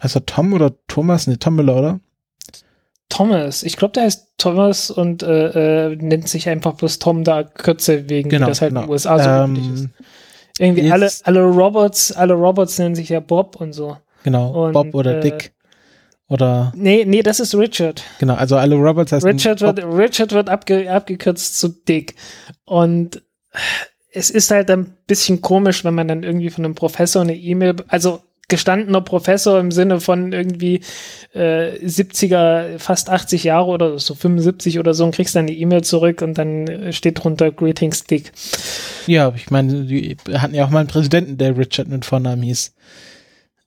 [0.01, 1.27] Heißt er Tom oder Thomas?
[1.27, 1.99] Ne, Tom Müller, oder?
[3.09, 3.63] Thomas.
[3.63, 8.09] Ich glaube, der heißt Thomas und äh, äh, nennt sich einfach bloß Tom da Kürze
[8.09, 8.81] wegen, genau, das halt genau.
[8.81, 9.89] in den USA so ähm, ist.
[10.59, 13.97] Irgendwie alle, alle Robots, alle Robots nennen sich ja Bob und so.
[14.23, 15.53] Genau, und, Bob oder äh, Dick.
[16.29, 16.71] Oder.
[16.75, 18.03] Nee, nee, das ist Richard.
[18.19, 22.15] Genau, also alle Robots heißen Richard wird, Richard wird abge, abgekürzt zu Dick.
[22.63, 23.21] Und
[24.13, 27.75] es ist halt ein bisschen komisch, wenn man dann irgendwie von einem Professor eine E-Mail,
[27.87, 28.21] also
[28.51, 30.81] gestandener Professor im Sinne von irgendwie
[31.33, 35.83] äh, 70er, fast 80 Jahre oder so 75 oder so und kriegst dann die E-Mail
[35.83, 38.31] zurück und dann steht drunter Greetings Dick.
[39.07, 42.73] Ja, ich meine, die hatten ja auch mal einen Präsidenten, der Richard mit Vornamen hieß.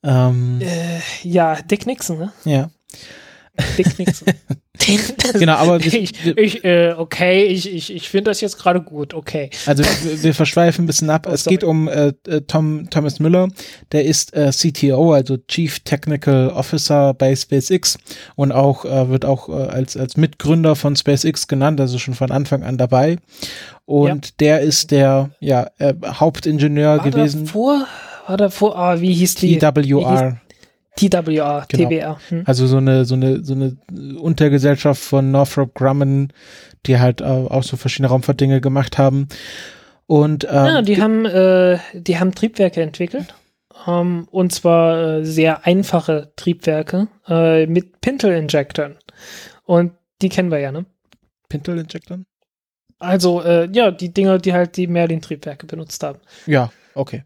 [0.04, 2.32] Ähm, äh, ja, Dick Nixon, ne?
[2.44, 2.70] Ja.
[3.78, 3.96] Dick
[5.32, 9.14] genau, aber wir, ich, ich äh, okay, ich, ich, ich finde das jetzt gerade gut,
[9.14, 9.50] okay.
[9.66, 11.26] Also wir, wir verschweifen ein bisschen ab.
[11.28, 13.48] Oh, es geht um äh, äh, Tom Thomas Müller,
[13.92, 17.98] der ist äh, CTO, also Chief Technical Officer bei SpaceX
[18.34, 22.32] und auch äh, wird auch äh, als als Mitgründer von SpaceX genannt, also schon von
[22.32, 23.18] Anfang an dabei.
[23.84, 24.32] Und ja.
[24.40, 27.46] der ist der ja äh, Hauptingenieur war gewesen.
[27.46, 27.86] Davor,
[28.26, 29.58] war davor, ah, wie hieß die?
[29.58, 30.40] TWR.
[30.96, 31.88] TWR, genau.
[31.88, 32.18] TWR.
[32.28, 32.42] Hm.
[32.46, 33.76] Also so eine, so eine, so eine
[34.18, 36.32] Untergesellschaft von Northrop Grumman,
[36.86, 39.28] die halt äh, auch so verschiedene Raumfahrtdinge gemacht haben.
[40.06, 43.34] Und ähm, ja, die haben, äh, die haben Triebwerke entwickelt.
[43.86, 48.98] Ähm, und zwar äh, sehr einfache Triebwerke äh, mit Pintle-Injektoren.
[49.64, 49.92] Und
[50.22, 50.86] die kennen wir ja, ne?
[51.48, 52.26] Pintle-Injektoren?
[52.98, 56.20] Also, äh, ja, die Dinger, die halt die Merlin-Triebwerke benutzt haben.
[56.46, 57.24] Ja, okay.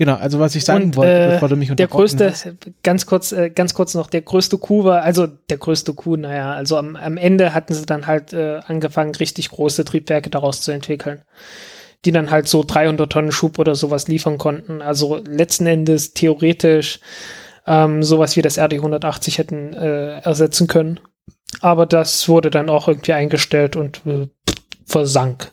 [0.00, 2.48] Genau, also was ich sagen Und, wollte, äh, bevor du mich Der größte, hast.
[2.82, 6.54] ganz kurz, äh, ganz kurz noch, der größte Coup war, also der größte Coup, naja,
[6.54, 10.72] also am, am Ende hatten sie dann halt äh, angefangen, richtig große Triebwerke daraus zu
[10.72, 11.20] entwickeln,
[12.06, 14.80] die dann halt so 300 Tonnen Schub oder sowas liefern konnten.
[14.80, 17.00] Also letzten Endes theoretisch
[17.66, 20.98] ähm, sowas wie das RD 180 hätten äh, ersetzen können.
[21.60, 24.28] Aber das wurde dann auch irgendwie eingestellt und äh,
[24.86, 25.52] versank.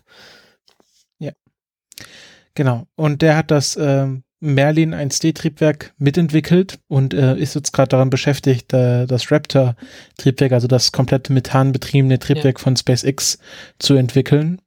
[2.57, 2.87] Genau.
[2.95, 8.71] Und der hat das ähm, Merlin 1D-Triebwerk mitentwickelt und äh, ist jetzt gerade daran beschäftigt,
[8.73, 13.39] äh, das Raptor-Triebwerk, also das komplette methanbetriebene Triebwerk von SpaceX
[13.79, 14.61] zu entwickeln.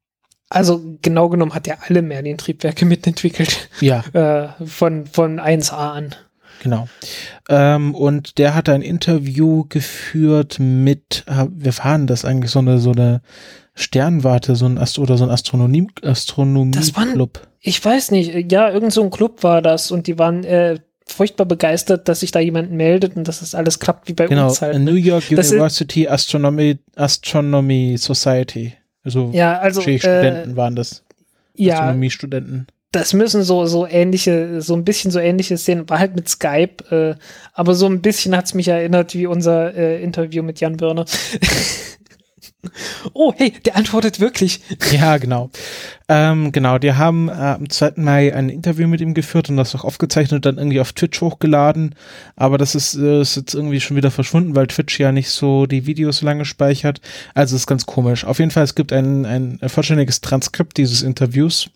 [0.48, 3.70] Also genau genommen hat er alle Merlin-Triebwerke mitentwickelt.
[3.80, 6.14] Ja, äh, von, von 1A an.
[6.60, 6.88] genau.
[7.48, 12.78] Ähm, und der hat ein Interview geführt mit, äh, wir fahren das eigentlich so eine
[12.78, 13.22] so eine
[13.80, 17.46] Sternwarte, so ein Ast oder so ein Astronomie Astronomie Das waren- Club.
[17.60, 21.44] Ich weiß nicht, ja, irgend so ein Club war das und die waren äh, furchtbar
[21.46, 24.62] begeistert, dass sich da jemand meldet und dass das alles klappt wie bei Genau, uns
[24.62, 24.78] halt.
[24.80, 28.74] New York Das University Astronomy Astronomy Society.
[29.02, 31.02] Also Ja, also äh, Studenten waren das.
[31.56, 32.66] ja, Astronomiestudenten.
[32.92, 36.84] das müssen so so ähnliche, so ein bisschen so ähnliche Szenen, war halt mit Skype,
[36.94, 37.14] äh,
[37.54, 41.04] aber so ein bisschen hat's mich erinnert wie unser äh, Interview mit Jan Börner.
[43.14, 44.60] oh, hey, der antwortet wirklich.
[44.92, 45.50] Ja, genau.
[46.08, 47.92] Ähm, genau, die haben äh, am 2.
[47.96, 51.20] Mai ein Interview mit ihm geführt und das auch aufgezeichnet und dann irgendwie auf Twitch
[51.20, 51.94] hochgeladen.
[52.36, 55.66] Aber das ist, äh, ist jetzt irgendwie schon wieder verschwunden, weil Twitch ja nicht so
[55.66, 57.00] die Videos so lange speichert.
[57.34, 58.24] Also ist ganz komisch.
[58.24, 61.70] Auf jeden Fall, es gibt ein, ein vollständiges Transkript dieses Interviews.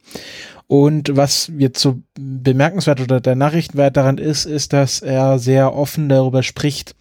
[0.66, 6.08] Und was jetzt so bemerkenswert oder der Nachrichtenwert daran ist, ist, dass er sehr offen
[6.08, 6.96] darüber spricht,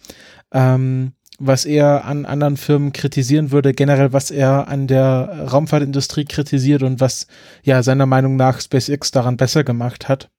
[0.52, 6.82] ähm, was er an anderen Firmen kritisieren würde, generell was er an der Raumfahrtindustrie kritisiert
[6.82, 7.26] und was
[7.62, 10.30] ja seiner Meinung nach SpaceX daran besser gemacht hat.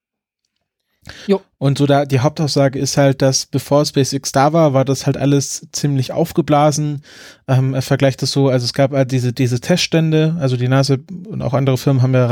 [1.27, 1.41] Jo.
[1.57, 5.17] Und so da die Hauptaussage ist halt, dass bevor SpaceX da war, war das halt
[5.17, 7.01] alles ziemlich aufgeblasen.
[7.47, 10.97] Ähm, er vergleicht das so, also es gab halt diese diese Teststände, also die NASA
[11.27, 12.25] und auch andere Firmen haben ja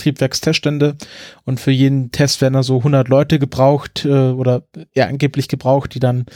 [0.00, 0.96] Raketentriebwerksteststände
[1.44, 4.62] und für jeden Test werden da so 100 Leute gebraucht äh, oder
[4.94, 6.26] ja angeblich gebraucht, die dann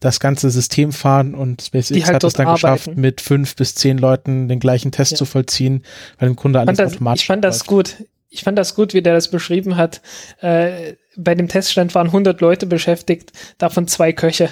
[0.00, 3.00] das ganze System fahren und SpaceX halt hat es dann geschafft, arbeiten.
[3.00, 5.16] mit fünf bis zehn Leuten den gleichen Test Ja.
[5.18, 5.82] zu vollziehen,
[6.18, 7.66] weil im Grunde alles fand, das, automatisch ich fand das läuft.
[7.68, 7.96] gut.
[8.34, 10.00] Ich fand das gut, wie der das beschrieben hat.
[10.40, 14.48] Äh, bei dem Teststand waren 100 Leute beschäftigt, davon zwei Köche.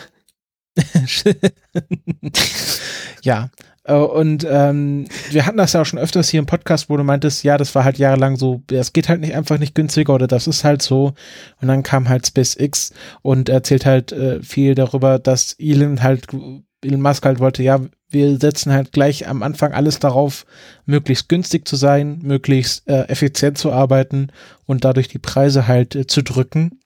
[3.22, 3.48] ja.
[3.84, 7.04] Äh, Und ähm, wir hatten das ja auch schon öfters hier im Podcast, wo du
[7.04, 10.26] meintest, ja, das war halt jahrelang so, es geht halt nicht einfach nicht günstiger oder
[10.26, 11.14] das ist halt so.
[11.62, 12.92] Und dann kam halt SpaceX
[13.22, 16.26] und erzählt halt äh, viel darüber, dass Elon halt,
[16.84, 17.80] Elon Musk halt wollte, ja,
[18.10, 20.46] wir setzen halt gleich am Anfang alles darauf,
[20.86, 24.28] möglichst günstig zu sein, möglichst äh, effizient zu arbeiten
[24.66, 26.80] und dadurch die Preise halt äh, zu drücken.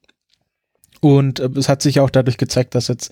[1.01, 3.11] Und äh, es hat sich auch dadurch gezeigt, dass jetzt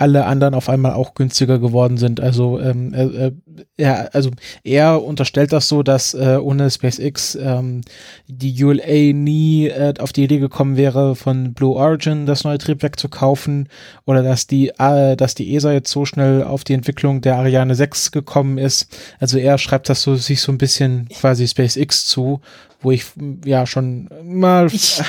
[0.00, 2.20] alle anderen auf einmal auch günstiger geworden sind.
[2.20, 3.32] Also ähm, äh, äh,
[3.76, 4.30] ja, also
[4.62, 7.80] er unterstellt das so, dass äh, ohne SpaceX ähm,
[8.28, 12.98] die ULA nie äh, auf die Idee gekommen wäre, von Blue Origin das neue Triebwerk
[13.00, 13.68] zu kaufen
[14.06, 17.74] oder dass die äh, dass die ESA jetzt so schnell auf die Entwicklung der Ariane
[17.74, 18.96] 6 gekommen ist.
[19.18, 22.40] Also er schreibt das so sich so ein bisschen quasi SpaceX zu,
[22.80, 23.04] wo ich
[23.44, 25.00] ja schon mal Ich-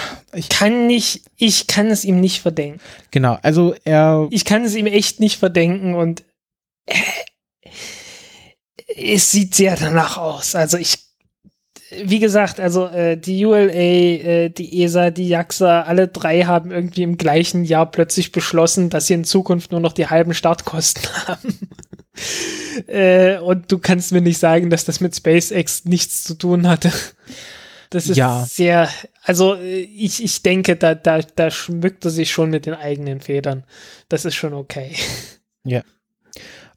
[0.49, 2.79] Kann nicht, ich kann es ihm nicht verdenken.
[3.11, 6.23] genau, also er Ich kann es ihm echt nicht verdenken und
[6.85, 6.95] äh,
[8.95, 10.56] es sieht sehr danach aus.
[10.56, 10.97] Also ich,
[12.03, 17.03] wie gesagt, also äh, die ULA, äh, die ESA, die JAXA, alle drei haben irgendwie
[17.03, 21.60] im gleichen Jahr plötzlich beschlossen, dass sie in Zukunft nur noch die halben Startkosten haben.
[22.88, 26.91] äh, und du kannst mir nicht sagen, dass das mit SpaceX nichts zu tun hatte.
[27.91, 28.45] Das ist Ja.
[28.47, 28.89] sehr,
[29.30, 33.22] also äh, ich, ich denke, da, da, da schmückt er sich schon mit den eigenen
[33.22, 33.64] Federn.
[34.07, 34.95] Das ist schon okay.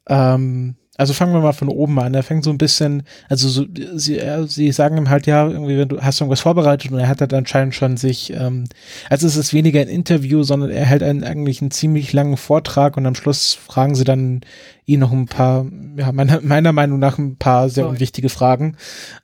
[0.09, 2.13] Ähm, also fangen wir mal von oben an.
[2.13, 3.65] Er fängt so ein bisschen, also so,
[3.95, 6.99] sie, er, sie sagen ihm halt, ja, irgendwie, wenn du hast du irgendwas vorbereitet und
[6.99, 8.65] er hat halt anscheinend schon sich, ähm,
[9.09, 12.99] also es ist weniger ein Interview, sondern er hält einen, eigentlich einen ziemlich langen Vortrag
[12.99, 14.43] und am Schluss fragen sie dann
[14.85, 15.65] ihn noch ein paar,
[15.97, 17.91] ja, meiner, meiner Meinung nach ein paar sehr So.
[17.91, 18.77] unwichtige Fragen.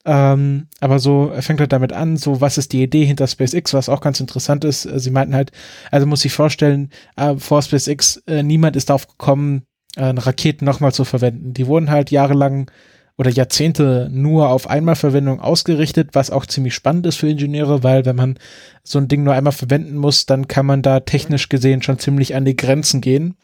[0.06, 3.74] Ähm, aber so, er fängt halt damit an, so, was ist die Idee hinter SpaceX,
[3.74, 4.86] was auch ganz interessant ist.
[4.86, 5.52] Äh, Sie meinten halt,
[5.90, 9.64] also muss ich vorstellen, äh, vor SpaceX, äh, niemand ist darauf gekommen,
[9.98, 11.52] äh, Raketen nochmal zu verwenden.
[11.52, 12.70] Die wurden halt jahrelang
[13.16, 18.14] oder Jahrzehnte nur auf Einmalverwendung ausgerichtet, was auch ziemlich spannend ist für Ingenieure, weil wenn
[18.14, 18.38] man
[18.84, 22.36] so ein Ding nur einmal verwenden muss, dann kann man da technisch gesehen schon ziemlich
[22.36, 23.36] an die Grenzen gehen.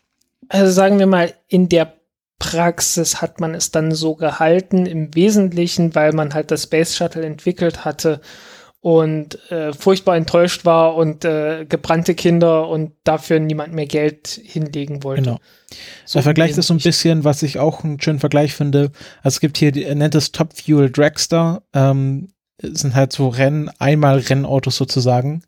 [0.48, 1.94] Also sagen wir mal, in der
[2.38, 7.24] Praxis hat man es dann so gehalten, im Wesentlichen, weil man halt das Space Shuttle
[7.24, 8.20] entwickelt hatte,
[8.84, 15.02] und äh, furchtbar enttäuscht war und äh, gebrannte Kinder und dafür niemand mehr Geld hinlegen
[15.02, 15.22] wollte.
[15.22, 15.38] Genau.
[16.04, 18.92] So er vergleicht es so ein bisschen, was ich auch einen schönen Vergleich finde.
[19.22, 21.62] Also es gibt hier, er nennt es Top Fuel Dragster.
[21.72, 22.28] Ähm,
[22.60, 25.44] sind halt so Rennen, einmal Rennautos sozusagen,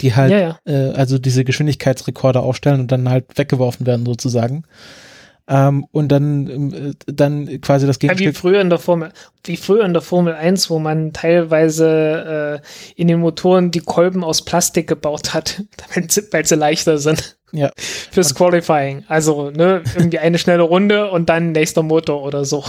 [0.00, 0.58] die halt, ja, ja.
[0.64, 4.64] Äh, also diese Geschwindigkeitsrekorde aufstellen und dann halt weggeworfen werden sozusagen.
[5.48, 8.26] Ähm, und dann, äh, dann quasi das Gegenstück.
[8.26, 9.12] Ja, wie früher in der Formel,
[9.44, 14.24] wie früher in der Formel 1, wo man teilweise äh, in den Motoren die Kolben
[14.24, 15.62] aus Plastik gebaut hat,
[16.32, 17.38] weil sie leichter sind.
[17.50, 17.70] Ja.
[17.76, 19.04] Fürs Qualifying.
[19.08, 22.62] Also, ne, irgendwie eine schnelle Runde und dann nächster Motor oder so.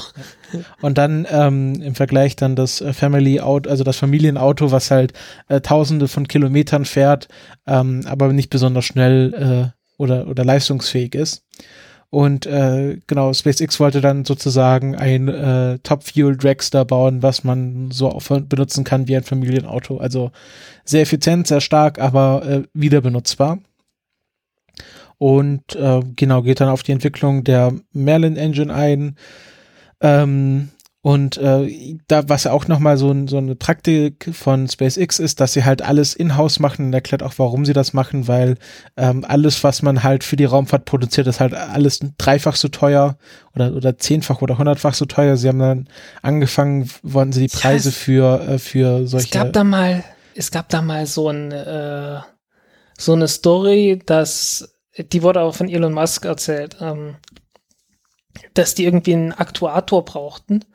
[0.82, 5.12] Und dann ähm, im Vergleich dann das äh, Family Auto, also das Familienauto, was halt
[5.50, 7.28] äh, tausende von Kilometern fährt,
[7.68, 11.44] ähm, aber nicht besonders schnell äh, oder, oder leistungsfähig ist.
[12.12, 17.92] Und äh, genau, SpaceX wollte dann sozusagen ein äh, Top Fuel Dragster bauen, was man
[17.92, 19.98] so auch benutzen kann wie ein Familienauto.
[19.98, 20.32] Also
[20.86, 23.60] sehr effizient, sehr stark, aber äh, wieder benutzbar.
[25.20, 29.16] Und äh, genau, geht dann auf die Entwicklung der Merlin Engine ein.
[30.02, 30.70] Ähm,
[31.02, 35.54] und äh, da, was ja auch nochmal so, so eine Praktik von SpaceX ist, dass
[35.54, 38.58] sie halt alles in-house machen und erklärt auch, warum sie das machen, weil
[38.98, 43.18] ähm, alles, was man halt für die Raumfahrt produziert, ist halt alles dreifach so teuer
[43.56, 45.38] oder, oder zehnfach oder hundertfach so teuer.
[45.38, 45.88] Sie haben dann
[46.22, 49.28] angefangen, wollten sie die Preise für, äh, für solche.
[49.28, 50.04] Es gab da mal,
[50.36, 52.20] es gab da mal so ein, äh,
[52.98, 57.16] so eine Story, dass, die wurde auch von Elon Musk erzählt, ähm,
[58.54, 60.66] dass die irgendwie einen Aktuator brauchten.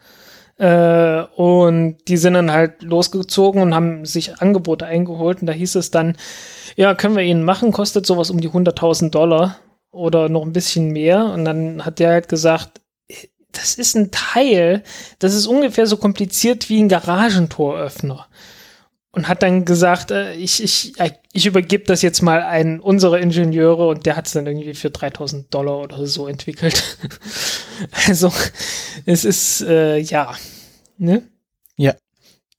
[0.59, 5.41] Äh, und die sind dann halt losgezogen und haben sich Angebote eingeholt.
[5.41, 6.17] Und da hieß es dann,
[6.77, 9.59] ja, können wir ihnen machen, kostet sowas um die 100.000 Dollar
[9.91, 11.27] oder noch ein bisschen mehr.
[11.27, 12.81] Und dann hat der halt gesagt,
[13.53, 14.83] das ist ein Teil,
[15.21, 18.27] das ist ungefähr so kompliziert wie ein Garagentoröffner
[19.15, 23.21] und hat dann gesagt, äh, ich, ich, äh, ich übergebe das jetzt mal an unsere
[23.21, 26.99] Ingenieure und der hat es dann irgendwie für 3000 Dollar oder so entwickelt.
[28.09, 28.33] also
[29.07, 30.35] es ist, äh, ja,
[30.99, 31.23] ne?
[31.77, 31.95] Ja,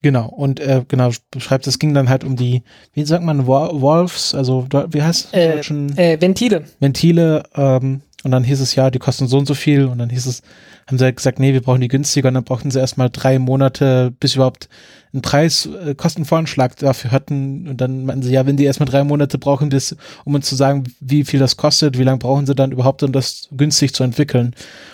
[0.01, 0.27] genau.
[0.27, 2.63] Und äh, genau, beschreibt, es ging dann halt um die,
[2.93, 6.63] wie sagt man, Wolves, also wie heißt äh, äh, Ventile.
[6.79, 10.09] Ventile, ähm, und dann hieß es ja, die kosten so und so viel und dann
[10.09, 10.41] hieß es,
[10.87, 13.37] haben sie halt gesagt, nee, wir brauchen die günstiger und dann brauchten sie erstmal drei
[13.37, 14.67] Monate, bis überhaupt
[15.15, 19.03] einen Preis, äh, Kostenvoranschlag dafür hatten und dann meinten sie, ja, wenn die erstmal drei
[19.03, 22.53] Monate brauchen, bis, um uns zu sagen, wie viel das kostet, wie lange brauchen sie
[22.53, 24.53] dann überhaupt, um das günstig zu entwickeln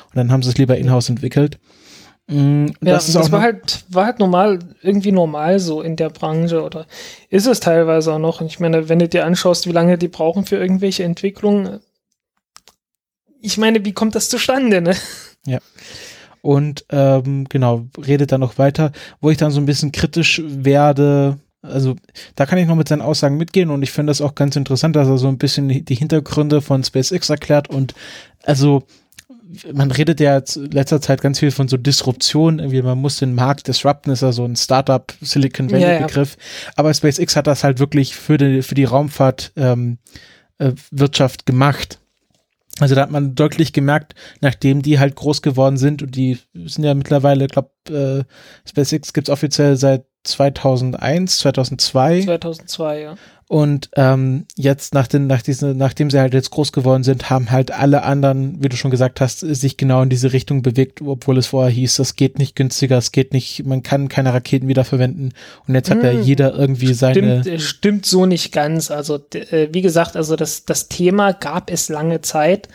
[0.09, 1.59] und dann haben sie es lieber in-house entwickelt.
[2.27, 6.63] Mm, ja, das, das war halt, war halt normal, irgendwie normal so in der Branche
[6.63, 6.85] oder
[7.29, 8.41] ist es teilweise auch noch.
[8.41, 11.79] Und ich meine, wenn du dir anschaust, wie lange die brauchen für irgendwelche Entwicklungen,
[13.41, 14.95] ich meine, wie kommt das zustande, ne?
[15.45, 15.59] Ja.
[16.41, 21.37] Und ähm, genau, redet dann noch weiter, wo ich dann so ein bisschen kritisch werde.
[21.61, 21.95] Also
[22.35, 24.95] da kann ich noch mit seinen Aussagen mitgehen und ich finde das auch ganz interessant,
[24.95, 27.93] dass er so ein bisschen die Hintergründe von SpaceX erklärt und
[28.43, 28.83] also
[29.71, 33.35] man redet ja jetzt letzter Zeit ganz viel von so Disruption, irgendwie man muss den
[33.35, 36.07] Markt disrupten, ist ja so ein Startup Silicon Valley ja, ja.
[36.07, 36.35] Begriff,
[36.75, 39.99] aber SpaceX hat das halt wirklich für die für die Raumfahrt ähm,
[40.57, 42.00] äh, Wirtschaft gemacht
[42.81, 46.83] also da hat man deutlich gemerkt, nachdem die halt groß geworden sind und die sind
[46.83, 48.23] ja mittlerweile, ich glaube, äh,
[48.67, 52.21] SpaceX gibt's offiziell seit 2001, 2002.
[52.21, 53.15] 2002, ja.
[53.51, 57.51] Und ähm, jetzt nach den, nach diesen, nachdem sie halt jetzt groß geworden sind, haben
[57.51, 61.37] halt alle anderen, wie du schon gesagt hast, sich genau in diese Richtung bewegt, obwohl
[61.37, 65.33] es vorher hieß, das geht nicht günstiger, es geht nicht, man kann keine Raketen wiederverwenden.
[65.67, 66.23] Und jetzt hat ja hm.
[66.23, 67.41] jeder irgendwie seine.
[67.41, 68.89] Stimmt, äh, stimmt so nicht ganz.
[68.89, 72.69] Also äh, wie gesagt, also das, das Thema gab es lange Zeit.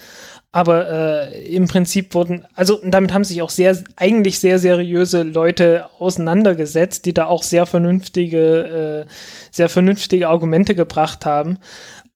[0.57, 5.85] Aber äh, im Prinzip wurden, also damit haben sich auch sehr, eigentlich sehr seriöse Leute
[5.99, 9.13] auseinandergesetzt, die da auch sehr vernünftige, äh,
[9.51, 11.59] sehr vernünftige Argumente gebracht haben.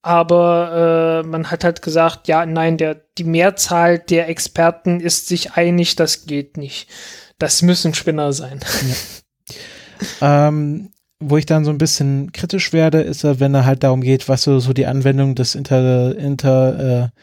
[0.01, 5.53] Aber äh, man hat halt gesagt, ja, nein, der, die Mehrzahl der Experten ist sich
[5.53, 6.89] einig, das geht nicht.
[7.39, 8.61] Das müssen Spinner sein.
[10.21, 10.49] Ja.
[10.49, 10.93] ähm,
[11.23, 14.45] wo ich dann so ein bisschen kritisch werde, ist, wenn er halt darum geht, was
[14.45, 17.21] so, so die Anwendung des Inter, Inter äh,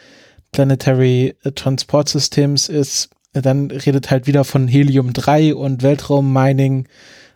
[0.51, 6.87] Planetary Transport Systems ist, dann redet halt wieder von Helium 3 und Weltraummining.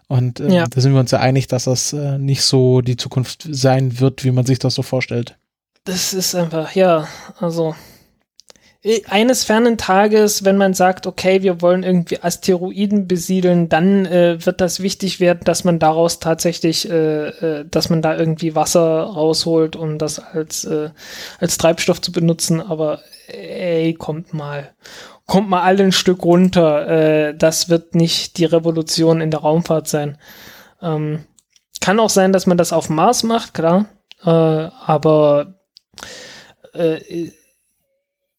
[0.08, 0.66] Und äh, ja.
[0.68, 4.24] da sind wir uns ja einig, dass das äh, nicht so die Zukunft sein wird,
[4.24, 5.38] wie man sich das so vorstellt.
[5.84, 7.08] Das ist einfach, ja,
[7.40, 7.76] also
[9.08, 14.60] eines fernen Tages, wenn man sagt, okay, wir wollen irgendwie Asteroiden besiedeln, dann äh, wird
[14.60, 19.76] das wichtig werden, dass man daraus tatsächlich, äh, äh, dass man da irgendwie Wasser rausholt,
[19.76, 20.90] um das als, äh,
[21.40, 22.60] als Treibstoff zu benutzen.
[22.60, 24.72] Aber ey, kommt mal.
[25.28, 26.88] Kommt mal alle ein Stück runter.
[26.88, 30.18] Äh, das wird nicht die Revolution in der Raumfahrt sein.
[30.82, 31.26] Ähm,
[31.82, 33.86] kann auch sein, dass man das auf Mars macht, klar.
[34.24, 35.54] Äh, aber
[36.74, 37.30] äh,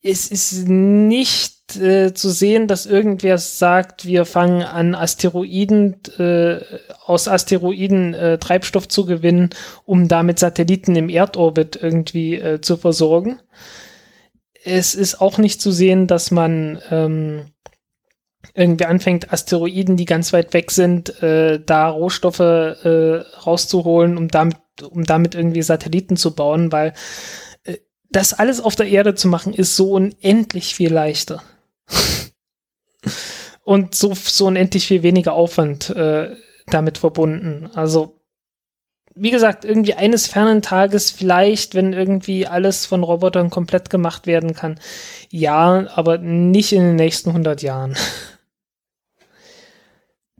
[0.02, 6.60] es ist nicht äh, zu sehen, dass irgendwer sagt, wir fangen an, Asteroiden, äh,
[7.04, 9.50] aus Asteroiden äh, Treibstoff zu gewinnen,
[9.84, 13.40] um damit Satelliten im Erdorbit irgendwie äh, zu versorgen.
[14.64, 17.52] Es ist auch nicht zu sehen, dass man ähm,
[18.54, 24.56] irgendwie anfängt, Asteroiden, die ganz weit weg sind, äh, da Rohstoffe äh, rauszuholen, um damit,
[24.90, 26.92] um damit irgendwie Satelliten zu bauen, weil
[28.12, 31.42] das alles auf der Erde zu machen, ist so unendlich viel leichter.
[33.64, 36.34] Und so, so unendlich viel weniger Aufwand äh,
[36.66, 37.70] damit verbunden.
[37.74, 38.20] Also,
[39.14, 44.54] wie gesagt, irgendwie eines fernen Tages vielleicht, wenn irgendwie alles von Robotern komplett gemacht werden
[44.54, 44.80] kann.
[45.30, 47.96] Ja, aber nicht in den nächsten 100 Jahren.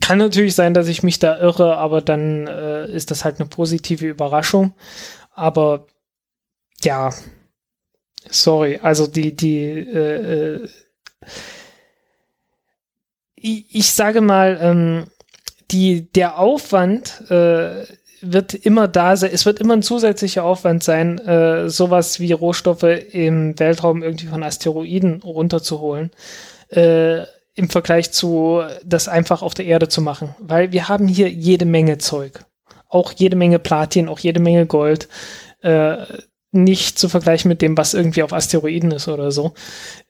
[0.01, 3.49] Kann natürlich sein, dass ich mich da irre, aber dann äh, ist das halt eine
[3.49, 4.75] positive Überraschung.
[5.31, 5.87] Aber
[6.83, 7.13] ja,
[8.31, 10.69] sorry, also die, die, äh, äh,
[13.37, 15.05] ich, sage mal, ähm,
[15.71, 17.85] die, der Aufwand äh,
[18.21, 22.85] wird immer da sein, es wird immer ein zusätzlicher Aufwand sein, äh, sowas wie Rohstoffe
[22.85, 26.11] im Weltraum irgendwie von Asteroiden runterzuholen.
[26.69, 27.25] Äh,
[27.55, 30.35] im Vergleich zu das einfach auf der Erde zu machen.
[30.39, 32.45] Weil wir haben hier jede Menge Zeug.
[32.89, 35.09] Auch jede Menge Platin, auch jede Menge Gold.
[35.61, 35.97] Äh,
[36.53, 39.55] nicht zu vergleichen mit dem, was irgendwie auf Asteroiden ist oder so.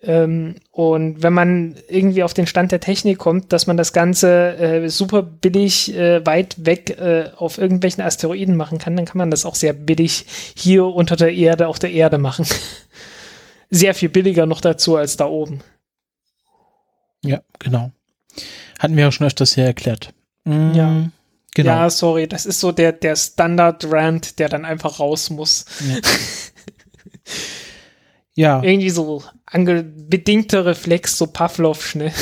[0.02, 4.56] Ähm, und wenn man irgendwie auf den Stand der Technik kommt, dass man das Ganze
[4.56, 9.30] äh, super billig äh, weit weg äh, auf irgendwelchen Asteroiden machen kann, dann kann man
[9.30, 12.44] das auch sehr billig hier unter der Erde auf der Erde machen.
[13.70, 15.60] sehr viel billiger noch dazu als da oben.
[17.24, 17.92] Ja, genau.
[18.80, 20.12] Hatten wir auch schon öfters hier erklärt.
[20.44, 21.08] Mhm, ja.
[21.54, 21.70] Genau.
[21.70, 25.66] Ja, sorry, das ist so der, der Standard-Rant, der dann einfach raus muss.
[25.86, 25.96] Ja.
[28.60, 28.62] ja.
[28.62, 29.22] Irgendwie so
[29.52, 32.12] bedingter Reflex, so Pavlovsch, ne?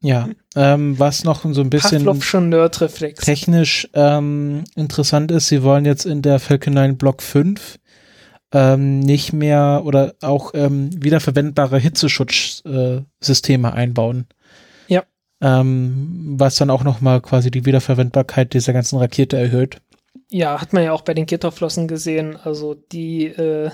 [0.00, 2.04] Ja, ähm, was noch so ein bisschen
[3.14, 7.78] technisch ähm, interessant ist, sie wollen jetzt in der Falcon 9 Block 5
[8.52, 14.26] ähm, nicht mehr oder auch ähm, wiederverwendbare Hitzeschutzsysteme äh, einbauen.
[15.40, 19.80] Ähm, was dann auch nochmal quasi die Wiederverwendbarkeit dieser ganzen Rakete erhöht.
[20.30, 22.36] Ja, hat man ja auch bei den Gitterflossen gesehen.
[22.36, 23.70] Also die äh,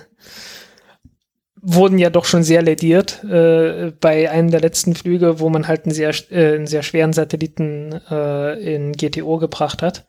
[1.61, 5.85] wurden ja doch schon sehr lediert äh, bei einem der letzten Flüge, wo man halt
[5.87, 10.05] einen sehr, äh, einen sehr schweren Satelliten äh, in GTO gebracht hat.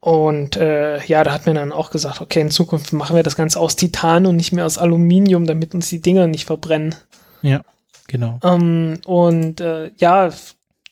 [0.00, 3.36] Und äh, ja, da hat man dann auch gesagt, okay, in Zukunft machen wir das
[3.36, 6.94] Ganze aus Titan und nicht mehr aus Aluminium, damit uns die Dinger nicht verbrennen.
[7.42, 7.62] Ja,
[8.08, 8.40] genau.
[8.42, 10.30] Ähm, und äh, ja,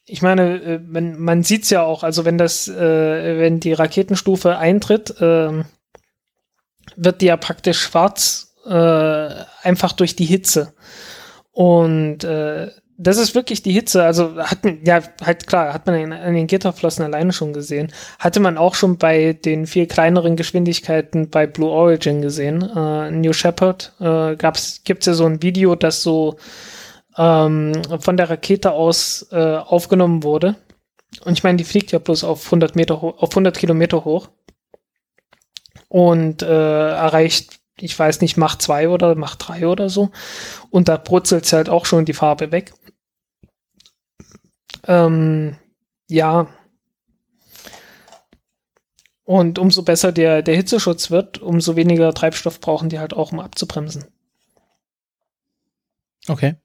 [0.07, 3.73] ich meine, äh, man, man sieht es ja auch, also wenn das, äh, wenn die
[3.73, 5.65] Raketenstufe eintritt, äh,
[6.97, 9.29] wird die ja praktisch schwarz, äh,
[9.63, 10.75] einfach durch die Hitze.
[11.53, 14.05] Und äh, das ist wirklich die Hitze.
[14.05, 17.93] Also hat man, ja, halt klar, hat man an den Gitterflossen alleine schon gesehen.
[18.19, 22.63] Hatte man auch schon bei den viel kleineren Geschwindigkeiten bei Blue Origin gesehen.
[22.63, 26.37] Äh, New Shepard äh, gab's, gibt's ja so ein Video, das so
[27.17, 30.57] ähm, von der Rakete aus äh, aufgenommen wurde.
[31.25, 34.29] Und ich meine, die fliegt ja bloß auf 100 Meter hoch, auf 100 Kilometer hoch
[35.89, 40.11] und äh, erreicht ich weiß nicht, Macht 2 oder Macht 3 oder so.
[40.71, 42.73] Und da brutzelt halt auch schon die Farbe weg.
[44.87, 45.57] Ähm,
[46.09, 46.49] ja.
[49.25, 53.41] Und umso besser der, der Hitzeschutz wird, umso weniger Treibstoff brauchen die halt auch, um
[53.41, 54.07] abzubremsen.
[56.29, 56.57] Okay.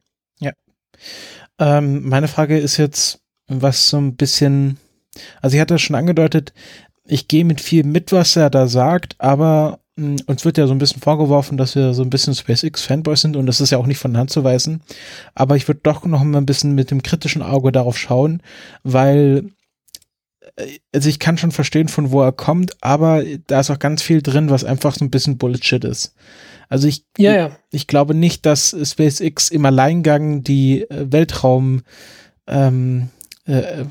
[1.60, 4.78] Ähm, meine Frage ist jetzt, was so ein bisschen,
[5.41, 6.53] also ich hatte schon angedeutet,
[7.06, 10.73] ich gehe mit viel mit, was er da sagt, aber hm, uns wird ja so
[10.73, 13.86] ein bisschen vorgeworfen, dass wir so ein bisschen SpaceX-Fanboys sind und das ist ja auch
[13.86, 14.82] nicht von der Hand zu weisen.
[15.36, 18.41] Aber ich würde doch noch mal ein bisschen mit dem kritischen Auge darauf schauen,
[18.84, 19.49] weil
[20.56, 24.02] äh, also ich kann schon verstehen, von wo er kommt, aber da ist auch ganz
[24.02, 26.15] viel drin, was einfach so ein bisschen Bullshit ist.
[26.72, 27.52] Also ich, ja, ja.
[27.69, 31.81] ich glaube nicht, dass SpaceX im Alleingang die äh, Weltraum,
[32.48, 33.10] ähm,
[33.43, 33.84] äh,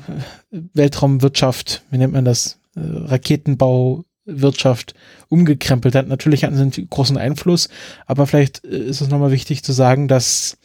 [0.49, 4.95] Weltraumwirtschaft, wie nennt man das, äh, Raketenbau Wirtschaft
[5.29, 6.07] umgekrempelt hat.
[6.07, 7.69] Natürlich hatten sie einen großen Einfluss,
[8.07, 10.57] aber vielleicht äh, ist es nochmal wichtig zu sagen, dass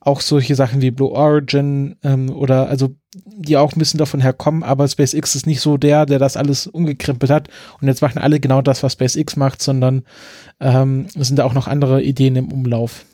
[0.00, 4.62] auch solche Sachen wie Blue Origin ähm, oder also die auch ein bisschen davon herkommen,
[4.62, 7.48] aber SpaceX ist nicht so der, der das alles umgekrempelt hat
[7.80, 10.04] und jetzt machen alle genau das, was SpaceX macht, sondern
[10.60, 13.06] ähm, es sind da auch noch andere Ideen im Umlauf.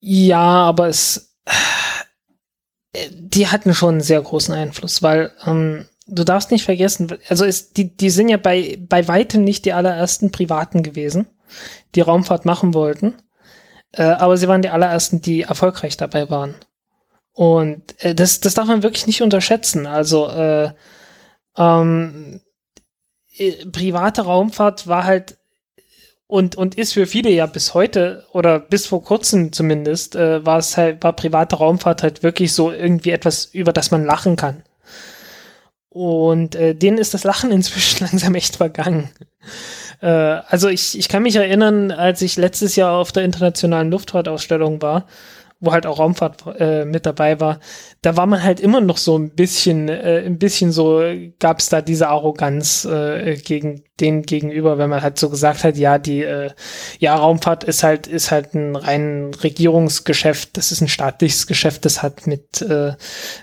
[0.00, 6.50] Ja, aber es äh, die hatten schon einen sehr großen Einfluss, weil ähm, du darfst
[6.50, 10.82] nicht vergessen, also ist, die, die sind ja bei, bei weitem nicht die allerersten Privaten
[10.82, 11.26] gewesen,
[11.94, 13.14] die Raumfahrt machen wollten.
[13.92, 16.54] Äh, aber sie waren die allerersten, die erfolgreich dabei waren.
[17.36, 19.86] Und äh, das, das darf man wirklich nicht unterschätzen.
[19.86, 20.70] Also äh,
[21.58, 22.40] ähm,
[23.36, 25.36] äh, private Raumfahrt war halt
[26.26, 30.56] und, und ist für viele ja bis heute oder bis vor kurzem zumindest, äh, war
[30.56, 34.62] es halt, war private Raumfahrt halt wirklich so irgendwie etwas, über das man lachen kann.
[35.90, 39.10] Und äh, denen ist das Lachen inzwischen langsam echt vergangen.
[40.00, 44.80] Äh, also ich, ich kann mich erinnern, als ich letztes Jahr auf der internationalen Luftfahrtausstellung
[44.80, 45.06] war,
[45.58, 47.60] wo halt auch Raumfahrt äh, mit dabei war,
[48.02, 51.02] da war man halt immer noch so ein bisschen, äh, ein bisschen so,
[51.38, 55.78] gab es da diese Arroganz äh, gegen den gegenüber, wenn man halt so gesagt hat,
[55.78, 56.50] ja, die, äh,
[56.98, 62.02] ja, Raumfahrt ist halt, ist halt ein rein Regierungsgeschäft, das ist ein staatliches Geschäft, das
[62.02, 62.92] hat mit, äh,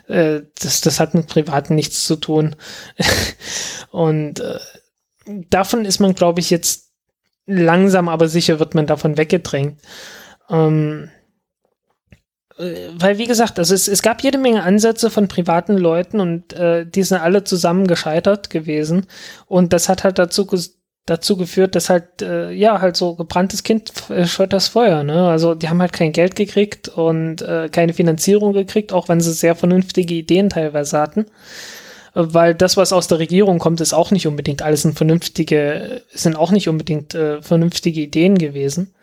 [0.08, 2.56] äh, das, das hat mit Privaten nichts zu tun.
[3.92, 4.60] Und äh,
[5.50, 6.92] davon ist man, glaube ich, jetzt
[7.48, 9.80] langsam, aber sicher wird man davon weggedrängt.
[10.50, 11.23] Ähm, äh,
[12.58, 16.86] weil wie gesagt, also es, es gab jede Menge Ansätze von privaten Leuten und äh,
[16.86, 19.08] die sind alle zusammen gescheitert gewesen
[19.48, 20.46] und das hat halt dazu
[21.06, 25.28] dazu geführt, dass halt äh, ja halt so gebranntes Kind äh, scheut das Feuer, ne?
[25.28, 29.34] Also die haben halt kein Geld gekriegt und äh, keine Finanzierung gekriegt, auch wenn sie
[29.34, 31.26] sehr vernünftige Ideen teilweise hatten,
[32.14, 36.36] weil das, was aus der Regierung kommt, ist auch nicht unbedingt alles ein vernünftige, sind
[36.38, 38.94] auch nicht unbedingt äh, vernünftige Ideen gewesen.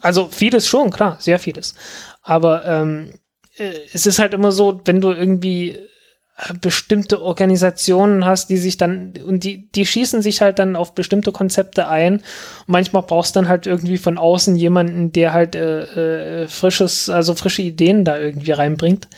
[0.00, 1.74] Also vieles schon, klar, sehr vieles.
[2.22, 3.12] Aber ähm,
[3.56, 8.76] äh, es ist halt immer so, wenn du irgendwie äh, bestimmte Organisationen hast, die sich
[8.76, 12.14] dann, und die, die schießen sich halt dann auf bestimmte Konzepte ein.
[12.16, 12.24] Und
[12.68, 17.34] manchmal brauchst du dann halt irgendwie von außen jemanden, der halt äh, äh, frisches, also
[17.34, 19.08] frische Ideen da irgendwie reinbringt.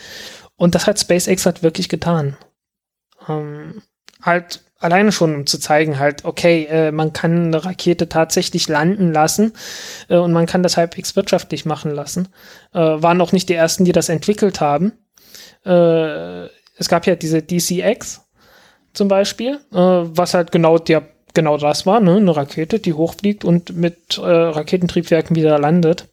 [0.55, 2.37] Und das hat SpaceX halt wirklich getan.
[3.27, 3.81] Ähm,
[4.21, 9.11] halt alleine schon, um zu zeigen, halt, okay, äh, man kann eine Rakete tatsächlich landen
[9.11, 9.53] lassen
[10.09, 12.29] äh, und man kann das halbwegs wirtschaftlich machen lassen.
[12.73, 14.93] Äh, waren auch nicht die ersten, die das entwickelt haben.
[15.65, 16.45] Äh,
[16.77, 18.21] es gab ja diese DCX
[18.93, 21.03] zum Beispiel, äh, was halt genau der
[21.33, 22.17] genau das war, ne?
[22.17, 26.07] eine Rakete, die hochfliegt und mit äh, Raketentriebwerken wieder landet.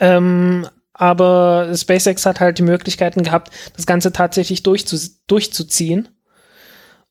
[0.00, 4.96] Ähm, aber SpaceX hat halt die Möglichkeiten gehabt, das Ganze tatsächlich durchzu
[5.26, 6.08] durchzuziehen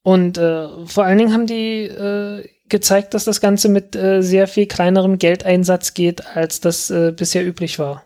[0.04, 4.48] und äh, vor allen Dingen haben die äh, gezeigt, dass das Ganze mit äh, sehr
[4.48, 8.04] viel kleinerem Geldeinsatz geht, als das äh, bisher üblich war.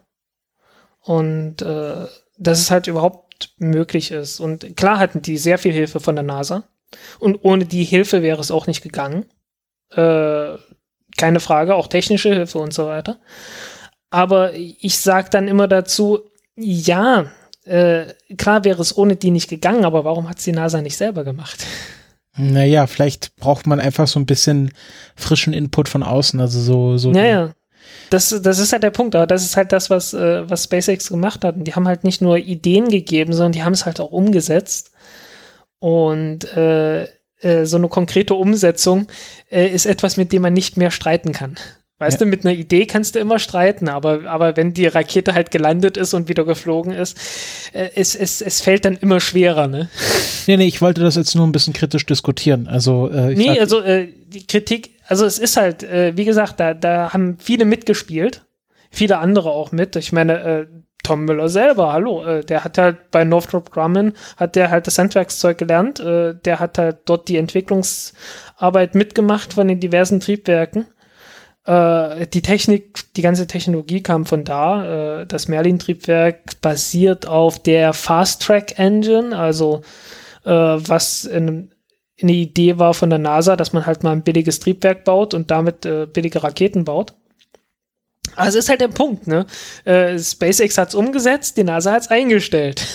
[1.01, 2.05] Und äh,
[2.37, 4.39] dass es halt überhaupt möglich ist.
[4.39, 6.63] Und klar hatten die sehr viel Hilfe von der NASA.
[7.19, 9.25] Und ohne die Hilfe wäre es auch nicht gegangen.
[9.91, 10.57] Äh,
[11.17, 13.19] keine Frage, auch technische Hilfe und so weiter.
[14.09, 17.31] Aber ich sage dann immer dazu, ja,
[17.67, 20.97] äh, klar wäre es ohne die nicht gegangen, aber warum hat es die NASA nicht
[20.97, 21.65] selber gemacht?
[22.37, 24.71] Naja, vielleicht braucht man einfach so ein bisschen
[25.15, 27.11] frischen Input von außen, also so, so.
[27.11, 27.51] Naja.
[28.09, 31.09] Das, das ist halt der Punkt, aber das ist halt das, was, äh, was SpaceX
[31.09, 31.55] gemacht hat.
[31.55, 34.91] Und die haben halt nicht nur Ideen gegeben, sondern die haben es halt auch umgesetzt.
[35.79, 37.03] Und äh,
[37.41, 39.07] äh, so eine konkrete Umsetzung
[39.51, 41.55] äh, ist etwas, mit dem man nicht mehr streiten kann.
[41.99, 42.25] Weißt ja.
[42.25, 45.97] du, mit einer Idee kannst du immer streiten, aber, aber wenn die Rakete halt gelandet
[45.97, 47.17] ist und wieder geflogen ist,
[47.73, 49.89] äh, es, es, es fällt dann immer schwerer, ne?
[50.45, 52.67] Nee, nee, ich wollte das jetzt nur ein bisschen kritisch diskutieren.
[52.67, 56.59] Also, äh, nee, sag, also äh, die Kritik, also es ist halt, äh, wie gesagt,
[56.59, 58.45] da, da haben viele mitgespielt,
[58.91, 59.95] viele andere auch mit.
[59.95, 60.67] Ich meine, äh,
[61.01, 64.99] Tom Müller selber, hallo, äh, der hat halt bei Northrop Grumman, hat der halt das
[64.99, 70.85] Handwerkszeug gelernt, äh, der hat halt dort die Entwicklungsarbeit mitgemacht von den diversen Triebwerken
[71.67, 75.21] äh, die Technik, die ganze Technologie kam von da.
[75.21, 79.81] Äh, das Merlin-Triebwerk basiert auf der Fast Track Engine, also
[80.45, 81.71] äh, was in,
[82.21, 85.51] eine Idee war von der NASA, dass man halt mal ein billiges Triebwerk baut und
[85.51, 87.13] damit äh, billige Raketen baut.
[88.35, 89.45] Also ist halt der Punkt, ne?
[89.83, 92.85] Äh, SpaceX hat's umgesetzt, die NASA hat's eingestellt.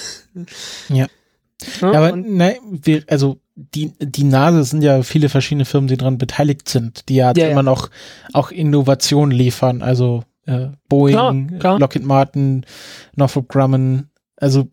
[0.89, 1.07] Ja.
[1.81, 6.19] ja aber nein, wir, also die, die NASA sind ja viele verschiedene Firmen, die daran
[6.19, 7.63] beteiligt sind, die ja, ja immer ja.
[7.63, 7.91] noch
[8.33, 9.83] auch Innovationen liefern.
[9.83, 11.79] Also äh, Boeing, klar, klar.
[11.79, 12.65] Lockheed Martin,
[13.15, 14.09] Northrop Grumman.
[14.37, 14.69] Also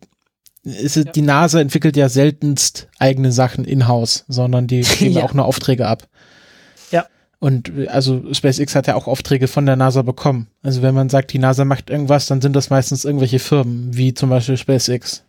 [0.62, 1.04] ist ja.
[1.04, 6.08] die NASA entwickelt ja seltenst eigene Sachen in-house, sondern die geben auch nur Aufträge ab.
[6.90, 7.06] Ja.
[7.38, 10.48] Und also SpaceX hat ja auch Aufträge von der NASA bekommen.
[10.62, 14.14] Also wenn man sagt, die NASA macht irgendwas, dann sind das meistens irgendwelche Firmen, wie
[14.14, 15.24] zum Beispiel SpaceX.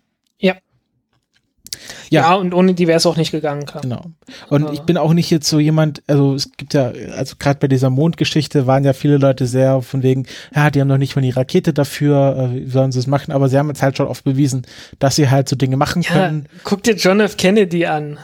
[2.10, 2.22] Ja.
[2.22, 3.66] Ja, und ohne die wäre es auch nicht gegangen.
[3.66, 3.82] Klar.
[3.82, 4.06] Genau.
[4.50, 4.74] Und Ja.
[4.74, 7.90] ich bin auch nicht jetzt so jemand, also es gibt ja, also gerade bei dieser
[7.90, 11.30] Mondgeschichte waren ja viele Leute sehr von wegen, ja, die haben noch nicht mal die
[11.32, 14.24] Rakete dafür, äh, wie sollen sie es machen, aber sie haben jetzt halt schon oft
[14.24, 14.64] bewiesen,
[15.00, 16.46] dass sie halt so Dinge machen Ja, können.
[16.64, 17.38] guck dir John F.
[17.38, 18.18] Kennedy an.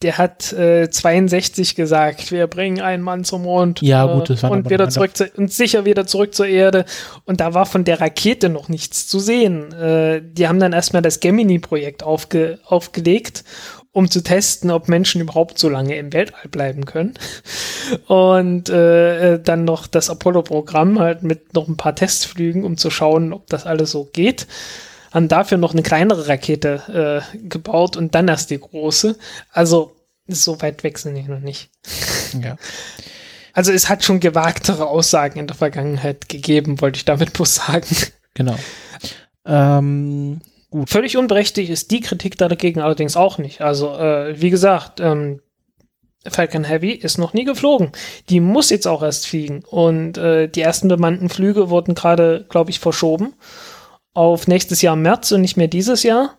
[0.00, 4.52] Der hat äh, 62 gesagt, wir bringen einen Mann zum Mond Ja, gut, das war
[4.52, 6.84] und wieder zurück zu, und sicher wieder zurück zur Erde.
[7.24, 9.72] Und da war von der Rakete noch nichts zu sehen.
[9.72, 13.42] Äh, die haben dann erstmal das Gemini-Projekt aufge, aufgelegt,
[13.90, 17.14] um zu testen, ob Menschen überhaupt so lange im Weltall bleiben können.
[18.06, 22.90] Und äh, äh, dann noch das Apollo-Programm halt mit noch ein paar Testflügen, um zu
[22.90, 24.46] schauen, ob das alles so geht
[25.12, 29.16] haben dafür noch eine kleinere Rakete äh, gebaut und dann erst die große.
[29.50, 31.70] Also so weit weg sind die noch nicht.
[32.42, 32.56] Ja.
[33.54, 37.86] Also es hat schon gewagtere Aussagen in der Vergangenheit gegeben, wollte ich damit bloß sagen.
[38.34, 38.54] Genau.
[39.46, 40.42] Ähm,
[40.86, 43.62] Völlig unberechtigt ist die Kritik da dagegen allerdings auch nicht.
[43.62, 45.40] Also äh, wie gesagt, ähm,
[46.26, 47.92] Falcon Heavy ist noch nie geflogen.
[48.28, 49.64] Die muss jetzt auch erst fliegen.
[49.64, 53.34] Und äh, die ersten bemannten Flüge wurden gerade, glaube ich, verschoben
[54.18, 56.36] auf nächstes Jahr März und nicht mehr dieses Jahr.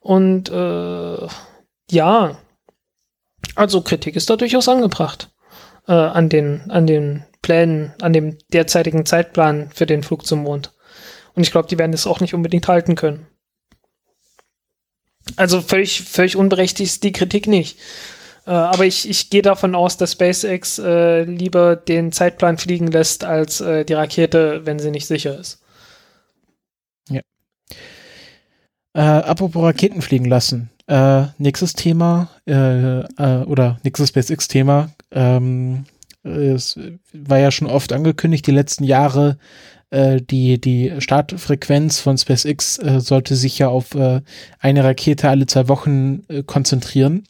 [0.00, 1.26] Und äh,
[1.90, 2.36] ja,
[3.54, 5.30] also Kritik ist da durchaus angebracht
[5.86, 10.72] äh, an, den, an den Plänen, an dem derzeitigen Zeitplan für den Flug zum Mond.
[11.34, 13.26] Und ich glaube, die werden es auch nicht unbedingt halten können.
[15.36, 17.78] Also völlig, völlig unberechtigt ist die Kritik nicht.
[18.44, 23.24] Äh, aber ich, ich gehe davon aus, dass SpaceX äh, lieber den Zeitplan fliegen lässt,
[23.24, 25.63] als äh, die Rakete, wenn sie nicht sicher ist.
[28.94, 30.70] Äh, apropos Raketen fliegen lassen.
[30.86, 34.90] Äh, nächstes Thema äh, äh, oder nächstes SpaceX-Thema.
[35.10, 35.84] Ähm,
[36.22, 36.78] es
[37.12, 39.38] war ja schon oft angekündigt, die letzten Jahre,
[39.90, 44.20] äh, die, die Startfrequenz von SpaceX äh, sollte sich ja auf äh,
[44.58, 47.24] eine Rakete alle zwei Wochen äh, konzentrieren.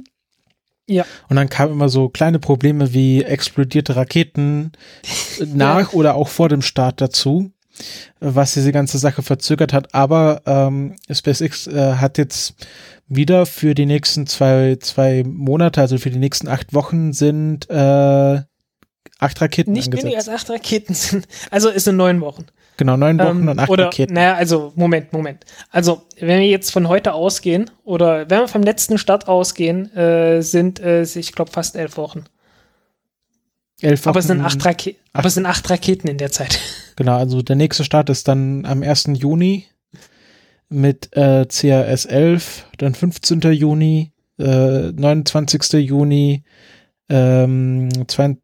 [0.86, 1.06] Ja.
[1.28, 4.72] Und dann kamen immer so kleine Probleme wie explodierte Raketen
[5.46, 7.50] nach oder auch vor dem Start dazu
[8.20, 9.94] was diese ganze Sache verzögert hat.
[9.94, 12.54] Aber ähm, SpaceX äh, hat jetzt
[13.08, 18.42] wieder für die nächsten zwei, zwei Monate, also für die nächsten acht Wochen sind äh,
[19.18, 20.04] acht Raketen Nicht angesetzt.
[20.04, 21.26] weniger als acht Raketen sind.
[21.50, 22.46] Also es sind neun Wochen.
[22.76, 24.14] genau, neun Wochen Ähm, und acht oder, Raketen.
[24.14, 25.44] naja, also Moment, Moment.
[25.70, 30.40] Also wenn wir jetzt von heute ausgehen oder wenn wir vom letzten Start ausgehen, äh,
[30.42, 32.24] sind es, ich glaube, fast elf Wochen.
[33.80, 34.08] Elf Wochen.
[34.10, 36.58] Aber es sind acht, Rake aber acht- es sind acht Raketen in der Zeit.
[36.96, 39.10] Genau, also der nächste Start ist dann am 1.
[39.14, 39.66] Juni
[40.68, 43.40] mit äh, CRS 11, dann 15.
[43.52, 45.72] Juni, äh, 29.
[45.74, 46.44] Juni,
[47.08, 48.36] ähm, zwei,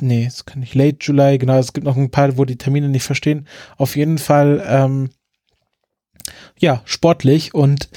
[0.00, 2.88] nee, das kann ich, Late July, genau, es gibt noch ein paar, wo die Termine
[2.88, 3.46] nicht verstehen.
[3.76, 5.10] Auf jeden Fall, ähm,
[6.58, 7.88] ja, sportlich und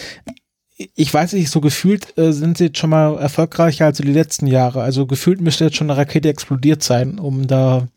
[0.95, 4.45] ich weiß nicht, so gefühlt äh, sind sie jetzt schon mal erfolgreicher als die letzten
[4.45, 4.83] Jahre.
[4.83, 7.87] Also gefühlt müsste jetzt schon eine Rakete explodiert sein, um da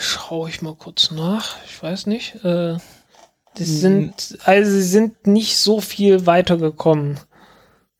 [0.00, 1.56] Schaue ich mal kurz nach.
[1.66, 2.44] Ich weiß nicht.
[2.44, 2.76] Äh,
[3.56, 7.18] die sind, also sie sind nicht so viel weitergekommen.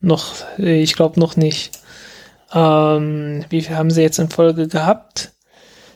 [0.01, 0.27] Noch,
[0.59, 1.73] äh, ich glaube noch nicht.
[2.53, 5.33] Ähm, wie viel haben sie jetzt in Folge gehabt?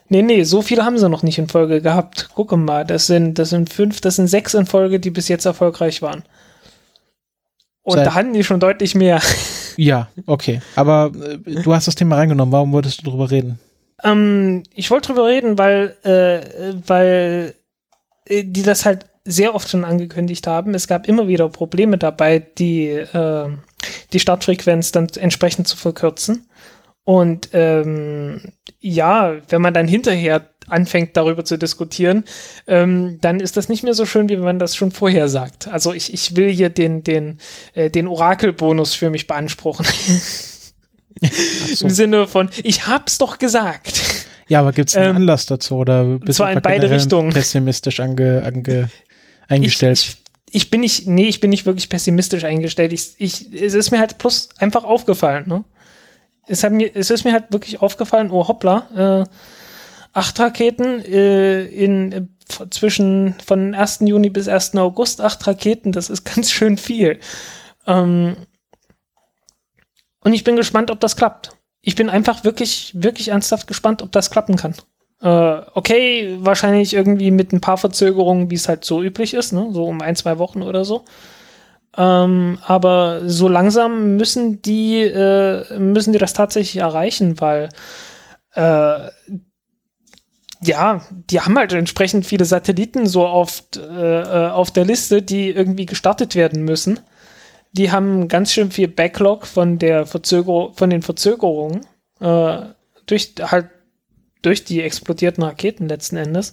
[0.09, 2.29] Nee, nee, so viele haben sie noch nicht in Folge gehabt.
[2.35, 5.47] Gucke mal, das sind, das sind fünf, das sind sechs in Folge, die bis jetzt
[5.47, 6.25] erfolgreich waren.
[7.83, 9.21] Und Seit- da hatten die schon deutlich mehr.
[9.77, 10.61] Ja, okay.
[10.77, 12.53] Aber äh, du hast das Thema reingenommen.
[12.53, 13.59] Warum wolltest du drüber reden?
[14.03, 17.55] Ähm, ich wollte drüber reden, weil, äh, weil
[18.27, 20.75] äh, die das halt sehr oft schon angekündigt haben.
[20.75, 23.49] Es gab immer wieder Probleme dabei, die, äh,
[24.13, 26.47] die Startfrequenz dann entsprechend zu verkürzen.
[27.05, 32.25] Und ähm, ja, wenn man dann hinterher anfängt, darüber zu diskutieren,
[32.67, 35.69] ähm, dann ist das nicht mehr so schön, wie man das schon vorher sagt.
[35.69, 37.39] Also ich, ich will hier den, den,
[37.75, 39.87] äh, den Orakelbonus für mich beanspruchen.
[41.75, 41.87] so.
[41.87, 44.03] Im Sinne von, ich hab's doch gesagt.
[44.49, 47.33] Ja, aber gibt es einen Ähm, Anlass dazu oder bist zwar du in beide Richtungen.
[47.33, 48.91] pessimistisch ange, ange,
[49.49, 49.99] eingestellt?
[49.99, 50.09] Ich,
[50.51, 52.93] ich, ich bin nicht, nee, ich bin nicht wirklich pessimistisch eingestellt.
[52.93, 55.65] Ich, ich, es ist mir halt bloß einfach aufgefallen, ne?
[56.47, 59.29] Es, hat mir, es ist mir halt wirklich aufgefallen, oh hoppla, äh,
[60.13, 62.23] acht Raketen äh, in, äh,
[62.69, 64.01] zwischen von 1.
[64.03, 64.77] Juni bis 1.
[64.77, 67.19] August, acht Raketen, das ist ganz schön viel.
[67.87, 68.37] Ähm,
[70.25, 71.51] und ich bin gespannt, ob das klappt.
[71.81, 74.75] Ich bin einfach wirklich, wirklich ernsthaft gespannt, ob das klappen kann.
[75.21, 79.69] Äh, okay, wahrscheinlich irgendwie mit ein paar Verzögerungen, wie es halt so üblich ist, ne?
[79.71, 81.05] so um ein, zwei Wochen oder so.
[81.97, 87.69] Ähm, aber so langsam müssen die, äh, müssen die das tatsächlich erreichen, weil
[88.55, 89.09] äh,
[90.61, 95.51] ja, die haben halt entsprechend viele Satelliten so auf, äh, äh, auf der Liste, die
[95.51, 97.01] irgendwie gestartet werden müssen.
[97.75, 101.87] Die haben ganz schön viel Backlog von der Verzögerung, von den Verzögerungen,
[102.21, 102.59] äh,
[103.07, 103.69] durch halt
[104.43, 106.53] durch die explodierten Raketen letzten Endes.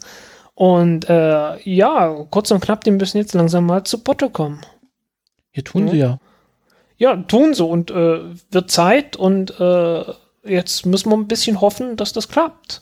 [0.56, 4.61] Und äh, ja, kurz und knapp, die müssen jetzt langsam mal zu Potte kommen.
[5.52, 6.19] Hier tun sie ja.
[6.98, 8.19] Ja, tun so und äh,
[8.52, 10.03] wird Zeit und äh,
[10.43, 12.81] jetzt müssen wir ein bisschen hoffen, dass das klappt.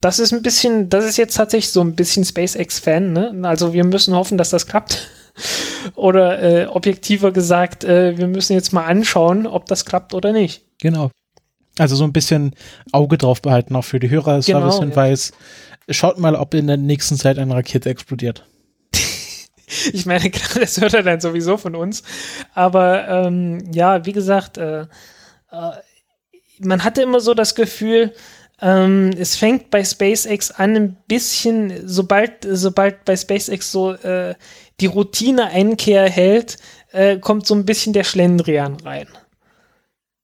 [0.00, 3.34] Das ist ein bisschen, das ist jetzt tatsächlich so ein bisschen SpaceX-Fan, ne?
[3.44, 5.08] Also wir müssen hoffen, dass das klappt.
[5.94, 10.62] Oder äh, objektiver gesagt, äh, wir müssen jetzt mal anschauen, ob das klappt oder nicht.
[10.80, 11.10] Genau.
[11.78, 12.54] Also so ein bisschen
[12.92, 14.40] Auge drauf behalten, auch für die Hörer.
[14.40, 15.32] Genau, Service-Hinweis.
[15.90, 18.46] Schaut mal, ob in der nächsten Zeit eine Rakete explodiert.
[19.92, 22.02] ich meine, klar, das hört er dann sowieso von uns.
[22.54, 24.86] Aber ähm, ja, wie gesagt, äh, äh,
[26.58, 28.12] man hatte immer so das Gefühl,
[28.62, 34.34] ähm, es fängt bei SpaceX an, ein bisschen, sobald, sobald bei SpaceX so äh,
[34.80, 36.58] die Routine-Einkehr hält,
[36.92, 39.08] äh, kommt so ein bisschen der Schlendrian rein.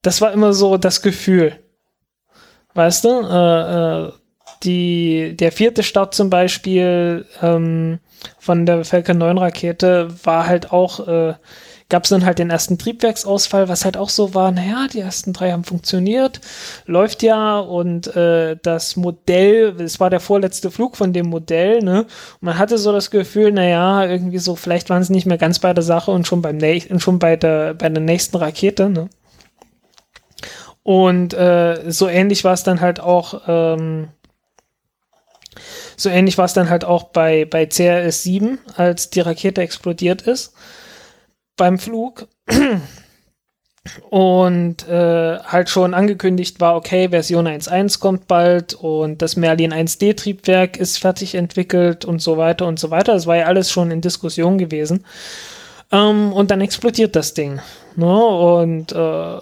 [0.03, 1.59] Das war immer so das Gefühl.
[2.75, 3.09] Weißt du?
[3.09, 4.13] Äh, äh,
[4.63, 7.99] die, der vierte Start zum Beispiel ähm,
[8.39, 11.35] von der Falcon 9 Rakete war halt auch, äh,
[11.93, 15.35] gab es dann halt den ersten Triebwerksausfall, was halt auch so war, naja, die ersten
[15.35, 16.41] drei haben funktioniert,
[16.87, 22.05] läuft ja und äh, das Modell, es war der vorletzte Flug von dem Modell, ne?
[22.05, 25.59] Und man hatte so das Gefühl, naja, irgendwie so, vielleicht waren sie nicht mehr ganz
[25.59, 29.11] bei der Sache und schon beim nächsten, schon bei der, bei der nächsten Rakete, ne?
[30.83, 34.09] Und äh, so ähnlich war es dann halt auch, ähm,
[35.99, 40.23] so ähnlich war es dann halt auch bei, bei CRS 7, als die Rakete explodiert
[40.23, 40.55] ist
[41.57, 42.29] beim Flug.
[44.11, 50.17] Und äh, halt schon angekündigt war, okay, Version 1.1 kommt bald und das Merlin 1D
[50.17, 53.15] Triebwerk ist fertig entwickelt und so weiter und so weiter.
[53.15, 55.05] Das war ja alles schon in Diskussion gewesen.
[55.91, 57.61] Ähm, und dann explodiert das Ding.
[57.97, 58.17] Ne?
[58.17, 59.41] Und äh,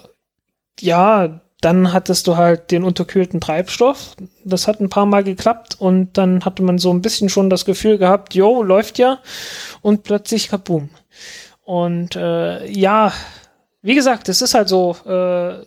[0.80, 4.16] ja, dann hattest du halt den unterkühlten Treibstoff.
[4.44, 7.66] Das hat ein paar Mal geklappt und dann hatte man so ein bisschen schon das
[7.66, 9.18] Gefühl gehabt, jo, läuft ja.
[9.82, 10.88] Und plötzlich kaboom.
[11.70, 13.12] Und äh, ja,
[13.80, 15.64] wie gesagt, es ist halt so, äh,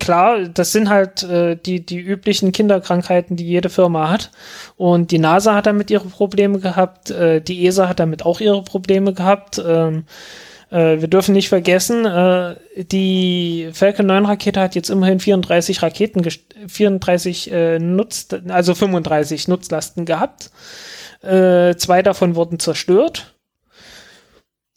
[0.00, 4.32] klar, das sind halt äh, die, die üblichen Kinderkrankheiten, die jede Firma hat.
[4.76, 8.64] Und die NASA hat damit ihre Probleme gehabt, äh, die ESA hat damit auch ihre
[8.64, 9.62] Probleme gehabt.
[9.64, 10.06] Ähm,
[10.72, 16.28] äh, wir dürfen nicht vergessen, äh, die Falcon 9 Rakete hat jetzt immerhin 34 Raketen,
[16.66, 20.50] 34 äh, Nutz, also 35 Nutzlasten gehabt.
[21.22, 23.37] Äh, zwei davon wurden zerstört.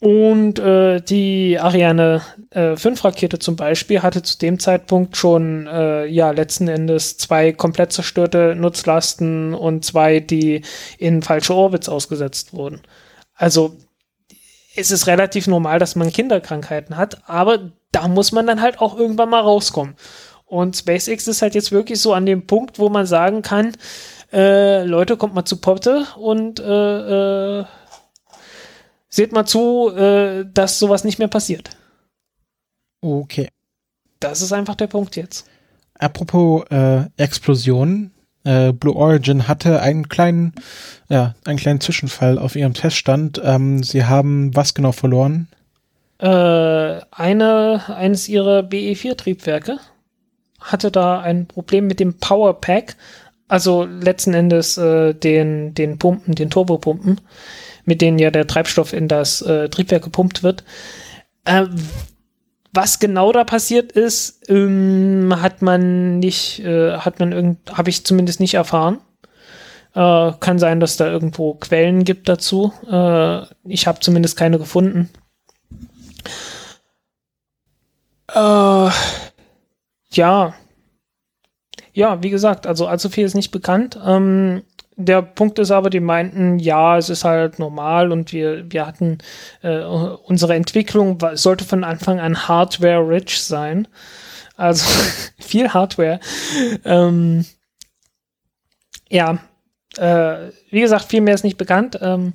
[0.02, 6.06] Und äh, die Ariane äh, 5 Rakete zum Beispiel hatte zu dem Zeitpunkt schon äh,
[6.06, 10.62] ja letzten Endes zwei komplett zerstörte Nutzlasten und zwei, die
[10.98, 12.80] in falsche Orbits ausgesetzt wurden.
[13.36, 13.76] Also
[14.74, 18.98] es ist relativ normal, dass man Kinderkrankheiten hat, aber da muss man dann halt auch
[18.98, 19.94] irgendwann mal rauskommen.
[20.46, 23.76] Und SpaceX ist halt jetzt wirklich so an dem Punkt, wo man sagen kann,
[24.32, 27.64] äh, Leute, kommt mal zu Potte und äh, äh,
[29.12, 31.70] seht mal zu, äh, dass sowas nicht mehr passiert.
[33.00, 33.48] Okay.
[34.18, 35.46] Das ist einfach der Punkt jetzt.
[35.94, 38.12] Apropos äh, Explosionen,
[38.44, 40.54] äh, Blue Origin hatte einen kleinen,
[41.08, 43.40] ja, einen kleinen Zwischenfall auf ihrem Teststand.
[43.44, 45.48] Ähm, sie haben was genau verloren?
[46.18, 49.78] Äh, eine, eines ihrer BE4-Triebwerke
[50.60, 52.96] hatte da ein Problem mit dem Power Pack,
[53.48, 57.20] also letzten Endes äh, den, den Pumpen, den Turbopumpen,
[57.84, 60.64] mit denen ja der Treibstoff in das äh, Triebwerk gepumpt wird.
[61.44, 61.66] Äh,
[62.74, 68.04] was genau da passiert ist, ähm, hat man nicht, äh, hat man irgend, habe ich
[68.04, 68.98] zumindest nicht erfahren.
[69.94, 72.72] Äh, kann sein, dass da irgendwo Quellen gibt dazu.
[72.90, 75.10] Äh, ich habe zumindest keine gefunden.
[78.34, 78.90] Äh,
[80.12, 80.54] ja.
[81.94, 83.98] Ja, wie gesagt, also allzu viel ist nicht bekannt.
[84.02, 84.62] Ähm,
[84.96, 89.18] der Punkt ist aber, die meinten, ja, es ist halt normal und wir, wir hatten
[89.62, 93.88] äh, unsere Entwicklung sollte von Anfang an Hardware-rich sein.
[94.56, 94.86] Also
[95.38, 96.20] viel Hardware.
[96.84, 97.44] Ähm,
[99.08, 99.38] ja,
[99.96, 101.98] äh, wie gesagt, viel mehr ist nicht bekannt.
[102.00, 102.32] Ähm,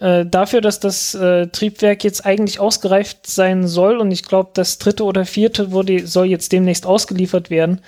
[0.00, 4.78] äh, dafür, dass das äh, Triebwerk jetzt eigentlich ausgereift sein soll und ich glaube, das
[4.78, 7.80] dritte oder vierte wurde, soll jetzt demnächst ausgeliefert werden,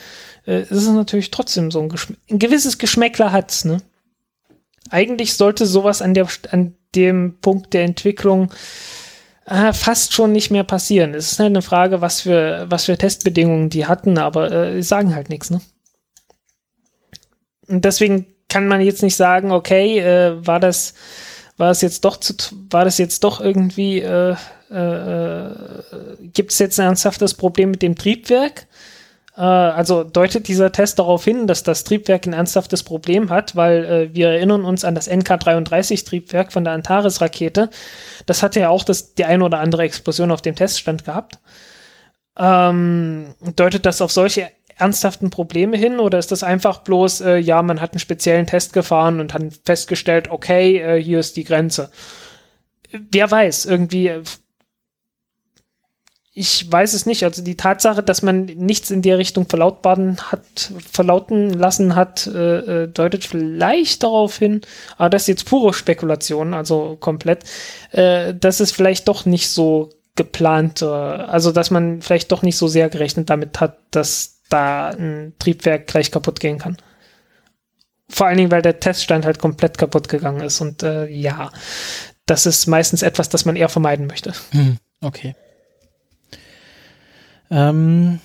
[0.47, 3.79] äh, ist es natürlich trotzdem so ein, Geschm ein gewisses Geschmäckler hat's, ne?
[4.91, 8.53] Eigentlich sollte sowas an, der, an dem Punkt der Entwicklung
[9.47, 11.15] äh, fast schon nicht mehr passieren.
[11.15, 15.15] Es ist halt eine Frage, was für, was für Testbedingungen die hatten, aber äh, sagen
[15.15, 15.61] halt nichts, ne?
[17.69, 20.95] Und deswegen kann man jetzt nicht sagen, okay, äh, war das,
[21.57, 22.35] war es jetzt doch zu,
[22.71, 24.37] war das jetzt doch irgendwie, äh,
[24.71, 25.51] äh,
[26.33, 28.67] gibt es jetzt ein ernsthaftes Problem mit dem Triebwerk?
[29.37, 33.85] Äh, also deutet dieser Test darauf hin, dass das Triebwerk ein ernsthaftes Problem hat, weil
[33.85, 37.71] äh, wir erinnern uns an das NK-33-Triebwerk von der Antares-Rakete.
[38.27, 41.39] Das hatte ja auch das, die eine oder andere Explosion auf dem Teststand gehabt.
[42.39, 47.63] Ähm, deutet das auf solche ernsthaften Probleme hin oder ist das einfach bloß, äh, ja,
[47.63, 51.91] man hat einen speziellen Test gefahren und hat festgestellt, okay, äh, hier ist die Grenze?
[52.91, 54.23] Wer weiß, irgendwie, äh,
[56.39, 57.25] ich weiß es nicht.
[57.25, 62.83] Also die Tatsache, dass man nichts in der Richtung verlautbaren hat, verlauten lassen hat, äh,
[62.83, 64.61] äh deutet vielleicht darauf hin,
[64.99, 67.45] aber das ist jetzt pure Spekulation, also komplett,
[67.93, 72.59] äh, dass es vielleicht doch nicht so geplant, äh, also dass man vielleicht doch nicht
[72.59, 76.77] so sehr gerechnet damit hat, dass da ein Triebwerk gleich kaputt gehen kann.
[78.11, 80.61] Vor allen Dingen, weil der Teststand halt komplett kaputt gegangen ist.
[80.61, 81.51] Und äh, ja,
[82.27, 84.35] das ist meistens etwas, das man eher vermeiden möchte.
[84.51, 85.35] Hm, okay.
[87.51, 88.21] Ähm,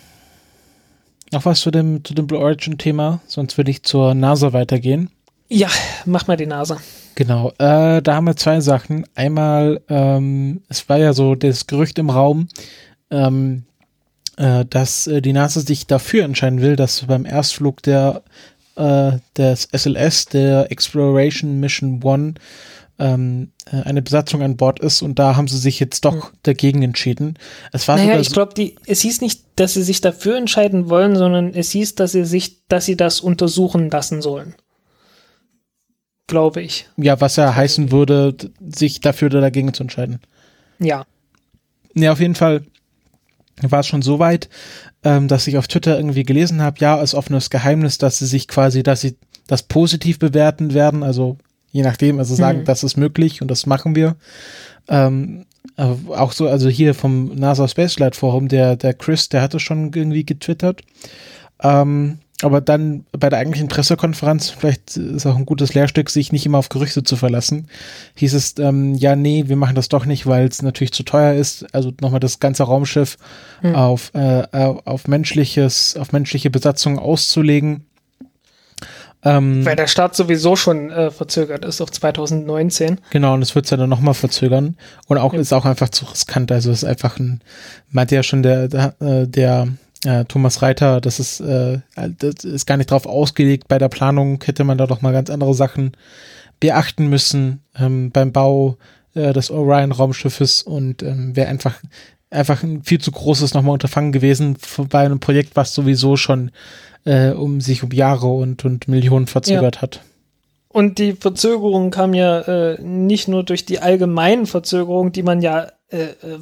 [1.31, 5.09] noch was zu dem, zu dem Blue Origin-Thema, sonst würde ich zur NASA weitergehen.
[5.47, 5.69] Ja,
[6.05, 6.77] mach mal die NASA.
[7.15, 9.05] Genau, äh, da haben wir zwei Sachen.
[9.15, 12.47] Einmal, ähm, es war ja so das Gerücht im Raum,
[13.09, 13.63] ähm,
[14.37, 18.23] äh, dass äh, die NASA sich dafür entscheiden will, dass beim Erstflug der
[18.75, 22.35] äh, des SLS, der Exploration Mission One,
[23.01, 26.37] ähm, äh, eine Besatzung an Bord ist und da haben sie sich jetzt doch hm.
[26.43, 27.37] dagegen entschieden.
[27.71, 31.53] Es war naja, ich glaube, es hieß nicht, dass sie sich dafür entscheiden wollen, sondern
[31.53, 34.55] es hieß, dass sie sich, dass sie das untersuchen lassen sollen.
[36.27, 36.87] Glaube ich.
[36.95, 40.19] Ja, was ja heißen würde, sich dafür oder dagegen zu entscheiden.
[40.79, 41.05] Ja.
[41.95, 42.63] Ja, auf jeden Fall
[43.61, 44.47] war es schon so weit,
[45.03, 48.47] ähm, dass ich auf Twitter irgendwie gelesen habe, ja, als offenes Geheimnis, dass sie sich
[48.47, 49.17] quasi, dass sie
[49.47, 51.37] das positiv bewerten werden, also
[51.71, 52.65] je nachdem, also sagen, mhm.
[52.65, 54.15] das ist möglich und das machen wir.
[54.87, 55.45] Ähm,
[55.77, 59.91] auch so, also hier vom NASA Space Flight Forum, der, der Chris, der hatte schon
[59.93, 60.81] irgendwie getwittert.
[61.61, 66.45] Ähm, aber dann bei der eigentlichen Pressekonferenz, vielleicht ist auch ein gutes Lehrstück, sich nicht
[66.45, 67.67] immer auf Gerüchte zu verlassen,
[68.15, 71.35] hieß es, ähm, ja, nee, wir machen das doch nicht, weil es natürlich zu teuer
[71.35, 71.73] ist.
[71.73, 73.17] Also nochmal das ganze Raumschiff
[73.61, 73.75] hm.
[73.75, 77.85] auf, äh, auf menschliches, auf menschliche Besatzung auszulegen.
[79.23, 82.99] Ähm, weil der Start sowieso schon äh, verzögert ist auf 2019.
[83.11, 84.75] Genau, und es wird ja dann nochmal verzögern.
[85.07, 85.39] Und auch ja.
[85.39, 86.51] ist auch einfach zu riskant.
[86.51, 87.41] Also es ist einfach ein,
[87.89, 89.67] meinte ja schon der, der, äh, der
[90.05, 93.67] äh, Thomas Reiter, das ist, äh, das ist gar nicht drauf ausgelegt.
[93.67, 95.91] Bei der Planung hätte man da doch mal ganz andere Sachen
[96.59, 98.77] beachten müssen ähm, beim Bau
[99.13, 101.79] äh, des Orion-Raumschiffes und ähm, wäre einfach
[102.31, 104.57] einfach ein viel zu großes nochmal Unterfangen gewesen
[104.89, 106.51] bei einem Projekt, was sowieso schon
[107.05, 109.81] äh, um sich um Jahre und, und Millionen verzögert ja.
[109.83, 110.01] hat.
[110.69, 115.67] Und die Verzögerung kam ja äh, nicht nur durch die allgemeinen Verzögerungen, die man ja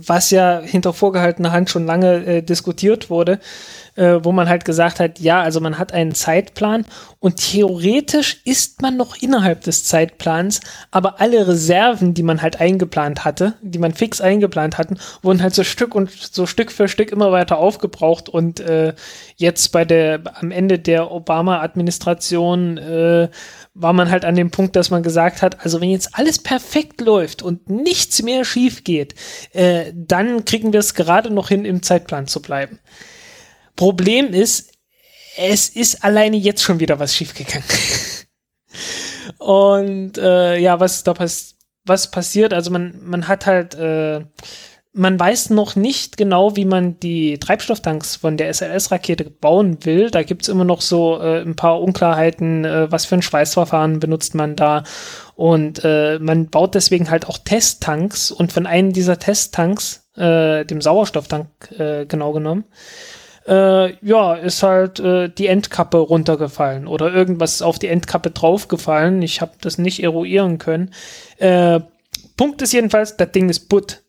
[0.06, 3.40] was ja hinter vorgehaltener Hand schon lange äh, diskutiert wurde,
[3.96, 6.86] äh, wo man halt gesagt hat, ja, also man hat einen Zeitplan
[7.20, 10.62] und theoretisch ist man noch innerhalb des Zeitplans,
[10.92, 15.54] aber alle Reserven, die man halt eingeplant hatte, die man fix eingeplant hatten, wurden halt
[15.54, 18.94] so Stück und so Stück für Stück immer weiter aufgebraucht und äh,
[19.36, 23.30] jetzt bei der am Ende der Obama-Administration äh,
[23.74, 27.02] war man halt an dem Punkt, dass man gesagt hat, also wenn jetzt alles perfekt
[27.02, 29.16] läuft und nichts mehr schief geht,
[29.54, 32.80] äh, dann kriegen wir es gerade noch hin, im Zeitplan zu bleiben.
[33.76, 34.72] Problem ist,
[35.38, 37.68] es ist alleine jetzt schon wieder was schiefgegangen.
[39.38, 41.56] und äh, ja, was da pass
[41.86, 44.24] was passiert, also man, man hat halt äh,
[44.92, 50.10] man weiß noch nicht genau, wie man die Treibstofftanks von der SLS-Rakete bauen will.
[50.10, 54.00] Da gibt es immer noch so äh, ein paar Unklarheiten, äh, was für ein Schweißverfahren
[54.00, 54.84] benutzt man da.
[55.40, 60.82] Und äh, man baut deswegen halt auch Testtanks und von einem dieser Testtanks, äh, dem
[60.82, 61.48] Sauerstofftank
[61.80, 62.66] äh, genau genommen,
[63.48, 69.22] äh, ja, ist halt äh, die Endkappe runtergefallen oder irgendwas auf die Endkappe draufgefallen.
[69.22, 70.94] Ich habe das nicht eruieren können.
[71.38, 71.80] Äh,
[72.36, 74.04] Punkt ist jedenfalls, das Ding ist putt.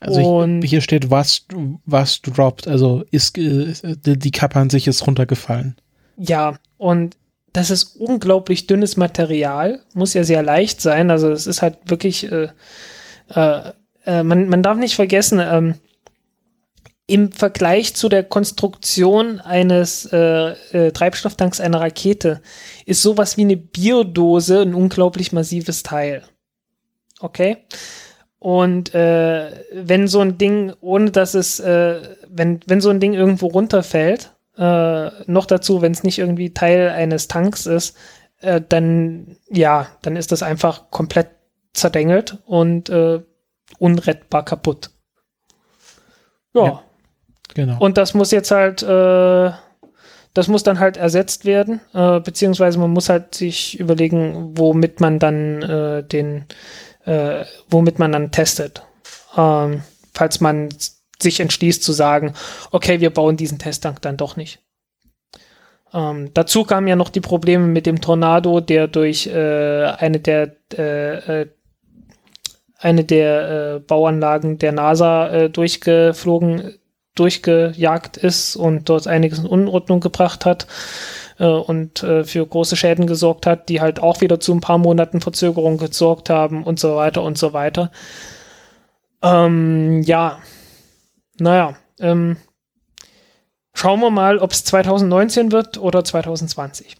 [0.00, 1.46] Also ich, hier steht, was,
[1.86, 3.72] was droppt, also ist, äh,
[4.04, 5.76] die Kappe an sich ist runtergefallen.
[6.16, 7.16] Ja, und
[7.54, 12.30] das ist unglaublich dünnes Material, muss ja sehr leicht sein, also es ist halt wirklich,
[12.30, 12.48] äh,
[13.32, 13.72] äh,
[14.04, 15.74] äh, man, man darf nicht vergessen, ähm,
[17.06, 22.42] im Vergleich zu der Konstruktion eines äh, äh, Treibstofftanks einer Rakete
[22.86, 26.22] ist sowas wie eine Biodose ein unglaublich massives Teil.
[27.20, 27.58] Okay?
[28.40, 33.14] Und äh, wenn so ein Ding, ohne dass es, äh, wenn, wenn so ein Ding
[33.14, 37.96] irgendwo runterfällt, äh, noch dazu, wenn es nicht irgendwie Teil eines Tanks ist,
[38.40, 41.28] äh, dann, ja, dann ist das einfach komplett
[41.72, 43.22] zerdengelt und äh,
[43.78, 44.90] unrettbar kaputt.
[46.54, 46.64] Ja.
[46.64, 46.82] Ja.
[47.54, 47.78] Genau.
[47.78, 49.50] Und das muss jetzt halt, äh,
[50.34, 55.18] das muss dann halt ersetzt werden, äh, beziehungsweise man muss halt sich überlegen, womit man
[55.18, 56.46] dann äh, den,
[57.04, 58.82] äh, womit man dann testet.
[59.36, 59.82] Ähm,
[60.12, 60.68] falls man
[61.20, 62.34] sich entschließt zu sagen,
[62.70, 64.60] okay, wir bauen diesen Testtank dann doch nicht.
[65.92, 70.56] Ähm, dazu kamen ja noch die Probleme mit dem Tornado, der durch äh, eine der
[70.76, 71.46] äh, äh,
[72.78, 76.74] eine der äh, Bauanlagen der NASA äh, durchgeflogen,
[77.14, 80.66] durchgejagt ist und dort einiges in Unordnung gebracht hat
[81.38, 84.78] äh, und äh, für große Schäden gesorgt hat, die halt auch wieder zu ein paar
[84.78, 87.90] Monaten Verzögerung gesorgt haben und so weiter und so weiter.
[89.22, 90.38] Ähm, ja,
[91.38, 92.36] naja, ähm,
[93.74, 96.96] schauen wir mal, ob es 2019 wird oder 2020.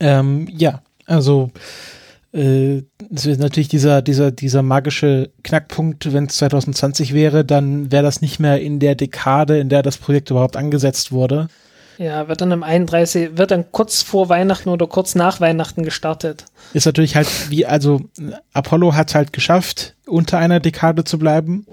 [0.00, 1.50] Ähm, ja, also
[2.32, 2.82] äh,
[3.12, 8.22] es ist natürlich dieser, dieser, dieser magische Knackpunkt, wenn es 2020 wäre, dann wäre das
[8.22, 11.48] nicht mehr in der Dekade, in der das Projekt überhaupt angesetzt wurde.
[12.00, 16.46] Ja, wird dann am 31, wird dann kurz vor Weihnachten oder kurz nach Weihnachten gestartet.
[16.72, 18.00] Ist natürlich halt wie, also
[18.54, 21.66] Apollo hat halt geschafft, unter einer Dekade zu bleiben.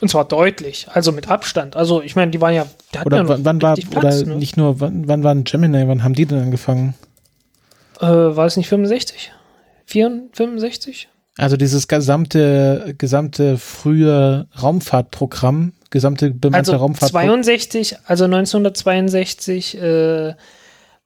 [0.00, 1.76] Und zwar deutlich, also mit Abstand.
[1.76, 4.34] Also ich meine, die waren ja, die Oder ja wann, war, Platz, oder ne?
[4.38, 6.94] nicht nur, wann, wann waren Gemini, wann haben die denn angefangen?
[8.00, 9.30] Äh, war es nicht 65?
[9.86, 11.08] 64, 65?
[11.38, 17.42] Also dieses gesamte, gesamte frühe Raumfahrtprogramm, gesamte bemannte Also Raumfahrtprogramm.
[17.42, 20.34] 62, also 1962 äh,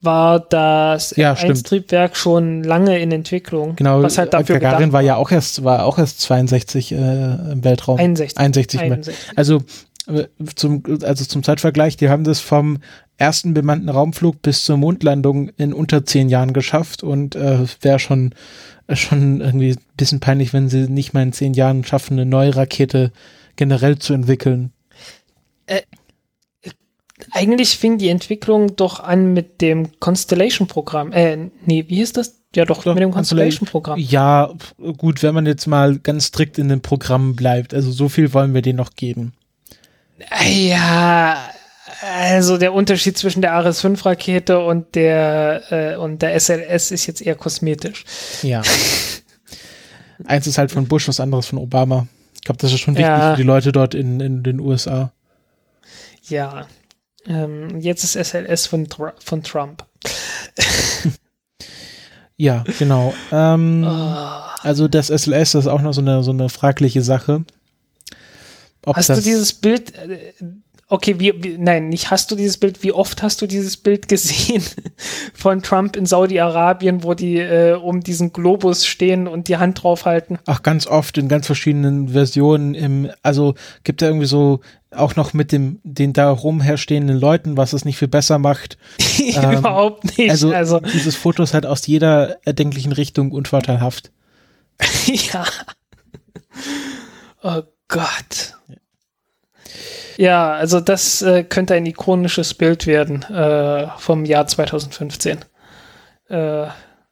[0.01, 1.59] war das Ja, stimmt.
[1.59, 3.77] F1-Triebwerk schon lange in Entwicklung.
[3.77, 7.65] Genau, was halt dafür Gagarin war ja auch erst, war auch erst 62 äh, im
[7.65, 7.98] Weltraum.
[7.98, 8.39] 61.
[8.39, 8.81] 61.
[8.81, 9.15] im Wel- 61.
[9.36, 9.62] Also
[10.06, 10.24] äh,
[10.55, 12.78] zum, also zum Zeitvergleich, die haben das vom
[13.16, 18.35] ersten bemannten Raumflug bis zur Mondlandung in unter zehn Jahren geschafft und äh, wäre schon,
[18.89, 22.27] äh, schon irgendwie ein bisschen peinlich, wenn sie nicht mal in zehn Jahren schaffen, eine
[22.27, 23.12] neue Rakete
[23.56, 24.72] generell zu entwickeln.
[27.31, 31.12] Eigentlich fing die Entwicklung doch an mit dem Constellation-Programm.
[31.12, 32.40] Äh, nee, wie hieß das?
[32.55, 33.98] Ja, doch, Doch, mit dem Constellation-Programm.
[33.98, 34.52] Ja,
[34.97, 37.74] gut, wenn man jetzt mal ganz strikt in dem Programm bleibt.
[37.74, 39.32] Also so viel wollen wir denen noch geben.
[40.44, 41.36] Ja,
[42.01, 47.35] also der Unterschied zwischen der Ares-5-Rakete und der äh, und der SLS ist jetzt eher
[47.35, 48.05] kosmetisch.
[48.43, 48.62] Ja.
[50.24, 52.06] Eins ist halt von Bush, was anderes von Obama.
[52.45, 53.31] Ich glaube, das ist schon wichtig Ja.
[53.31, 55.12] für die Leute dort in, in den USA.
[56.29, 56.66] Ja.
[57.27, 58.87] Ähm, jetzt ist SLS von,
[59.19, 59.83] von Trump.
[62.37, 63.15] Ja, genau.
[63.33, 64.57] Ähm, Ah.
[64.61, 67.45] Also das SLS das ist auch noch so eine, so eine fragliche Sache.
[68.85, 70.35] Ob Hast du dieses Bild, äh,
[70.89, 74.09] okay, wie, wie, nein, nicht hast du dieses Bild, wie oft hast du dieses Bild
[74.09, 74.62] gesehen
[75.35, 80.39] von Trump in Saudi-Arabien, wo die äh, um diesen Globus stehen und die Hand draufhalten?
[80.47, 85.32] Auch ganz oft in ganz verschiedenen Versionen im, also gibt da irgendwie so auch noch
[85.32, 88.78] mit dem, den da rumherstehenden Leuten, was es nicht viel besser macht.
[89.16, 90.31] Ähm, Überhaupt nicht.
[90.31, 94.11] Also, Also, dieses Foto ist halt aus jeder erdenklichen Richtung unvorteilhaft.
[95.06, 95.44] ja.
[97.43, 98.55] Oh Gott.
[98.69, 98.77] Ja,
[100.53, 105.39] also das äh, könnte ein ikonisches Bild werden äh, vom Jahr 2015.
[106.28, 106.66] Äh,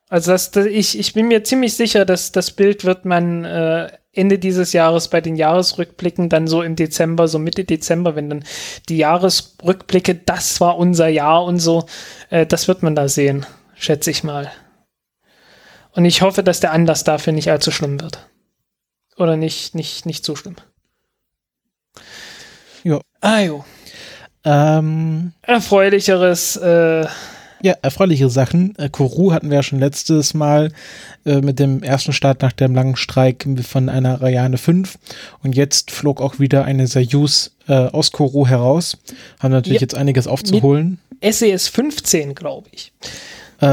[0.09, 3.91] also das, das, ich, ich bin mir ziemlich sicher, dass das Bild wird man äh,
[4.12, 8.45] Ende dieses Jahres bei den Jahresrückblicken dann so im Dezember, so Mitte Dezember, wenn dann
[8.91, 11.87] die Jahresrückblicke, das war unser Jahr und so,
[12.29, 14.53] äh, das wird man da sehen, schätze ich mal.
[15.93, 18.19] Und ich hoffe, dass der Anlass dafür nicht allzu schlimm wird.
[19.16, 20.57] Oder nicht, nicht, nicht so schlimm.
[23.23, 23.65] Ah, jo.
[24.44, 27.07] Ähm, Erfreulicheres, äh,
[27.65, 28.74] ja, erfreuliche Sachen.
[28.77, 30.73] Äh, Kourou hatten wir ja schon letztes Mal
[31.24, 34.99] äh, mit dem ersten Start nach dem langen Streik von einer Ariane 5
[35.44, 38.99] und jetzt flog auch wieder eine Soyuz äh, aus Kourou heraus.
[39.39, 39.82] Haben natürlich Ja.
[39.82, 40.99] jetzt einiges aufzuholen.
[41.23, 42.93] SES 15, glaube ich.
[43.61, 43.66] Äh,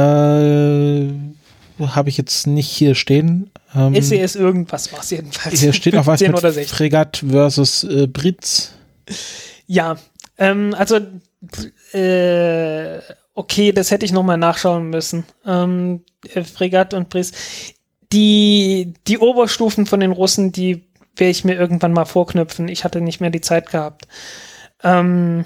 [1.88, 3.50] Habe ich jetzt nicht hier stehen.
[3.76, 5.60] Ähm, SES irgendwas war es jedenfalls.
[5.60, 6.76] hier steht auch was 15 mit oder 16.
[6.78, 8.74] Fregat versus äh, Britz.
[9.68, 9.98] Ja,
[10.38, 10.98] ähm, also
[11.94, 13.00] äh,
[13.34, 15.26] okay, das hätte ich noch mal nachschauen müssen.
[15.46, 16.04] Ähm,
[16.34, 17.32] äh, Fregat und Brice.
[18.12, 22.68] Die, die Oberstufen von den Russen, die werde ich mir irgendwann mal vorknüpfen.
[22.68, 24.08] Ich hatte nicht mehr die Zeit gehabt.
[24.84, 25.46] Ähm,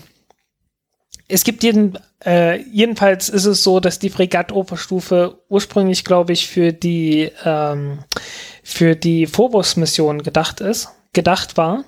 [1.28, 6.74] es gibt jeden, äh, jedenfalls ist es so, dass die Fregatt-Oberstufe ursprünglich, glaube ich, für
[6.74, 8.00] die, ähm,
[8.64, 11.86] für die Phobos-Mission gedacht ist, gedacht war.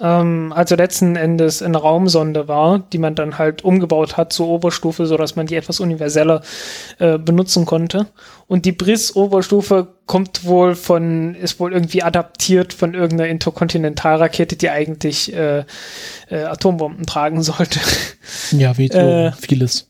[0.00, 5.06] Ähm, also letzten Endes eine Raumsonde war, die man dann halt umgebaut hat zur Oberstufe,
[5.06, 6.42] so dass man die etwas universeller
[6.98, 8.06] äh, benutzen konnte.
[8.46, 15.34] Und die Briss-Oberstufe kommt wohl von, ist wohl irgendwie adaptiert von irgendeiner Interkontinentalrakete, die eigentlich
[15.34, 15.64] äh,
[16.30, 17.80] äh, Atombomben tragen sollte.
[18.52, 19.88] Ja, wie Äh, vieles.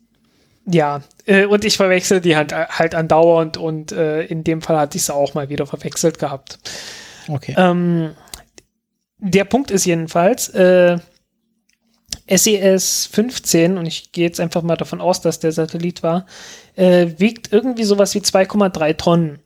[0.66, 4.98] Ja, äh, und ich verwechsel die halt, halt andauernd und äh, in dem Fall hatte
[4.98, 6.58] ich sie auch mal wieder verwechselt gehabt.
[7.28, 7.54] Okay.
[7.56, 8.10] Ähm,
[9.18, 10.98] der Punkt ist jedenfalls, äh,
[12.28, 16.26] SES 15, und ich gehe jetzt einfach mal davon aus, dass der Satellit war,
[16.76, 19.38] äh, wiegt irgendwie sowas wie 2,3 Tonnen.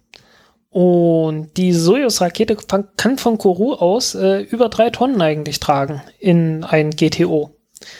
[0.70, 2.56] Und die Soyuz-Rakete
[2.96, 7.50] kann von Kourou aus äh, über drei Tonnen eigentlich tragen in ein GTO.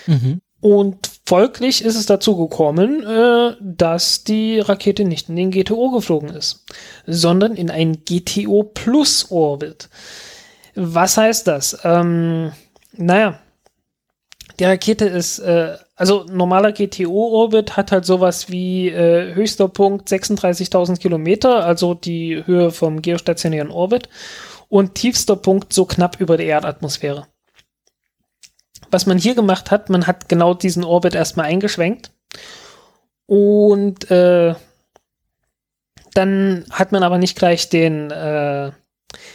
[0.06, 0.40] Mhm.
[0.60, 6.30] Und folglich ist es dazu gekommen, äh, dass die Rakete nicht in den GTO geflogen
[6.30, 6.64] ist,
[7.06, 9.90] sondern in einen GTO Plus Orbit.
[10.74, 11.78] Was heißt das?
[11.84, 12.52] Ähm,
[12.92, 13.38] naja,
[14.58, 20.98] die Rakete ist, äh, also normaler GTO-Orbit hat halt sowas wie äh, höchster Punkt 36.000
[20.98, 24.08] Kilometer, also die Höhe vom geostationären Orbit,
[24.68, 27.26] und tiefster Punkt so knapp über der Erdatmosphäre.
[28.90, 32.10] Was man hier gemacht hat, man hat genau diesen Orbit erstmal eingeschwenkt
[33.26, 34.54] und äh,
[36.14, 38.72] dann hat man aber nicht gleich den äh,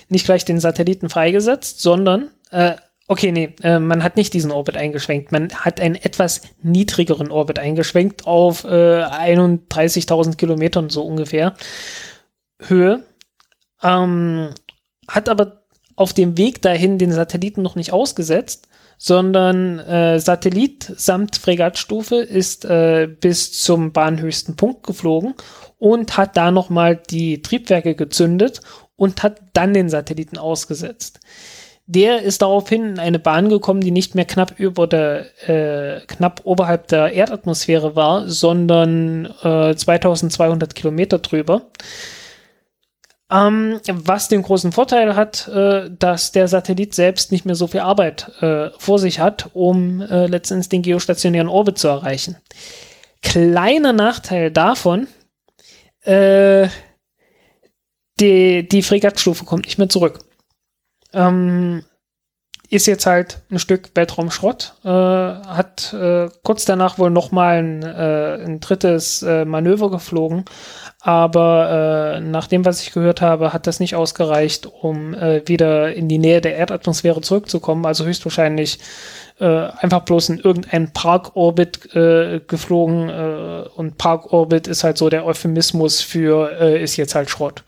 [0.10, 2.76] nicht gleich den Satelliten freigesetzt, sondern äh,
[3.08, 7.60] okay, nee, äh, man hat nicht diesen Orbit eingeschwenkt, man hat einen etwas niedrigeren Orbit
[7.60, 11.56] eingeschwenkt auf äh, 31.000 Kilometern so ungefähr
[12.60, 13.04] Höhe,
[13.84, 14.50] ähm,
[15.08, 15.64] hat aber
[15.96, 18.68] auf dem Weg dahin den Satelliten noch nicht ausgesetzt,
[18.98, 25.36] sondern äh, Satellit samt Fregattstufe ist äh, bis zum bahnhöchsten Punkt geflogen
[25.78, 28.62] und hat da nochmal die Triebwerke gezündet
[28.98, 31.22] und hat dann den Satelliten ausgesetzt.
[31.86, 36.42] Der ist daraufhin in eine Bahn gekommen, die nicht mehr knapp über der, äh, knapp
[36.44, 41.62] oberhalb der Erdatmosphäre war, sondern äh, 2200 Kilometer drüber.
[43.32, 47.82] Ähm, was den großen Vorteil hat, äh, dass der Satellit selbst nicht mehr so viel
[47.82, 52.36] Arbeit äh, vor sich hat, um äh, letztendlich den geostationären Orbit zu erreichen.
[53.22, 55.08] Kleiner Nachteil davon,
[56.04, 56.68] äh,
[58.20, 60.20] die, die Fregattstufe kommt nicht mehr zurück.
[61.14, 61.84] Ähm,
[62.70, 68.44] ist jetzt halt ein Stück Weltraumschrott, äh, hat äh, kurz danach wohl nochmal ein, äh,
[68.44, 70.44] ein drittes äh, Manöver geflogen,
[71.00, 75.94] aber äh, nach dem, was ich gehört habe, hat das nicht ausgereicht, um äh, wieder
[75.94, 78.80] in die Nähe der Erdatmosphäre zurückzukommen, also höchstwahrscheinlich
[79.40, 85.26] äh, einfach bloß in irgendeinen Parkorbit äh, geflogen äh, und Parkorbit ist halt so der
[85.26, 87.64] Euphemismus für äh, ist jetzt halt Schrott.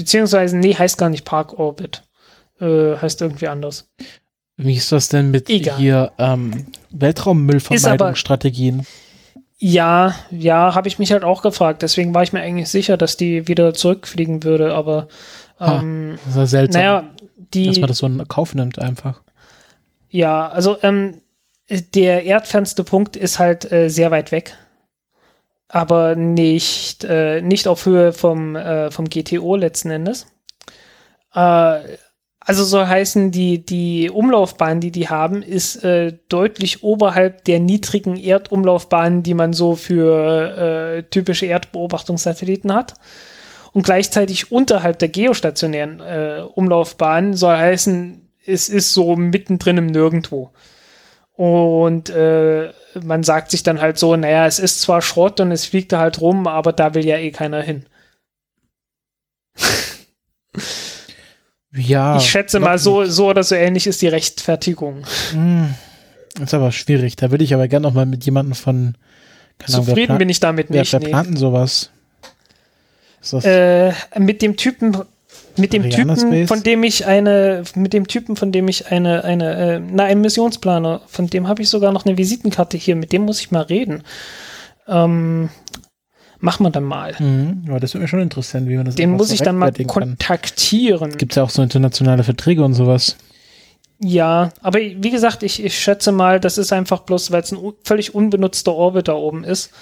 [0.00, 2.02] Beziehungsweise, nee, heißt gar nicht Parkorbit.
[2.60, 3.88] Äh, heißt irgendwie anders.
[4.56, 5.76] Wie ist das denn mit Egal.
[5.76, 8.86] hier ähm, Weltraummüllvermeidungsstrategien?
[9.58, 11.82] Ja, ja, habe ich mich halt auch gefragt.
[11.82, 15.08] Deswegen war ich mir eigentlich sicher, dass die wieder zurückfliegen würde, aber
[15.60, 17.04] Ha, ähm, Das ist ja seltsam, naja,
[17.54, 17.66] die.
[17.66, 19.20] dass man das so in Kauf nimmt einfach.
[20.08, 21.20] Ja, also ähm,
[21.94, 24.56] der erdfernste Punkt ist halt äh, sehr weit weg.
[25.72, 30.26] Aber nicht, äh, nicht auf Höhe vom, äh, vom GTO letzten Endes.
[31.32, 31.80] Äh,
[32.40, 38.16] also soll heißen, die, die Umlaufbahn, die die haben, ist äh, deutlich oberhalb der niedrigen
[38.16, 42.94] Erdumlaufbahnen, die man so für äh, typische Erdbeobachtungssatelliten hat.
[43.72, 50.50] Und gleichzeitig unterhalb der geostationären äh, Umlaufbahn soll heißen, es ist so mittendrin im Nirgendwo.
[51.40, 52.70] Und äh,
[53.02, 55.98] man sagt sich dann halt so, naja, es ist zwar Schrott und es fliegt da
[55.98, 57.86] halt rum, aber da will ja eh keiner hin.
[61.72, 62.18] Ja.
[62.18, 65.04] ich schätze mal, so, so oder so ähnlich ist die Rechtfertigung.
[65.30, 65.74] Hm,
[66.42, 67.16] ist aber schwierig.
[67.16, 68.98] Da würde ich aber gerne noch mal mit jemandem von.
[69.64, 70.92] Zufrieden bin ich damit nicht.
[70.92, 71.38] wer nee.
[71.38, 71.90] sowas?
[73.44, 74.94] Äh, mit dem Typen,
[75.60, 76.48] mit dem Ariana Typen, Space?
[76.48, 80.20] von dem ich eine, mit dem Typen, von dem ich eine, eine, äh, na, ein
[80.20, 83.62] Missionsplaner, von dem habe ich sogar noch eine Visitenkarte hier, mit dem muss ich mal
[83.62, 84.02] reden.
[84.88, 85.50] Ähm,
[86.40, 87.14] machen wir dann mal.
[87.18, 89.72] Mhm, aber das würde mich schon interessieren, wie man das Den muss ich dann mal
[89.72, 91.16] kontaktieren.
[91.16, 93.16] Gibt es ja auch so internationale Verträge und sowas.
[94.02, 97.58] Ja, aber wie gesagt, ich, ich schätze mal, das ist einfach bloß, weil es ein
[97.84, 99.72] völlig unbenutzter Orbit da oben ist,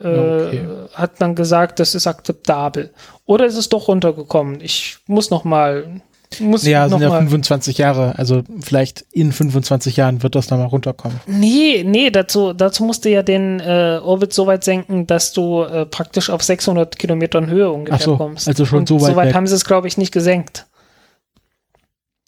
[0.00, 0.68] äh, Okay.
[0.94, 2.90] hat man gesagt, das ist akzeptabel.
[3.26, 4.60] Oder ist es doch runtergekommen?
[4.60, 6.00] Ich muss noch mal,
[6.40, 7.18] muss Ja, noch sind ja mal.
[7.18, 8.14] 25 Jahre.
[8.18, 11.20] Also vielleicht in 25 Jahren wird das nochmal runterkommen.
[11.26, 15.62] Nee, nee, dazu, dazu musst du ja den äh, Orbit so weit senken, dass du
[15.62, 18.48] äh, praktisch auf 600 Kilometern Höhe ungefähr Ach so, kommst.
[18.48, 19.34] also schon Und so weit So weit weg.
[19.34, 20.66] haben sie es, glaube ich, nicht gesenkt.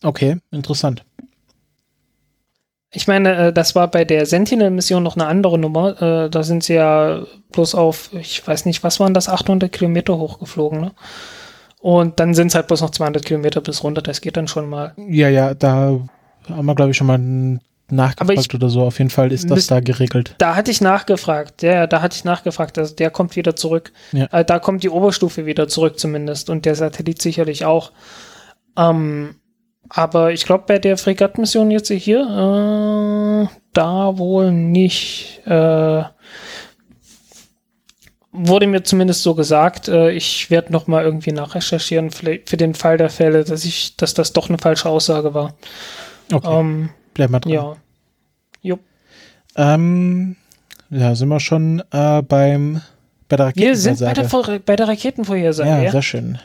[0.03, 1.05] Okay, interessant.
[2.95, 6.01] Ich meine, äh, das war bei der Sentinel-Mission noch eine andere Nummer.
[6.01, 10.19] Äh, da sind sie ja bloß auf, ich weiß nicht, was waren das, 800 Kilometer
[10.19, 10.93] hochgeflogen, ne?
[11.81, 14.03] Und dann sind es halt bloß noch 200 Kilometer bis runter.
[14.03, 14.95] Das geht dann schon mal.
[14.97, 15.99] Ja, ja, da
[16.49, 17.19] haben wir, glaube ich, schon mal
[17.93, 18.83] nachgefragt ich, oder so.
[18.83, 20.37] Auf jeden Fall ist das da geregelt.
[20.39, 21.63] Da hatte ich nachgefragt.
[21.63, 22.79] Ja, da hatte ich nachgefragt.
[22.79, 23.93] Also der kommt wieder zurück.
[24.13, 24.27] Ja.
[24.31, 26.51] Also da kommt die Oberstufe wieder zurück zumindest.
[26.51, 27.91] Und der Satellit sicherlich auch.
[28.77, 29.35] Ähm,
[29.89, 35.43] aber ich glaube, bei der Fregattmission jetzt hier, äh, da wohl nicht.
[35.47, 36.05] Äh,
[38.33, 39.89] wurde mir zumindest so gesagt.
[39.89, 43.97] Äh, ich werde noch mal irgendwie nachrecherchieren für, für, den Fall der Fälle, dass ich,
[43.97, 45.55] dass das doch eine falsche Aussage war.
[46.33, 46.61] Okay.
[46.61, 47.53] Ähm, Bleib mal dran.
[47.53, 47.77] Ja.
[48.63, 48.81] Jupp.
[49.57, 50.37] Ähm,
[50.89, 52.81] ja, sind wir schon äh, beim
[53.29, 54.17] bei der Raketenvorhersage.
[54.17, 55.69] Wir sind bei der, bei der Raketenvorhersage.
[55.69, 56.39] Ja, ja, sehr schön.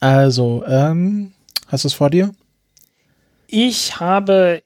[0.00, 1.32] Also, ähm,
[1.68, 2.30] hast du es vor dir?
[3.48, 4.62] Ich habe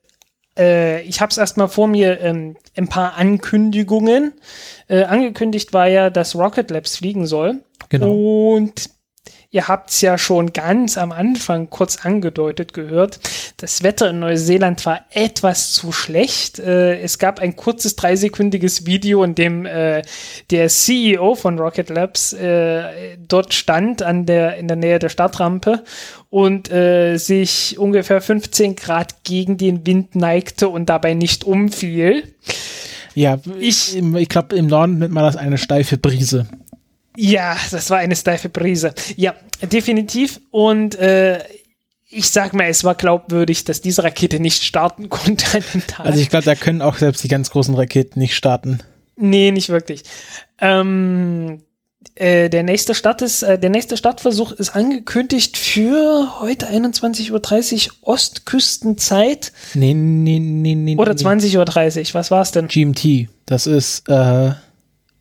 [0.58, 4.34] äh, ich habe es erstmal vor mir ähm, ein paar Ankündigungen.
[4.88, 7.62] Äh, angekündigt war ja, dass Rocket Labs fliegen soll.
[7.88, 8.12] Genau.
[8.54, 8.90] Und
[9.50, 13.20] ihr habt es ja schon ganz am Anfang kurz angedeutet gehört.
[13.58, 16.58] Das Wetter in Neuseeland war etwas zu schlecht.
[16.58, 20.02] Äh, es gab ein kurzes dreisekündiges Video, in dem äh,
[20.50, 25.84] der CEO von Rocket Labs äh, dort stand an der, in der Nähe der Startrampe
[26.32, 32.24] und äh, sich ungefähr 15 Grad gegen den Wind neigte und dabei nicht umfiel.
[33.14, 36.46] Ja, ich, ich glaube, im Norden nennt man das eine steife Brise.
[37.18, 38.94] Ja, das war eine steife Brise.
[39.16, 40.40] Ja, definitiv.
[40.50, 41.38] Und äh,
[42.08, 46.06] ich sag mal, es war glaubwürdig, dass diese Rakete nicht starten konnte an dem Tag.
[46.06, 48.78] Also ich glaube, da können auch selbst die ganz großen Raketen nicht starten.
[49.16, 50.04] Nee, nicht wirklich.
[50.62, 51.60] Ähm,
[52.14, 57.92] äh, der nächste Start ist, äh, der nächste Startversuch ist angekündigt für heute 21.30 Uhr
[58.02, 59.52] Ostküstenzeit.
[59.74, 60.96] Nee, nee, nee, nee.
[60.96, 62.68] Oder 20.30 Uhr, was war es denn?
[62.68, 63.28] GMT.
[63.46, 64.52] Das ist, äh,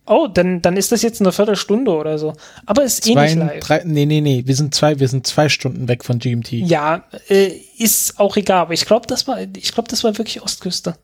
[0.07, 2.33] Oh, dann, dann ist das jetzt eine Viertelstunde oder so.
[2.65, 3.63] Aber ist zwei, eh nicht live.
[3.63, 4.43] Drei, nee, nee, nee.
[4.45, 6.51] Wir sind zwei, wir sind zwei Stunden weg von GMT.
[6.51, 8.63] Ja, äh, ist auch egal.
[8.63, 10.95] Aber ich glaube, das war, ich glaube, das war wirklich Ostküste.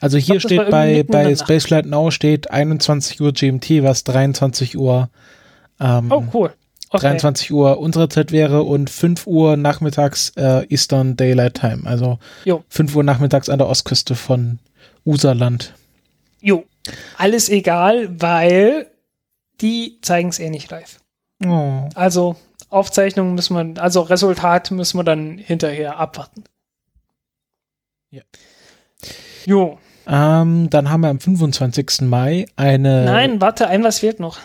[0.00, 5.10] Also hier glaub, steht bei, bei Spaceflight Now steht 21 Uhr GMT, was 23 Uhr,
[5.80, 6.52] ähm, oh, cool.
[6.90, 7.06] Okay.
[7.06, 11.82] 23 Uhr unsere Zeit wäre und 5 Uhr nachmittags äh, Eastern Daylight Time.
[11.84, 12.64] Also jo.
[12.68, 14.58] 5 Uhr nachmittags an der Ostküste von
[15.06, 15.72] USA-Land.
[16.42, 16.64] Jo,
[17.16, 18.88] alles egal, weil
[19.60, 21.00] die zeigen es eh nicht live.
[21.46, 21.88] Oh.
[21.94, 22.36] Also
[22.68, 26.44] Aufzeichnungen müssen wir, also Resultat müssen wir dann hinterher abwarten.
[28.10, 28.22] Ja.
[29.46, 29.78] Jo.
[30.06, 32.02] Ähm, dann haben wir am 25.
[32.02, 33.04] Mai eine.
[33.04, 34.38] Nein, warte, ein was fehlt noch.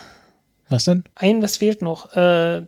[0.68, 1.04] Was denn?
[1.14, 2.14] Ein was fehlt noch.
[2.14, 2.62] Äh,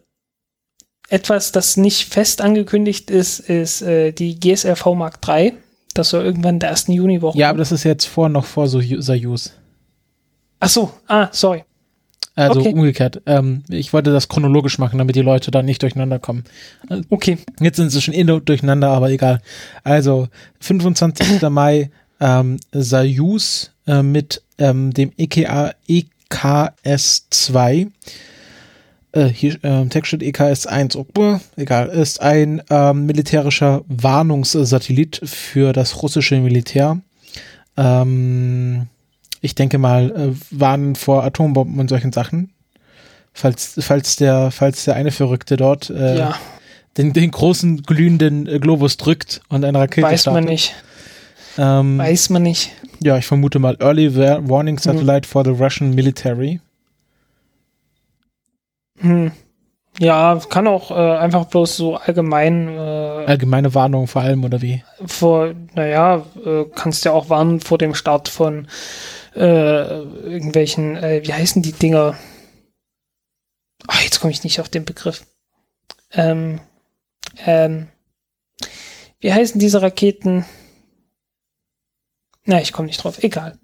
[1.08, 5.54] etwas, das nicht fest angekündigt ist, ist äh, die GSLV Mark III.
[5.94, 7.36] Das soll irgendwann in der ersten Juniwoche.
[7.36, 9.52] Ja, aber das ist jetzt vor noch vor so Soyuz.
[10.60, 11.64] Ach so, ah, sorry.
[12.36, 12.72] Also okay.
[12.72, 13.22] umgekehrt.
[13.26, 16.44] Ähm, ich wollte das chronologisch machen, damit die Leute da nicht durcheinander kommen.
[17.10, 17.38] Okay.
[17.60, 19.40] Jetzt sind sie schon eh durcheinander, aber egal.
[19.82, 20.28] Also
[20.60, 21.42] 25.
[21.50, 21.90] Mai
[22.20, 27.90] ähm, Soyuz äh, mit ähm, dem EKA, EKS-2.
[29.12, 36.02] Äh, hier äh, Text steht EKS-1, oh, egal, ist ein ähm, militärischer Warnungssatellit für das
[36.02, 37.00] russische Militär.
[37.76, 38.86] Ähm,
[39.40, 42.52] ich denke mal, äh, warnen vor Atombomben und solchen Sachen.
[43.32, 46.34] Falls, falls, der, falls der eine Verrückte dort äh, ja.
[46.98, 50.44] den, den großen glühenden äh, Globus drückt und eine Rakete Weiß startet.
[50.44, 50.74] man nicht.
[51.60, 52.72] Ähm, Weiß man nicht.
[53.00, 55.30] Ja, ich vermute mal Early Warning Satellite hm.
[55.30, 56.58] for the Russian Military.
[58.98, 59.32] Hm.
[59.98, 62.68] Ja, kann auch äh, einfach bloß so allgemein.
[62.68, 64.82] Äh, Allgemeine Warnung vor allem, oder wie?
[65.04, 68.66] Vor, naja, äh, kannst ja auch warnen vor dem Start von
[69.36, 72.16] äh, irgendwelchen, äh, wie heißen die Dinger?
[73.86, 75.26] Ach, jetzt komme ich nicht auf den Begriff.
[76.12, 76.60] Ähm,
[77.44, 77.88] ähm,
[79.20, 80.46] wie heißen diese Raketen?
[82.44, 83.22] Na, ich komme nicht drauf.
[83.22, 83.58] Egal.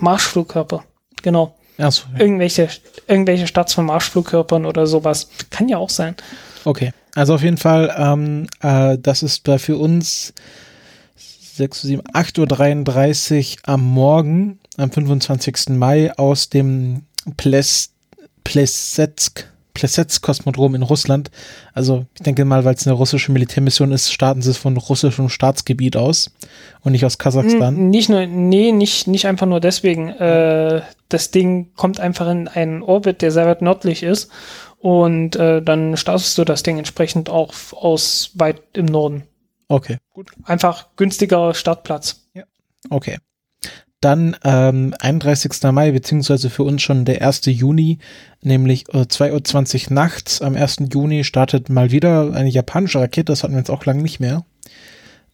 [0.00, 0.84] Marschflugkörper.
[1.22, 1.56] Genau.
[1.78, 2.20] So, ja.
[2.20, 2.68] Irgendwelche,
[3.08, 5.28] irgendwelche Starts von Marschflugkörpern oder sowas.
[5.50, 6.14] Kann ja auch sein.
[6.64, 6.92] Okay.
[7.14, 10.34] Also auf jeden Fall, ähm, äh, das ist da für uns
[11.16, 15.70] 6, 7, 8.33 Uhr am Morgen, am 25.
[15.70, 17.02] Mai aus dem
[17.36, 17.92] Ples,
[18.42, 21.30] Plesetsk, Plesetsk Kosmodrom in Russland.
[21.72, 25.28] Also ich denke mal, weil es eine russische Militärmission ist, starten sie es von russischem
[25.28, 26.30] Staatsgebiet aus
[26.82, 27.90] und nicht aus Kasachstan.
[27.90, 30.08] Nicht nur, nee, nicht, nicht einfach nur deswegen.
[30.08, 34.30] Äh, das Ding kommt einfach in einen Orbit, der sehr weit nördlich ist
[34.78, 39.24] und äh, dann startest du das Ding entsprechend auch aus weit im Norden.
[39.68, 40.30] Okay, gut.
[40.44, 42.24] Einfach günstiger Startplatz.
[42.90, 43.18] Okay.
[44.04, 45.62] Dann ähm, 31.
[45.72, 47.46] Mai, beziehungsweise für uns schon der 1.
[47.46, 47.98] Juni,
[48.42, 50.42] nämlich äh, 2.20 Uhr nachts.
[50.42, 50.76] Am 1.
[50.92, 54.44] Juni startet mal wieder eine japanische Rakete, das hatten wir jetzt auch lange nicht mehr.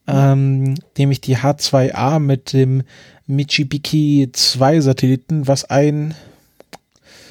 [0.06, 2.84] Ähm, nämlich die H2A mit dem
[3.26, 6.14] Michibiki 2 Satelliten, was ein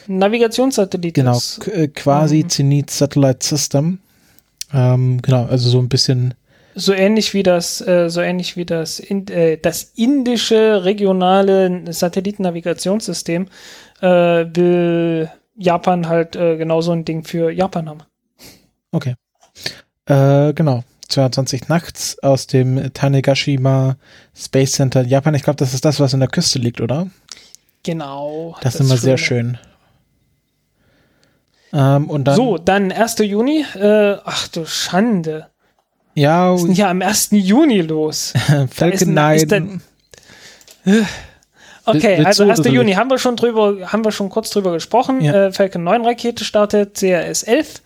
[0.07, 1.65] Navigationssatellit genau ist.
[1.69, 2.49] äh, quasi Mhm.
[2.49, 3.99] Zenit Satellite System.
[4.73, 6.33] Ähm, genau, also so ein bisschen
[6.79, 13.47] So ähnlich wie das, äh, so ähnlich wie das, in, äh, das indische regionale Satellitennavigationssystem
[13.99, 18.03] äh, will Japan halt äh, genauso ein Ding für Japan haben.
[18.93, 19.15] Okay.
[20.05, 20.83] Äh, genau.
[21.09, 23.97] 22 nachts aus dem Tanegashima
[24.33, 25.33] Space Center in Japan.
[25.35, 27.07] Ich glaube, das ist das, was in der Küste liegt, oder?
[27.83, 28.55] Genau.
[28.61, 29.57] Das, ist immer sehr schön.
[31.73, 33.17] Ähm, und dann, So, dann 1.
[33.19, 33.65] Juni.
[33.75, 35.47] Äh, ach du Schande.
[36.15, 37.29] Ja, ist denn hier am 1.
[37.31, 38.33] Juni los?
[38.71, 39.35] Falcon ist ein- 9.
[39.35, 39.81] ist denn-
[41.85, 42.59] Okay, also du 1.
[42.59, 45.21] oder soll Juni haben wir schon drüber, haben wir schon kurz drüber gesprochen.
[45.21, 45.47] Ja.
[45.47, 47.81] Äh, Falcon 9 Rakete startet CRS 11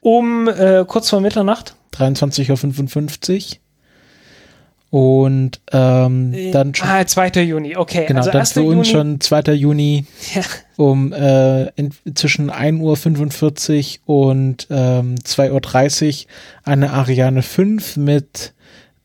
[0.00, 1.76] um äh, kurz vor Mitternacht.
[1.94, 3.58] 23.55 Uhr.
[4.92, 7.28] Und ähm, dann schon, Ah, 2.
[7.44, 8.04] Juni, okay.
[8.06, 8.52] genau, also dann 1.
[8.52, 9.40] für uns schon 2.
[9.54, 10.04] Juni
[10.34, 10.42] Ja.
[10.76, 16.30] um äh, in, zwischen 1.45 Uhr und ähm, 2.30 Uhr
[16.64, 18.52] eine Ariane 5 mit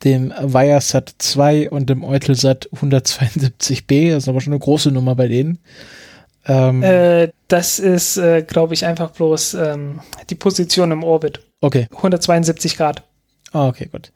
[0.04, 4.12] dem Wiresat 2 und dem Eutelsat 172b.
[4.12, 5.58] Das ist aber schon eine große Nummer bei denen.
[6.48, 11.40] Ähm, Äh, das ist, äh, glaube ich, einfach bloß ähm, die Position im Orbit.
[11.62, 13.04] okay, 172 Grad.
[13.54, 14.12] Ah, okay, gut.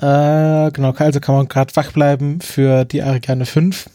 [0.00, 3.90] Äh, genau, also kann man gerade wach bleiben für die Ariane 5.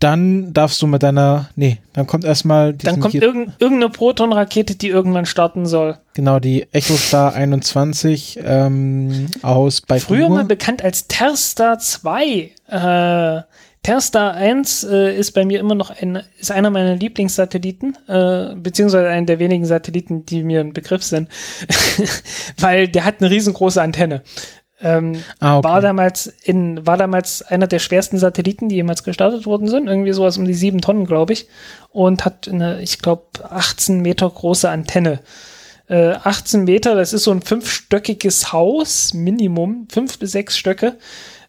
[0.00, 4.88] Dann darfst du mit deiner, nee, dann kommt erstmal Dann kommt irgend, irgendeine Proton-Rakete, die
[4.88, 5.98] irgendwann starten soll.
[6.14, 12.50] genau die EchoStar 21 ähm, aus bei Früher mal bekannt als Terstar 2.
[12.68, 13.42] Äh,
[13.82, 19.08] Terstar 1 äh, ist bei mir immer noch ein, ist einer meiner Lieblingssatelliten, äh, beziehungsweise
[19.08, 21.28] einer der wenigen Satelliten, die mir ein Begriff sind,
[22.58, 24.22] weil der hat eine riesengroße Antenne.
[24.82, 25.68] Ähm, ah, okay.
[25.68, 30.12] war damals in, war damals einer der schwersten Satelliten, die jemals gestartet worden sind, irgendwie
[30.12, 31.48] sowas um die sieben Tonnen, glaube ich,
[31.90, 35.20] und hat eine, ich glaube, 18 Meter große Antenne.
[35.88, 40.96] Äh, 18 Meter, das ist so ein fünfstöckiges Haus, Minimum, fünf bis sechs Stöcke.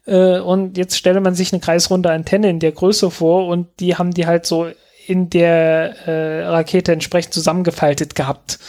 [0.05, 3.95] Äh, und jetzt stelle man sich eine kreisrunde Antenne in der Größe vor und die
[3.95, 4.67] haben die halt so
[5.07, 8.59] in der äh, Rakete entsprechend zusammengefaltet gehabt.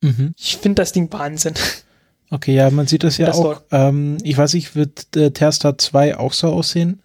[0.00, 0.34] Mhm.
[0.38, 1.54] Ich finde das Ding Wahnsinn.
[2.30, 3.60] Okay, ja, man sieht das ja Das auch.
[3.70, 7.02] Ähm, ich weiß nicht, wird äh, Terstar 2 auch so aussehen?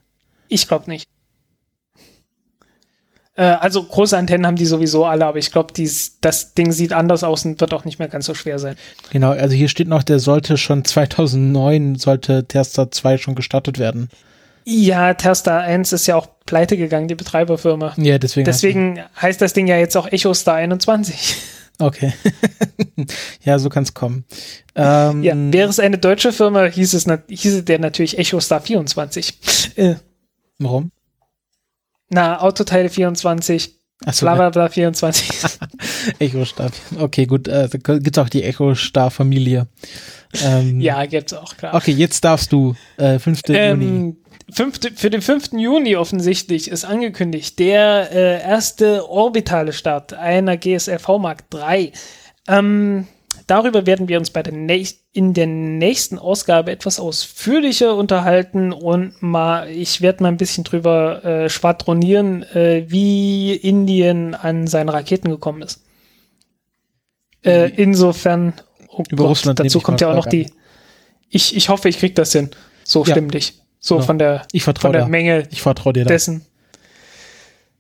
[0.48, 1.10] Ich glaube nicht.
[3.38, 5.72] Äh, also große Antennen haben die sowieso alle, aber ich glaube,
[6.22, 8.76] das Ding sieht anders aus und wird auch nicht mehr ganz so schwer sein.
[9.12, 14.10] Genau, also hier steht noch, der sollte schon 2009, sollte Terstar 2 schon gestartet werden.
[14.66, 17.94] Ja, Terstar 1 ist ja auch pleite gegangen, die Betreiberfirma.
[17.98, 18.46] Ja, deswegen.
[18.46, 21.38] Deswegen heißt das Ding ja jetzt auch EchoStar 21.
[21.80, 22.12] Okay.
[23.44, 24.26] ja, so kann es kommen.
[24.76, 29.78] Ähm, Ja, wäre es eine deutsche Firma, hieß es hieße der natürlich EchoStar 24.
[29.78, 29.96] Äh,
[30.58, 30.92] warum?
[32.10, 35.30] Na, Autoteile 24, Achso, bla bla bla 24.
[36.20, 36.70] Echo Star.
[37.00, 39.68] Okay, gut, äh, gibt's auch die Echo Star Familie.
[40.44, 41.74] Ähm, ja, gibt's auch, klar.
[41.74, 43.42] Okay, jetzt darfst du, äh, 5.
[43.48, 43.58] Juni.
[43.58, 44.18] Ähm,
[44.52, 45.54] fünfte, für den 5.
[45.54, 51.92] Juni offensichtlich ist angekündigt der äh, erste orbitale Start einer GSLV Mark III.
[52.48, 53.08] Ähm,
[53.48, 59.22] darüber werden wir uns bei der näch- in der nächsten Ausgabe etwas ausführlicher unterhalten und
[59.22, 65.30] mal, ich werde mal ein bisschen drüber äh, schwadronieren, äh, wie Indien an seine Raketen
[65.30, 65.84] gekommen ist.
[67.44, 68.54] Äh, insofern,
[68.90, 70.48] oh Über Gott, Russland dazu kommt ja auch noch die.
[71.30, 72.50] Ich, ich hoffe, ich krieg das hin.
[72.84, 73.12] So Ja.
[73.12, 73.54] stimmlich.
[73.80, 74.06] So Genau.
[74.06, 75.08] von der, Ich von der.
[75.08, 76.46] Menge Ich vertraue dir dessen.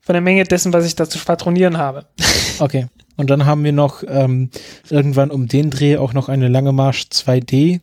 [0.08, 2.06] Von der Menge dessen, was ich da zu schwadronieren habe.
[2.60, 2.88] Okay.
[3.18, 4.50] Und dann haben wir noch ähm,
[4.90, 7.82] irgendwann um den Dreh auch noch eine Lange Marsch 2D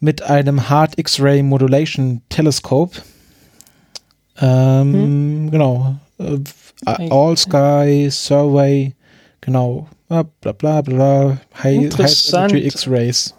[0.00, 2.96] mit einem Hard X-Ray Modulation Telescope.
[4.40, 5.96] Ähm, Genau.
[6.18, 6.38] Äh,
[7.10, 8.94] All Sky Survey.
[9.42, 9.86] Genau.
[10.08, 11.36] Bla bla bla.
[11.62, 13.34] High, High X-Rays.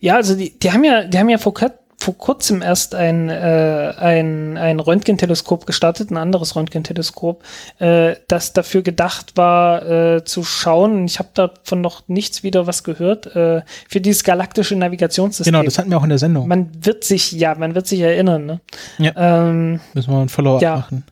[0.00, 1.54] Ja, also die, die haben ja, die haben ja vor,
[2.02, 7.42] vor kurzem erst ein, äh, ein, ein Röntgenteleskop gestartet, ein anderes Röntgenteleskop,
[7.78, 11.04] äh, das dafür gedacht war, äh, zu schauen.
[11.04, 15.52] Ich habe davon noch nichts wieder was gehört, äh, für dieses galaktische Navigationssystem.
[15.52, 16.48] Genau, das hatten wir auch in der Sendung.
[16.48, 18.60] man wird sich, ja, man wird sich erinnern, ne?
[18.98, 19.12] Ja.
[19.16, 20.76] Ähm, Müssen wir ein Follow-up Ja.
[20.76, 21.04] machen.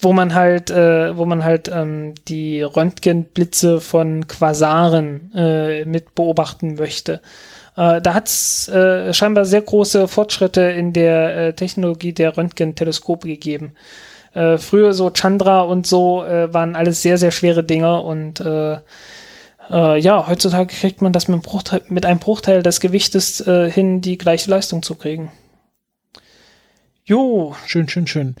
[0.00, 6.74] wo man halt, äh, wo man halt ähm, die Röntgenblitze von Quasaren äh, mit beobachten
[6.74, 7.20] möchte.
[7.76, 13.26] Äh, da hat es äh, scheinbar sehr große Fortschritte in der äh, Technologie der Röntgenteleskope
[13.26, 13.72] gegeben.
[14.32, 18.78] Äh, früher so Chandra und so äh, waren alles sehr, sehr schwere Dinger und äh,
[19.70, 24.18] ja, heutzutage kriegt man das mit, einem Bruchteil, mit einem Bruchteil des Gewichtes hin, die
[24.18, 25.32] gleiche Leistung zu kriegen.
[27.06, 27.56] Jo.
[27.64, 28.36] Schön, schön, schön.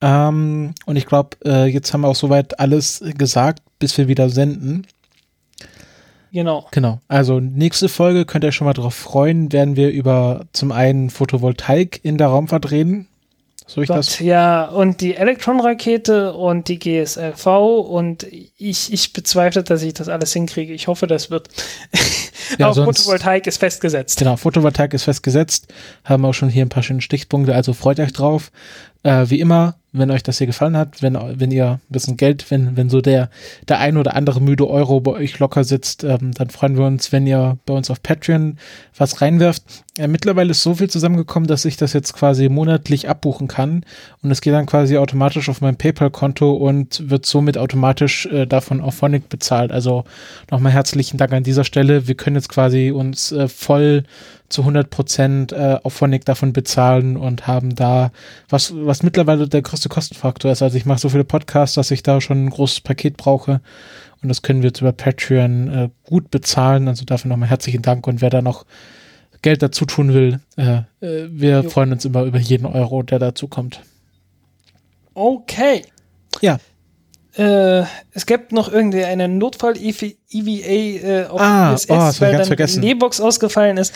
[0.00, 1.36] Ähm, und ich glaube,
[1.66, 4.86] jetzt haben wir auch soweit alles gesagt, bis wir wieder senden.
[6.32, 6.66] Genau.
[6.70, 7.00] Genau.
[7.08, 12.00] Also nächste Folge könnt ihr schon mal drauf freuen, werden wir über zum einen Photovoltaik
[12.02, 13.08] in der Raumfahrt reden.
[13.68, 14.18] So ich Gott, das?
[14.18, 18.26] Ja, und die Elektron-Rakete und die GSLV und
[18.56, 20.72] ich, ich bezweifle, dass ich das alles hinkriege.
[20.72, 21.48] Ich hoffe, das wird.
[22.56, 24.18] Ja, Aber Photovoltaik ist festgesetzt.
[24.18, 25.68] Genau, Photovoltaik ist festgesetzt.
[26.02, 28.50] Haben auch schon hier ein paar schöne Stichpunkte, also freut euch drauf.
[29.02, 32.50] Äh, wie immer, wenn euch das hier gefallen hat, wenn, wenn ihr ein bisschen Geld,
[32.50, 33.30] wenn, wenn so der,
[33.68, 37.10] der ein oder andere müde Euro bei euch locker sitzt, ähm, dann freuen wir uns,
[37.10, 38.58] wenn ihr bei uns auf Patreon
[38.96, 39.62] was reinwerft.
[39.98, 43.84] Äh, mittlerweile ist so viel zusammengekommen, dass ich das jetzt quasi monatlich abbuchen kann
[44.22, 48.82] und es geht dann quasi automatisch auf mein PayPal-Konto und wird somit automatisch äh, davon
[48.82, 49.72] auf Phonic bezahlt.
[49.72, 50.04] Also
[50.50, 52.06] nochmal herzlichen Dank an dieser Stelle.
[52.06, 54.04] Wir können jetzt quasi uns äh, voll
[54.48, 58.12] zu 100 Prozent äh, auf Phonic davon bezahlen und haben da,
[58.48, 60.62] was, was mittlerweile der größte Kostenfaktor ist.
[60.62, 63.60] Also ich mache so viele Podcasts, dass ich da schon ein großes Paket brauche
[64.22, 66.88] und das können wir jetzt über Patreon äh, gut bezahlen.
[66.88, 68.66] Also dafür nochmal herzlichen Dank und wer da noch
[69.42, 71.70] Geld dazu tun will, äh, äh wir jo.
[71.70, 73.80] freuen uns immer über jeden Euro, der dazu kommt.
[75.14, 75.84] Okay.
[76.40, 76.58] Ja.
[77.36, 82.82] Äh, es gibt noch irgendwie eine Notfall-EVA äh, auf ah, ISS, oh, weil dann vergessen.
[82.82, 83.94] die Box ausgefallen ist.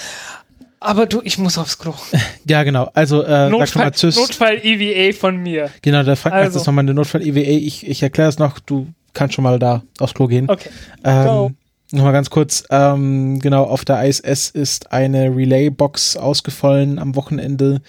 [0.82, 1.94] Aber du, ich muss aufs Klo.
[2.46, 2.90] Ja, genau.
[2.94, 4.16] Also, äh, Notfall, sag mal Tschüss.
[4.16, 5.70] Notfall-EVA von mir.
[5.82, 6.58] Genau, da fragt also.
[6.58, 7.38] nochmal eine Notfall-EVA.
[7.38, 8.58] Ich, ich erkläre es noch.
[8.58, 10.50] Du kannst schon mal da aufs Klo gehen.
[10.50, 10.70] Okay.
[11.04, 11.56] Ähm,
[11.94, 17.82] Nochmal ganz kurz, ähm, genau, auf der ISS ist eine Relay-Box ausgefallen am Wochenende,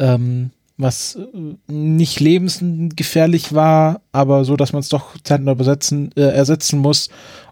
[0.00, 6.22] ähm, was äh, nicht lebensgefährlich war, aber so, dass man es doch zeitnah besetzen, äh,
[6.22, 7.08] ersetzen muss.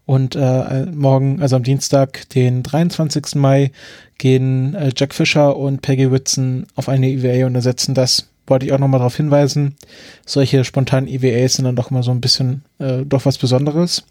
[0.07, 3.37] Und äh, morgen, also am Dienstag, den 23.
[3.37, 3.73] Mai,
[4.19, 8.29] gehen äh, Jack Fisher und Peggy Whitson auf eine EVA und ersetzen das.
[8.47, 9.75] Wollte ich auch nochmal darauf hinweisen.
[10.27, 14.05] Solche spontanen EVAs sind dann doch mal so ein bisschen äh, doch was Besonderes.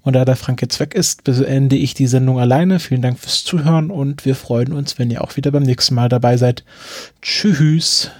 [0.00, 2.80] Und da der Frank jetzt weg ist, beende ich die Sendung alleine.
[2.80, 6.08] Vielen Dank fürs Zuhören und wir freuen uns, wenn ihr auch wieder beim nächsten Mal
[6.08, 6.64] dabei seid.
[7.20, 8.10] Tschüss.